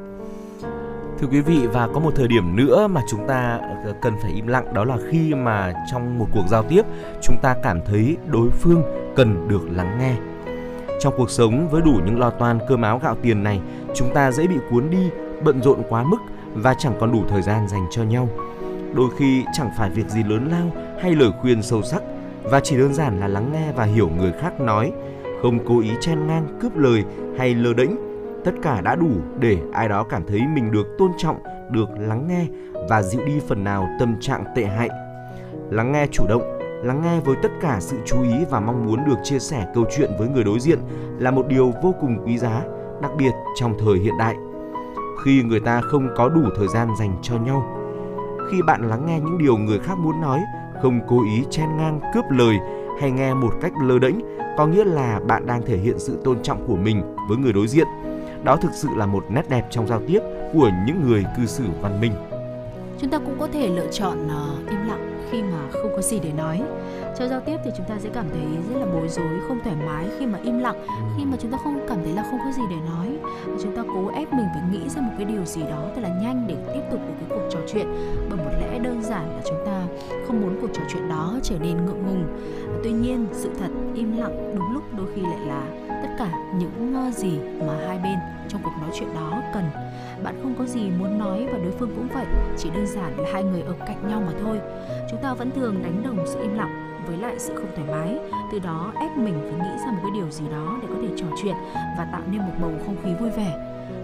Thưa 1.21 1.27
quý 1.27 1.41
vị 1.41 1.67
và 1.73 1.89
có 1.95 2.01
một 2.01 2.12
thời 2.17 2.29
điểm 2.29 2.57
nữa 2.57 2.87
mà 2.87 3.01
chúng 3.09 3.27
ta 3.29 3.61
ờ, 3.85 3.95
cần 4.03 4.14
phải 4.23 4.31
im 4.33 4.47
lặng 4.47 4.75
đó 4.75 4.85
là 4.85 4.97
khi 5.11 5.35
mà 5.35 5.73
trong 5.91 6.19
một 6.19 6.27
cuộc 6.33 6.45
giao 6.49 6.62
tiếp 6.62 6.83
chúng 7.23 7.37
ta 7.43 7.57
cảm 7.62 7.81
thấy 7.87 8.17
đối 8.27 8.51
phương 8.51 8.83
cần 9.17 9.49
được 9.49 9.61
lắng 9.71 9.99
nghe. 9.99 10.14
Trong 11.01 11.14
cuộc 11.17 11.31
sống 11.31 11.69
với 11.69 11.83
đủ 11.83 12.01
những 12.07 12.19
lo 12.19 12.31
toan 12.31 12.59
cơm 12.69 12.83
áo 12.83 13.01
gạo 13.03 13.17
tiền 13.23 13.43
này, 13.43 13.61
chúng 13.95 14.14
ta 14.14 14.33
dễ 14.33 14.47
bị 14.47 14.57
cuốn 14.71 14.91
đi, 14.91 15.11
bận 15.45 15.62
rộn 15.62 15.83
quá 15.89 16.03
mức 16.03 16.19
và 16.55 16.75
chẳng 16.75 16.97
còn 17.01 17.12
đủ 17.12 17.25
thời 17.29 17.43
gian 17.43 17.69
dành 17.69 17.87
cho 17.91 18.03
nhau. 18.03 18.29
Đôi 18.95 19.09
khi 19.19 19.45
chẳng 19.53 19.71
phải 19.79 19.91
việc 19.91 20.09
gì 20.09 20.23
lớn 20.23 20.49
lao 20.51 20.71
hay 21.03 21.14
lời 21.14 21.31
khuyên 21.41 21.62
sâu 21.62 21.83
sắc 21.83 22.03
và 22.43 22.61
chỉ 22.61 22.77
đơn 22.77 22.95
giản 22.95 23.21
là 23.21 23.29
lắng 23.29 23.51
nghe 23.53 23.73
và 23.73 23.85
hiểu 23.85 24.11
người 24.19 24.33
khác 24.41 24.61
nói, 24.61 24.93
không 25.43 25.59
cố 25.67 25.81
ý 25.81 25.91
chen 26.01 26.27
ngang 26.27 26.59
cướp 26.61 26.77
lời 26.77 27.05
hay 27.39 27.55
lơ 27.55 27.75
đễnh 27.75 28.06
tất 28.47 28.55
cả 28.63 28.81
đã 28.81 28.95
đủ 28.95 29.11
để 29.39 29.59
ai 29.73 29.89
đó 29.89 30.03
cảm 30.03 30.23
thấy 30.29 30.41
mình 30.55 30.71
được 30.73 30.87
tôn 30.99 31.11
trọng, 31.19 31.37
được 31.71 31.89
lắng 31.99 32.29
nghe 32.29 32.47
và 32.89 33.03
dịu 33.03 33.21
đi 33.27 33.41
phần 33.49 33.65
nào 33.65 33.89
tâm 34.01 34.17
trạng 34.21 34.45
tệ 34.57 34.65
hại. 34.65 34.89
Lắng 35.71 35.93
nghe 35.93 36.07
chủ 36.13 36.27
động, 36.29 36.43
lắng 36.85 37.03
nghe 37.03 37.21
với 37.21 37.37
tất 37.43 37.49
cả 37.61 37.77
sự 37.81 37.97
chú 38.07 38.23
ý 38.23 38.35
và 38.51 38.61
mong 38.61 38.87
muốn 38.87 39.05
được 39.05 39.19
chia 39.23 39.39
sẻ 39.39 39.67
câu 39.75 39.85
chuyện 39.97 40.11
với 40.19 40.29
người 40.29 40.45
đối 40.45 40.61
diện 40.61 40.79
là 41.19 41.31
một 41.31 41.47
điều 41.49 41.73
vô 41.83 41.95
cùng 42.01 42.19
quý 42.27 42.39
giá, 42.39 42.63
đặc 43.03 43.11
biệt 43.19 43.33
trong 43.57 43.75
thời 43.79 43.99
hiện 43.99 44.15
đại. 44.19 44.35
Khi 45.25 45.43
người 45.43 45.61
ta 45.61 45.81
không 45.81 46.09
có 46.17 46.29
đủ 46.29 46.43
thời 46.57 46.69
gian 46.69 46.89
dành 46.99 47.17
cho 47.23 47.39
nhau, 47.39 47.63
khi 48.51 48.63
bạn 48.63 48.89
lắng 48.89 49.07
nghe 49.07 49.21
những 49.21 49.39
điều 49.39 49.57
người 49.57 49.79
khác 49.79 49.99
muốn 49.99 50.21
nói 50.21 50.41
không 50.83 51.01
cố 51.09 51.25
ý 51.25 51.45
chen 51.51 51.77
ngang 51.77 52.01
cướp 52.15 52.25
lời 52.31 52.57
hay 53.01 53.11
nghe 53.11 53.35
một 53.35 53.55
cách 53.61 53.73
lơ 53.83 53.99
đễnh 53.99 54.15
có 54.59 54.67
nghĩa 54.67 54.85
là 54.85 55.21
bạn 55.27 55.47
đang 55.47 55.63
thể 55.63 55.77
hiện 55.77 55.99
sự 55.99 56.19
tôn 56.25 56.43
trọng 56.43 56.67
của 56.67 56.77
mình 56.77 57.03
với 57.29 57.39
người 57.39 57.53
đối 57.53 57.67
diện. 57.67 57.87
Đó 58.45 58.57
thực 58.57 58.72
sự 58.72 58.89
là 58.97 59.07
một 59.07 59.24
nét 59.30 59.43
đẹp 59.49 59.66
trong 59.70 59.87
giao 59.87 60.01
tiếp 60.09 60.20
của 60.53 60.70
những 60.87 61.03
người 61.07 61.24
cư 61.37 61.47
xử 61.47 61.64
văn 61.80 62.01
minh. 62.01 62.12
Chúng 62.99 63.11
ta 63.11 63.18
cũng 63.18 63.37
có 63.41 63.49
thể 63.53 63.68
lựa 63.68 63.87
chọn 63.93 64.26
uh, 64.26 64.70
im 64.70 64.87
lặng 64.89 65.26
khi 65.30 65.43
mà 65.43 65.59
không 65.70 65.93
có 65.97 66.03
gì 66.03 66.20
để 66.22 66.32
nói. 66.32 66.62
Trong 67.18 67.28
giao 67.28 67.41
tiếp 67.41 67.57
thì 67.64 67.70
chúng 67.76 67.87
ta 67.87 67.95
sẽ 67.99 68.09
cảm 68.12 68.26
thấy 68.32 68.43
rất 68.70 68.80
là 68.80 68.87
bối 68.93 69.09
rối 69.09 69.41
không 69.49 69.61
thoải 69.64 69.76
mái 69.87 70.07
khi 70.18 70.26
mà 70.26 70.39
im 70.43 70.59
lặng 70.59 70.87
khi 71.16 71.24
mà 71.24 71.37
chúng 71.41 71.51
ta 71.51 71.59
không 71.64 71.87
cảm 71.89 71.99
thấy 72.05 72.12
là 72.12 72.22
không 72.30 72.39
có 72.45 72.53
gì 72.53 72.62
để 72.70 72.76
nói. 72.87 73.18
Chúng 73.62 73.76
ta 73.76 73.82
cố 73.95 74.09
ép 74.14 74.32
mình 74.32 74.47
phải 74.55 74.62
nghĩ 74.72 74.89
ra 74.89 75.01
một 75.01 75.12
cái 75.18 75.24
điều 75.24 75.45
gì 75.45 75.62
đó 75.62 75.89
thật 75.95 76.01
là 76.03 76.09
nhanh 76.09 76.45
để 76.49 76.57
tiếp 76.74 76.82
tục 76.91 77.01
được 77.09 77.14
cái 77.20 77.39
cuộc 77.39 77.49
trò 77.51 77.59
chuyện. 77.72 77.87
Bởi 78.30 78.39
một 78.39 78.51
lẽ 78.61 78.78
đơn 78.78 79.03
giản 79.03 79.37
là 79.37 79.43
chúng 79.49 79.66
ta 79.66 79.87
không 80.26 80.41
muốn 80.41 80.59
cuộc 80.61 80.70
trò 80.72 80.82
chuyện 80.93 81.09
đó 81.09 81.34
trở 81.43 81.59
nên 81.59 81.76
ngượng 81.76 82.07
ngùng. 82.07 82.24
Tuy 82.84 82.93
nhiên 82.93 83.26
sự 83.32 83.51
thật 83.59 83.70
im 83.95 84.16
lặng 84.16 84.55
đúng 84.57 84.72
lúc 84.72 84.82
đôi 84.97 85.07
khi 85.14 85.22
lại 85.22 85.41
là 85.47 85.62
cả 86.19 86.31
những 86.59 87.11
gì 87.12 87.39
mà 87.67 87.75
hai 87.87 87.99
bên 87.99 88.19
trong 88.49 88.61
cuộc 88.64 88.73
nói 88.81 88.91
chuyện 88.95 89.09
đó 89.14 89.43
cần. 89.55 89.64
Bạn 90.23 90.35
không 90.43 90.55
có 90.59 90.64
gì 90.64 90.91
muốn 90.99 91.19
nói 91.19 91.47
và 91.53 91.59
đối 91.59 91.73
phương 91.73 91.91
cũng 91.97 92.09
vậy, 92.14 92.27
chỉ 92.57 92.71
đơn 92.71 92.87
giản 92.87 93.19
là 93.19 93.29
hai 93.33 93.43
người 93.43 93.62
ở 93.62 93.75
cạnh 93.87 94.09
nhau 94.09 94.23
mà 94.27 94.33
thôi. 94.41 94.61
Chúng 95.11 95.23
ta 95.23 95.35
vẫn 95.35 95.51
thường 95.51 95.83
đánh 95.83 96.03
đồng 96.05 96.27
sự 96.27 96.41
im 96.43 96.55
lặng 96.55 97.03
với 97.07 97.17
lại 97.17 97.39
sự 97.39 97.55
không 97.55 97.71
thoải 97.77 97.89
mái, 97.91 98.19
từ 98.53 98.59
đó 98.59 98.93
ép 99.01 99.17
mình 99.17 99.35
phải 99.43 99.53
nghĩ 99.53 99.79
ra 99.85 99.93
một 99.93 99.99
cái 100.03 100.11
điều 100.14 100.31
gì 100.31 100.45
đó 100.51 100.79
để 100.83 100.89
có 100.89 100.95
thể 101.03 101.09
trò 101.17 101.27
chuyện 101.43 101.57
và 101.99 102.09
tạo 102.12 102.23
nên 102.31 102.41
một 102.41 102.55
bầu 102.61 102.73
không 102.87 102.97
khí 103.05 103.11
vui 103.21 103.31
vẻ. 103.31 103.59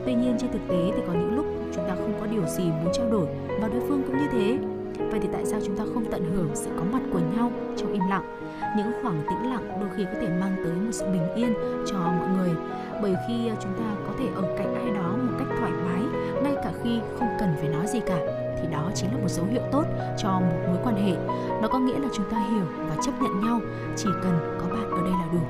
Tuy 0.05 0.15
nhiên 0.15 0.37
trên 0.41 0.53
thực 0.53 0.69
tế 0.69 0.93
thì 0.97 1.03
có 1.07 1.13
những 1.13 1.37
lúc 1.37 1.47
chúng 1.75 1.89
ta 1.89 1.95
không 1.95 2.15
có 2.21 2.27
điều 2.27 2.47
gì 2.47 2.65
muốn 2.65 2.93
trao 2.93 3.11
đổi 3.11 3.27
và 3.61 3.69
đối 3.69 3.81
phương 3.89 4.03
cũng 4.07 4.19
như 4.19 4.27
thế 4.33 4.72
vậy 5.13 5.21
thì 5.23 5.29
tại 5.33 5.45
sao 5.45 5.61
chúng 5.67 5.77
ta 5.77 5.85
không 5.95 6.05
tận 6.11 6.33
hưởng 6.35 6.51
sự 6.55 6.71
có 6.77 6.85
mặt 6.93 7.03
của 7.13 7.21
nhau 7.37 7.51
trong 7.77 7.93
im 7.93 8.03
lặng? 8.11 8.39
Những 8.77 8.93
khoảng 9.03 9.23
tĩnh 9.29 9.51
lặng 9.51 9.79
đôi 9.81 9.91
khi 9.97 10.05
có 10.05 10.21
thể 10.21 10.29
mang 10.41 10.57
tới 10.65 10.73
một 10.73 10.93
sự 10.93 11.07
bình 11.13 11.35
yên 11.35 11.55
cho 11.87 11.97
mọi 11.99 12.29
người. 12.37 12.51
Bởi 13.03 13.15
khi 13.29 13.49
ờ, 13.49 13.57
chúng 13.63 13.73
ta 13.73 13.85
có 14.07 14.13
thể 14.19 14.25
ở 14.35 14.43
cạnh 14.59 14.75
ai 14.75 14.91
đó 14.91 15.17
một 15.23 15.33
cách 15.39 15.49
thoải 15.59 15.73
mái 15.73 16.03
ngay 16.43 16.55
cả 16.65 16.73
khi 16.83 17.01
không 17.19 17.29
cần 17.41 17.55
phải 17.61 17.69
nói 17.69 17.87
gì 17.87 18.01
cả 18.01 18.19
thì 18.61 18.69
đó 18.73 18.91
chính 18.95 19.13
là 19.13 19.19
một 19.23 19.29
dấu 19.29 19.47
hiệu 19.47 19.63
tốt 19.73 19.85
cho 20.19 20.29
một 20.29 20.57
mối 20.67 20.79
quan 20.85 20.97
hệ. 20.97 21.17
Nó 21.63 21.69
có 21.69 21.79
nghĩa 21.79 21.99
là 21.99 22.09
chúng 22.13 22.27
ta 22.31 22.39
hiểu 22.51 22.65
và 22.89 22.97
chấp 23.03 23.13
nhận 23.23 23.41
nhau 23.41 23.61
chỉ 23.97 24.09
cần 24.23 24.59
có 24.61 24.77
bạn 24.77 24.91
ở 24.91 25.03
đây 25.03 25.13
là 25.13 25.27
đủ. 25.33 25.41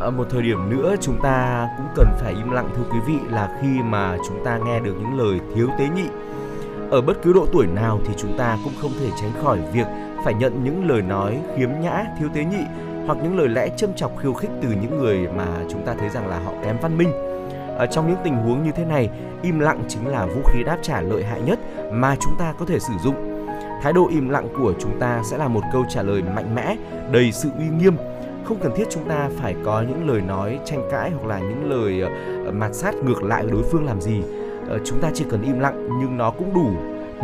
À, 0.00 0.10
một 0.10 0.26
thời 0.30 0.42
điểm 0.42 0.70
nữa 0.70 0.94
chúng 1.00 1.18
ta 1.22 1.68
cũng 1.76 1.86
cần 1.94 2.06
phải 2.20 2.32
im 2.32 2.50
lặng 2.50 2.70
thưa 2.76 2.84
quý 2.92 2.98
vị 3.06 3.18
là 3.30 3.58
khi 3.62 3.82
mà 3.82 4.16
chúng 4.28 4.44
ta 4.44 4.58
nghe 4.58 4.80
được 4.80 4.94
những 4.98 5.18
lời 5.18 5.40
thiếu 5.54 5.68
tế 5.78 5.88
nhị 5.88 6.08
ở 6.90 7.00
bất 7.00 7.22
cứ 7.22 7.32
độ 7.32 7.46
tuổi 7.52 7.66
nào 7.66 8.00
thì 8.06 8.14
chúng 8.16 8.38
ta 8.38 8.58
cũng 8.64 8.72
không 8.80 8.90
thể 9.00 9.10
tránh 9.20 9.30
khỏi 9.42 9.58
việc 9.72 9.86
phải 10.24 10.34
nhận 10.34 10.64
những 10.64 10.88
lời 10.88 11.02
nói 11.02 11.38
khiếm 11.56 11.70
nhã, 11.80 12.04
thiếu 12.18 12.28
tế 12.34 12.44
nhị, 12.44 12.64
hoặc 13.06 13.18
những 13.22 13.38
lời 13.38 13.48
lẽ 13.48 13.68
châm 13.76 13.94
chọc 13.94 14.18
khiêu 14.18 14.32
khích 14.32 14.50
từ 14.62 14.68
những 14.68 14.98
người 14.98 15.28
mà 15.36 15.46
chúng 15.70 15.86
ta 15.86 15.94
thấy 15.98 16.08
rằng 16.08 16.28
là 16.28 16.38
họ 16.38 16.52
kém 16.64 16.76
văn 16.82 16.98
minh. 16.98 17.12
Ở 17.78 17.86
trong 17.86 18.08
những 18.08 18.18
tình 18.24 18.34
huống 18.34 18.64
như 18.64 18.70
thế 18.72 18.84
này, 18.84 19.10
im 19.42 19.58
lặng 19.58 19.82
chính 19.88 20.06
là 20.06 20.26
vũ 20.26 20.42
khí 20.46 20.64
đáp 20.64 20.78
trả 20.82 21.00
lợi 21.00 21.24
hại 21.24 21.40
nhất 21.40 21.58
mà 21.92 22.16
chúng 22.20 22.32
ta 22.38 22.54
có 22.58 22.66
thể 22.66 22.78
sử 22.78 22.92
dụng. 23.04 23.46
Thái 23.82 23.92
độ 23.92 24.08
im 24.10 24.28
lặng 24.28 24.48
của 24.58 24.72
chúng 24.78 25.00
ta 25.00 25.22
sẽ 25.24 25.38
là 25.38 25.48
một 25.48 25.62
câu 25.72 25.84
trả 25.88 26.02
lời 26.02 26.22
mạnh 26.22 26.54
mẽ, 26.54 26.76
đầy 27.12 27.32
sự 27.32 27.48
uy 27.58 27.68
nghiêm. 27.68 27.96
Không 28.44 28.58
cần 28.62 28.72
thiết 28.76 28.84
chúng 28.90 29.08
ta 29.08 29.28
phải 29.36 29.54
có 29.64 29.84
những 29.88 30.08
lời 30.08 30.20
nói 30.20 30.58
tranh 30.64 30.88
cãi 30.90 31.10
hoặc 31.10 31.26
là 31.26 31.38
những 31.38 31.70
lời 31.70 32.00
ờ, 32.00 32.08
ờ, 32.44 32.52
mạt 32.52 32.74
sát 32.74 32.94
ngược 32.94 33.22
lại 33.22 33.44
đối 33.52 33.62
phương 33.62 33.86
làm 33.86 34.00
gì. 34.00 34.22
Ờ, 34.68 34.78
chúng 34.84 35.00
ta 35.00 35.10
chỉ 35.14 35.24
cần 35.30 35.42
im 35.42 35.58
lặng 35.58 35.88
nhưng 36.00 36.16
nó 36.16 36.30
cũng 36.30 36.54
đủ 36.54 36.70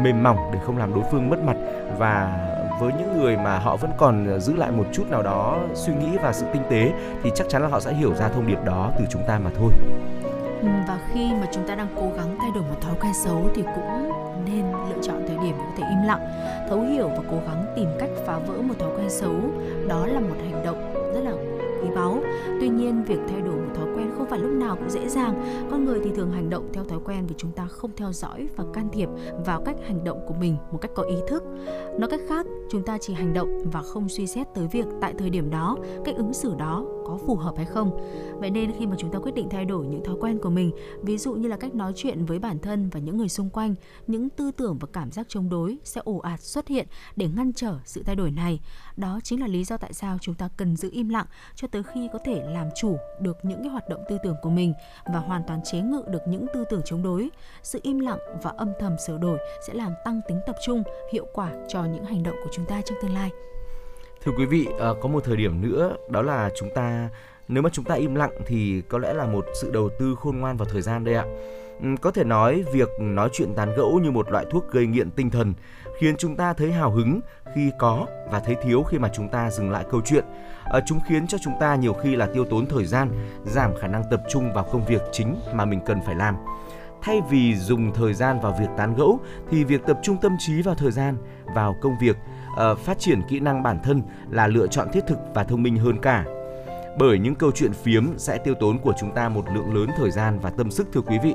mềm 0.02 0.22
mỏng 0.22 0.38
để 0.52 0.58
không 0.66 0.78
làm 0.78 0.94
đối 0.94 1.04
phương 1.10 1.30
mất 1.30 1.38
mặt. 1.44 1.56
Và 1.98 2.40
với 2.80 2.92
những 2.98 3.20
người 3.20 3.36
mà 3.36 3.58
họ 3.58 3.76
vẫn 3.76 3.90
còn 3.98 4.26
ờ, 4.26 4.38
giữ 4.38 4.56
lại 4.56 4.70
một 4.70 4.84
chút 4.92 5.10
nào 5.10 5.22
đó 5.22 5.58
suy 5.74 5.94
nghĩ 5.94 6.16
và 6.22 6.32
sự 6.32 6.46
tinh 6.52 6.62
tế 6.70 6.92
thì 7.22 7.30
chắc 7.34 7.48
chắn 7.48 7.62
là 7.62 7.68
họ 7.68 7.80
sẽ 7.80 7.94
hiểu 7.94 8.14
ra 8.14 8.28
thông 8.28 8.46
điệp 8.46 8.64
đó 8.64 8.90
từ 8.98 9.04
chúng 9.10 9.22
ta 9.26 9.38
mà 9.38 9.50
thôi. 9.58 9.70
Ừ, 10.60 10.68
và 10.88 10.98
khi 11.12 11.32
mà 11.40 11.46
chúng 11.52 11.68
ta 11.68 11.74
đang 11.74 11.88
cố 11.96 12.10
gắng 12.16 12.36
thay 12.40 12.50
đổi 12.54 12.62
một 12.62 12.80
thói 12.80 12.94
quen 13.00 13.12
xấu 13.24 13.48
thì 13.54 13.62
cũng 13.62 14.12
nên 14.46 14.64
lựa 14.72 15.02
chọn 15.02 15.24
thời 15.28 15.36
điểm 15.36 15.54
để 15.58 15.64
có 15.64 15.72
thể 15.76 15.84
im 15.90 16.06
lặng, 16.06 16.20
thấu 16.68 16.80
hiểu 16.80 17.08
và 17.08 17.22
cố 17.30 17.36
gắng 17.46 17.64
tìm 17.76 17.88
cách 17.98 18.10
phá 18.26 18.38
vỡ 18.38 18.54
một 18.62 18.74
thói 18.78 18.90
quen 18.96 19.10
xấu. 19.10 19.34
Đó 19.88 20.06
là 20.06 20.20
một 20.20 20.36
hành 20.50 20.64
động 20.64 21.10
rất 21.14 21.20
là 21.20 21.32
quý 21.82 21.88
báu. 21.96 22.18
Tuy 22.60 22.68
nhiên, 22.68 23.02
việc 23.02 23.18
thay 23.28 23.40
phải 24.34 24.42
lúc 24.42 24.52
nào 24.52 24.76
cũng 24.76 24.90
dễ 24.90 25.08
dàng. 25.08 25.66
Con 25.70 25.84
người 25.84 26.00
thì 26.04 26.10
thường 26.16 26.30
hành 26.32 26.50
động 26.50 26.70
theo 26.72 26.84
thói 26.84 26.98
quen 27.04 27.26
vì 27.26 27.34
chúng 27.38 27.52
ta 27.52 27.66
không 27.66 27.90
theo 27.96 28.12
dõi 28.12 28.48
và 28.56 28.64
can 28.72 28.88
thiệp 28.92 29.08
vào 29.46 29.62
cách 29.62 29.76
hành 29.86 30.04
động 30.04 30.20
của 30.26 30.34
mình 30.34 30.56
một 30.72 30.78
cách 30.80 30.90
có 30.94 31.02
ý 31.02 31.16
thức. 31.28 31.42
Nói 31.98 32.10
cách 32.10 32.20
khác, 32.28 32.46
chúng 32.70 32.82
ta 32.82 32.98
chỉ 33.00 33.14
hành 33.14 33.34
động 33.34 33.70
và 33.72 33.82
không 33.82 34.08
suy 34.08 34.26
xét 34.26 34.46
tới 34.54 34.68
việc 34.72 34.86
tại 35.00 35.14
thời 35.18 35.30
điểm 35.30 35.50
đó, 35.50 35.76
cách 36.04 36.16
ứng 36.16 36.32
xử 36.32 36.54
đó 36.58 36.84
có 37.06 37.18
phù 37.26 37.36
hợp 37.36 37.56
hay 37.56 37.66
không. 37.66 37.90
Vậy 38.40 38.50
nên 38.50 38.72
khi 38.78 38.86
mà 38.86 38.96
chúng 38.98 39.12
ta 39.12 39.18
quyết 39.18 39.34
định 39.34 39.48
thay 39.50 39.64
đổi 39.64 39.86
những 39.86 40.04
thói 40.04 40.16
quen 40.20 40.38
của 40.38 40.50
mình, 40.50 40.70
ví 41.02 41.18
dụ 41.18 41.34
như 41.34 41.48
là 41.48 41.56
cách 41.56 41.74
nói 41.74 41.92
chuyện 41.96 42.24
với 42.24 42.38
bản 42.38 42.58
thân 42.58 42.88
và 42.92 43.00
những 43.00 43.16
người 43.16 43.28
xung 43.28 43.50
quanh, 43.50 43.74
những 44.06 44.30
tư 44.30 44.50
tưởng 44.50 44.78
và 44.80 44.88
cảm 44.92 45.10
giác 45.10 45.26
chống 45.28 45.48
đối 45.48 45.78
sẽ 45.84 46.00
ồ 46.04 46.18
ạt 46.18 46.40
xuất 46.40 46.68
hiện 46.68 46.86
để 47.16 47.28
ngăn 47.36 47.52
trở 47.52 47.78
sự 47.84 48.02
thay 48.02 48.16
đổi 48.16 48.30
này. 48.30 48.60
Đó 48.96 49.20
chính 49.24 49.40
là 49.40 49.46
lý 49.46 49.64
do 49.64 49.76
tại 49.76 49.92
sao 49.92 50.18
chúng 50.20 50.34
ta 50.34 50.48
cần 50.56 50.76
giữ 50.76 50.88
im 50.92 51.08
lặng 51.08 51.26
cho 51.54 51.68
tới 51.68 51.82
khi 51.82 52.08
có 52.12 52.18
thể 52.24 52.42
làm 52.54 52.66
chủ 52.76 52.96
được 53.20 53.36
những 53.42 53.58
cái 53.58 53.68
hoạt 53.68 53.88
động 53.88 54.00
tư 54.08 54.18
tưởng 54.24 54.36
của 54.42 54.50
mình 54.50 54.74
và 55.06 55.18
hoàn 55.18 55.42
toàn 55.46 55.60
chế 55.64 55.80
ngự 55.80 56.02
được 56.06 56.22
những 56.26 56.46
tư 56.54 56.64
tưởng 56.70 56.82
chống 56.84 57.02
đối 57.02 57.30
sự 57.62 57.80
im 57.82 57.98
lặng 57.98 58.18
và 58.42 58.52
âm 58.56 58.72
thầm 58.80 58.96
sửa 59.06 59.18
đổi 59.18 59.38
sẽ 59.66 59.74
làm 59.74 59.92
tăng 60.04 60.20
tính 60.28 60.40
tập 60.46 60.56
trung 60.66 60.82
hiệu 61.12 61.26
quả 61.32 61.50
cho 61.68 61.84
những 61.84 62.04
hành 62.04 62.22
động 62.22 62.36
của 62.44 62.50
chúng 62.52 62.64
ta 62.64 62.80
trong 62.84 62.98
tương 63.02 63.14
lai 63.14 63.30
Thưa 64.24 64.32
quý 64.38 64.44
vị, 64.44 64.68
ờ, 64.78 64.94
có 65.02 65.08
một 65.08 65.24
thời 65.24 65.36
điểm 65.36 65.60
nữa 65.60 65.96
đó 66.10 66.22
là 66.22 66.50
chúng 66.56 66.68
ta 66.74 67.08
nếu 67.48 67.62
mà 67.62 67.70
chúng 67.72 67.84
ta 67.84 67.94
im 67.94 68.14
lặng 68.14 68.30
thì 68.46 68.82
có 68.88 68.98
lẽ 68.98 69.14
là 69.14 69.26
một 69.26 69.46
sự 69.60 69.70
đầu 69.70 69.88
tư 69.98 70.14
khôn 70.20 70.38
ngoan 70.38 70.56
vào 70.56 70.68
thời 70.72 70.82
gian 70.82 71.04
đây 71.04 71.14
ạ. 71.14 71.24
Ừ, 71.82 71.88
có 72.00 72.10
thể 72.10 72.24
nói 72.24 72.64
việc 72.72 72.88
nói 73.00 73.28
chuyện 73.32 73.54
tán 73.54 73.74
gẫu 73.76 73.98
như 73.98 74.10
một 74.10 74.30
loại 74.30 74.46
thuốc 74.50 74.70
gây 74.72 74.86
nghiện 74.86 75.10
tinh 75.10 75.30
thần 75.30 75.54
khiến 75.98 76.16
chúng 76.16 76.36
ta 76.36 76.52
thấy 76.52 76.72
hào 76.72 76.90
hứng 76.90 77.20
khi 77.54 77.70
có 77.78 78.06
và 78.30 78.40
thấy 78.40 78.56
thiếu 78.62 78.82
khi 78.82 78.98
mà 78.98 79.10
chúng 79.14 79.28
ta 79.28 79.50
dừng 79.50 79.70
lại 79.70 79.84
câu 79.90 80.00
chuyện. 80.04 80.24
Ờ, 80.64 80.80
chúng 80.86 81.00
khiến 81.08 81.26
cho 81.26 81.38
chúng 81.38 81.54
ta 81.60 81.74
nhiều 81.74 81.92
khi 81.92 82.16
là 82.16 82.26
tiêu 82.26 82.44
tốn 82.44 82.66
thời 82.66 82.84
gian, 82.84 83.10
giảm 83.44 83.70
khả 83.80 83.86
năng 83.86 84.02
tập 84.10 84.22
trung 84.30 84.52
vào 84.52 84.64
công 84.72 84.84
việc 84.84 85.02
chính 85.12 85.36
mà 85.54 85.64
mình 85.64 85.80
cần 85.86 86.00
phải 86.06 86.14
làm. 86.14 86.36
Thay 87.02 87.20
vì 87.30 87.56
dùng 87.56 87.92
thời 87.92 88.14
gian 88.14 88.40
vào 88.40 88.56
việc 88.60 88.68
tán 88.76 88.94
gẫu 88.94 89.20
thì 89.50 89.64
việc 89.64 89.86
tập 89.86 89.98
trung 90.02 90.16
tâm 90.22 90.36
trí 90.38 90.62
vào 90.62 90.74
thời 90.74 90.90
gian 90.90 91.16
vào 91.54 91.74
công 91.80 91.98
việc 92.00 92.16
ờ, 92.56 92.74
phát 92.74 92.98
triển 92.98 93.22
kỹ 93.28 93.40
năng 93.40 93.62
bản 93.62 93.78
thân 93.82 94.02
là 94.30 94.46
lựa 94.46 94.66
chọn 94.66 94.88
thiết 94.92 95.04
thực 95.06 95.18
và 95.34 95.44
thông 95.44 95.62
minh 95.62 95.76
hơn 95.76 96.00
cả 96.00 96.24
bởi 96.98 97.18
những 97.18 97.34
câu 97.34 97.50
chuyện 97.54 97.72
phiếm 97.72 98.18
sẽ 98.18 98.38
tiêu 98.38 98.54
tốn 98.54 98.78
của 98.78 98.92
chúng 99.00 99.14
ta 99.14 99.28
một 99.28 99.44
lượng 99.54 99.74
lớn 99.74 99.88
thời 99.96 100.10
gian 100.10 100.38
và 100.38 100.50
tâm 100.50 100.70
sức 100.70 100.88
thưa 100.92 101.00
quý 101.00 101.18
vị 101.22 101.34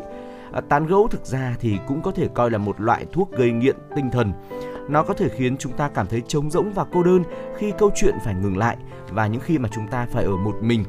à, 0.52 0.62
tán 0.62 0.86
gẫu 0.86 1.08
thực 1.08 1.26
ra 1.26 1.56
thì 1.60 1.78
cũng 1.88 2.02
có 2.02 2.12
thể 2.12 2.28
coi 2.34 2.52
là 2.52 2.58
một 2.58 2.82
loại 2.82 3.06
thuốc 3.12 3.32
gây 3.32 3.52
nghiện 3.52 3.76
tinh 3.96 4.10
thần. 4.12 4.32
Nó 4.90 5.04
có 5.04 5.14
thể 5.14 5.30
khiến 5.30 5.58
chúng 5.58 5.74
ta 5.74 5.90
cảm 5.90 6.08
thấy 6.08 6.22
trống 6.28 6.52
rỗng 6.52 6.72
và 6.74 6.86
cô 6.92 7.04
đơn 7.04 7.24
khi 7.58 7.74
câu 7.78 7.92
chuyện 7.96 8.16
phải 8.24 8.36
ngừng 8.36 8.58
lại 8.58 8.78
và 9.10 9.28
những 9.28 9.42
khi 9.42 9.58
mà 9.58 9.70
chúng 9.72 9.88
ta 9.88 10.08
phải 10.12 10.24
ở 10.24 10.38
một 10.38 10.56
mình. 10.62 10.84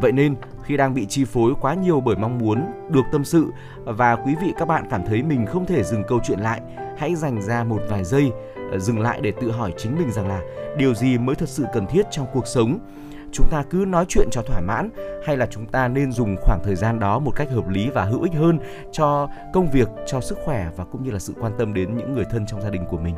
Vậy 0.00 0.12
nên 0.12 0.36
khi 0.64 0.76
đang 0.76 0.94
bị 0.94 1.06
chi 1.06 1.24
phối 1.24 1.54
quá 1.60 1.74
nhiều 1.74 2.00
bởi 2.00 2.16
mong 2.16 2.38
muốn 2.38 2.64
được 2.90 3.04
tâm 3.12 3.24
sự 3.24 3.46
và 3.84 4.16
quý 4.16 4.34
vị 4.42 4.52
các 4.58 4.68
bạn 4.68 4.84
cảm 4.90 5.02
thấy 5.06 5.22
mình 5.22 5.46
không 5.46 5.66
thể 5.66 5.82
dừng 5.82 6.02
câu 6.08 6.20
chuyện 6.24 6.38
lại 6.38 6.60
hãy 6.98 7.14
dành 7.14 7.42
ra 7.42 7.64
một 7.64 7.80
vài 7.88 8.04
giây 8.04 8.32
ờ, 8.70 8.78
dừng 8.78 9.00
lại 9.00 9.20
để 9.22 9.32
tự 9.40 9.50
hỏi 9.50 9.74
chính 9.76 9.98
mình 9.98 10.10
rằng 10.10 10.28
là 10.28 10.40
điều 10.76 10.94
gì 10.94 11.18
mới 11.18 11.36
thật 11.36 11.48
sự 11.48 11.64
cần 11.72 11.86
thiết 11.86 12.06
trong 12.10 12.26
cuộc 12.32 12.46
sống 12.46 12.78
chúng 13.34 13.50
ta 13.50 13.64
cứ 13.70 13.84
nói 13.88 14.04
chuyện 14.08 14.28
cho 14.30 14.42
thỏa 14.42 14.60
mãn 14.60 14.90
hay 15.26 15.36
là 15.36 15.46
chúng 15.50 15.66
ta 15.66 15.88
nên 15.88 16.12
dùng 16.12 16.36
khoảng 16.40 16.60
thời 16.64 16.76
gian 16.76 16.98
đó 16.98 17.18
một 17.18 17.32
cách 17.36 17.50
hợp 17.50 17.68
lý 17.68 17.90
và 17.90 18.04
hữu 18.04 18.22
ích 18.22 18.32
hơn 18.32 18.58
cho 18.92 19.28
công 19.52 19.70
việc 19.70 19.88
cho 20.06 20.20
sức 20.20 20.38
khỏe 20.44 20.70
và 20.76 20.84
cũng 20.84 21.04
như 21.04 21.10
là 21.10 21.18
sự 21.18 21.32
quan 21.40 21.52
tâm 21.58 21.74
đến 21.74 21.96
những 21.96 22.14
người 22.14 22.24
thân 22.30 22.46
trong 22.46 22.62
gia 22.62 22.70
đình 22.70 22.84
của 22.90 22.98
mình 22.98 23.14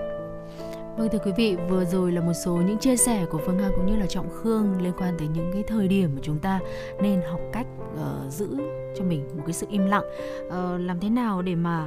Vâng 0.97 1.09
thưa 1.13 1.19
quý 1.19 1.33
vị, 1.37 1.57
vừa 1.69 1.85
rồi 1.85 2.13
là 2.13 2.21
một 2.21 2.33
số 2.45 2.57
những 2.57 2.79
chia 2.79 2.97
sẻ 2.97 3.27
của 3.31 3.41
Phương 3.47 3.57
Nga 3.57 3.71
cũng 3.77 3.87
như 3.87 3.97
là 3.97 4.07
Trọng 4.07 4.31
Khương 4.31 4.83
liên 4.83 4.93
quan 4.99 5.15
tới 5.19 5.29
những 5.29 5.51
cái 5.53 5.63
thời 5.69 5.89
điểm 5.89 6.11
mà 6.15 6.21
chúng 6.23 6.39
ta 6.39 6.61
nên 7.03 7.23
học 7.31 7.41
cách 7.53 7.67
uh, 7.95 8.33
giữ 8.33 8.57
cho 8.99 9.05
mình 9.05 9.29
một 9.37 9.43
cái 9.47 9.53
sự 9.53 9.67
im 9.71 9.87
lặng. 9.87 10.05
Uh, 10.47 10.81
làm 10.81 11.01
thế 11.01 11.11
nào 11.11 11.43
để 11.43 11.55
mà 11.55 11.87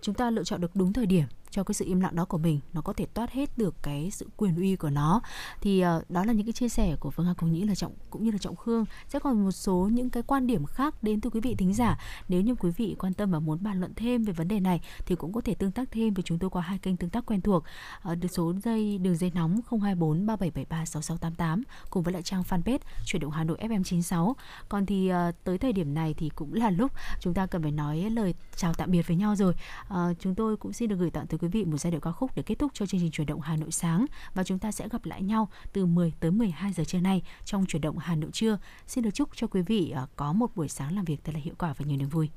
chúng 0.00 0.14
ta 0.14 0.30
lựa 0.30 0.44
chọn 0.44 0.60
được 0.60 0.70
đúng 0.74 0.92
thời 0.92 1.06
điểm 1.06 1.24
cho 1.50 1.64
cái 1.64 1.74
sự 1.74 1.84
im 1.84 2.00
lặng 2.00 2.16
đó 2.16 2.24
của 2.24 2.38
mình 2.38 2.60
nó 2.72 2.80
có 2.80 2.92
thể 2.92 3.06
toát 3.06 3.30
hết 3.30 3.58
được 3.58 3.74
cái 3.82 4.10
sự 4.10 4.28
quyền 4.36 4.56
uy 4.56 4.76
của 4.76 4.90
nó. 4.90 5.20
Thì 5.60 5.84
uh, 5.84 6.10
đó 6.10 6.24
là 6.24 6.32
những 6.32 6.46
cái 6.46 6.52
chia 6.52 6.68
sẻ 6.68 6.96
của 7.00 7.10
phương 7.10 7.26
hà 7.26 7.34
cũng 7.34 7.52
nghĩ 7.52 7.64
là 7.64 7.74
trọng 7.74 7.92
cũng 8.10 8.24
như 8.24 8.30
là 8.30 8.38
trọng 8.38 8.56
khương. 8.56 8.84
Sẽ 9.08 9.18
còn 9.18 9.44
một 9.44 9.52
số 9.52 9.88
những 9.92 10.10
cái 10.10 10.22
quan 10.22 10.46
điểm 10.46 10.64
khác 10.64 11.02
đến 11.02 11.20
từ 11.20 11.30
quý 11.30 11.40
vị 11.40 11.54
thính 11.54 11.74
giả. 11.74 11.98
Nếu 12.28 12.40
như 12.40 12.54
quý 12.54 12.70
vị 12.76 12.96
quan 12.98 13.14
tâm 13.14 13.30
và 13.30 13.38
muốn 13.40 13.58
bàn 13.62 13.80
luận 13.80 13.92
thêm 13.96 14.24
về 14.24 14.32
vấn 14.32 14.48
đề 14.48 14.60
này 14.60 14.80
thì 15.06 15.14
cũng 15.14 15.32
có 15.32 15.40
thể 15.40 15.54
tương 15.54 15.72
tác 15.72 15.90
thêm 15.90 16.14
với 16.14 16.22
chúng 16.22 16.38
tôi 16.38 16.50
qua 16.50 16.62
hai 16.62 16.78
kênh 16.78 16.96
tương 16.96 17.10
tác 17.10 17.26
quen 17.26 17.40
thuộc 17.40 17.64
uh, 18.10 18.18
được 18.18 18.28
số 18.32 18.54
dây 18.64 18.98
đường 18.98 19.16
dây 19.16 19.32
nóng 19.34 19.60
024 19.70 20.26
3773 20.26 20.84
6688 20.84 21.62
cùng 21.90 22.02
với 22.02 22.12
lại 22.12 22.22
trang 22.22 22.42
fanpage 22.42 22.78
chuyển 23.06 23.22
động 23.22 23.30
Hà 23.30 23.44
Nội 23.44 23.58
FM 23.60 23.82
96 23.82 24.36
còn 24.68 24.86
thì 24.86 25.12
uh, 25.12 25.34
tới 25.44 25.58
thời 25.58 25.72
điểm 25.72 25.94
này 25.94 26.14
thì 26.14 26.30
cũng 26.34 26.54
là 26.54 26.70
lúc 26.70 26.92
chúng 27.20 27.34
ta 27.34 27.46
cần 27.46 27.62
phải 27.62 27.70
nói 27.70 28.10
lời 28.10 28.34
chào 28.56 28.74
tạm 28.74 28.90
biệt 28.90 29.06
với 29.06 29.16
nhau 29.16 29.36
rồi. 29.36 29.54
Uh, 29.94 29.96
chúng 30.20 30.34
tôi 30.34 30.56
cũng 30.56 30.72
xin 30.72 30.88
được 30.88 30.96
gửi 30.96 31.10
tặng 31.10 31.26
tới 31.26 31.38
quý 31.40 31.48
vị 31.48 31.64
một 31.64 31.78
giai 31.78 31.90
điệu 31.90 32.00
ca 32.00 32.12
khúc 32.12 32.30
để 32.36 32.42
kết 32.42 32.58
thúc 32.58 32.70
cho 32.74 32.86
chương 32.86 33.00
trình 33.00 33.10
chuyển 33.10 33.26
động 33.26 33.40
Hà 33.40 33.56
Nội 33.56 33.70
sáng 33.70 34.06
và 34.34 34.44
chúng 34.44 34.58
ta 34.58 34.72
sẽ 34.72 34.88
gặp 34.88 35.06
lại 35.06 35.22
nhau 35.22 35.48
từ 35.72 35.86
10 35.86 36.12
tới 36.20 36.30
12 36.30 36.72
giờ 36.72 36.84
trưa 36.84 37.00
nay 37.00 37.22
trong 37.44 37.66
chuyển 37.66 37.82
động 37.82 37.98
Hà 37.98 38.16
Nội 38.16 38.30
trưa. 38.32 38.58
Xin 38.86 39.04
được 39.04 39.10
chúc 39.14 39.28
cho 39.36 39.46
quý 39.46 39.62
vị 39.62 39.90
à, 39.90 40.06
có 40.16 40.32
một 40.32 40.56
buổi 40.56 40.68
sáng 40.68 40.96
làm 40.96 41.04
việc 41.04 41.24
thật 41.24 41.32
là 41.34 41.40
hiệu 41.40 41.54
quả 41.58 41.74
và 41.78 41.84
nhiều 41.84 41.98
niềm 41.98 42.08
vui. 42.08 42.30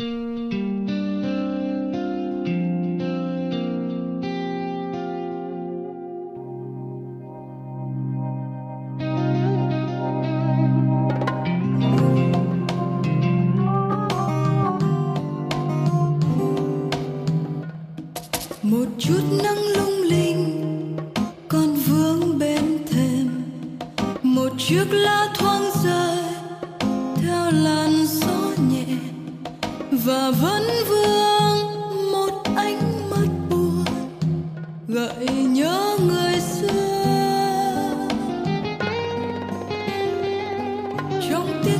Thank 0.00 0.90
you. 0.90 1.09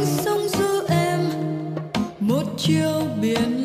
sóng 0.06 0.48
du 0.48 0.86
em 0.88 1.20
một 2.20 2.42
chiều 2.56 3.02
biển 3.22 3.59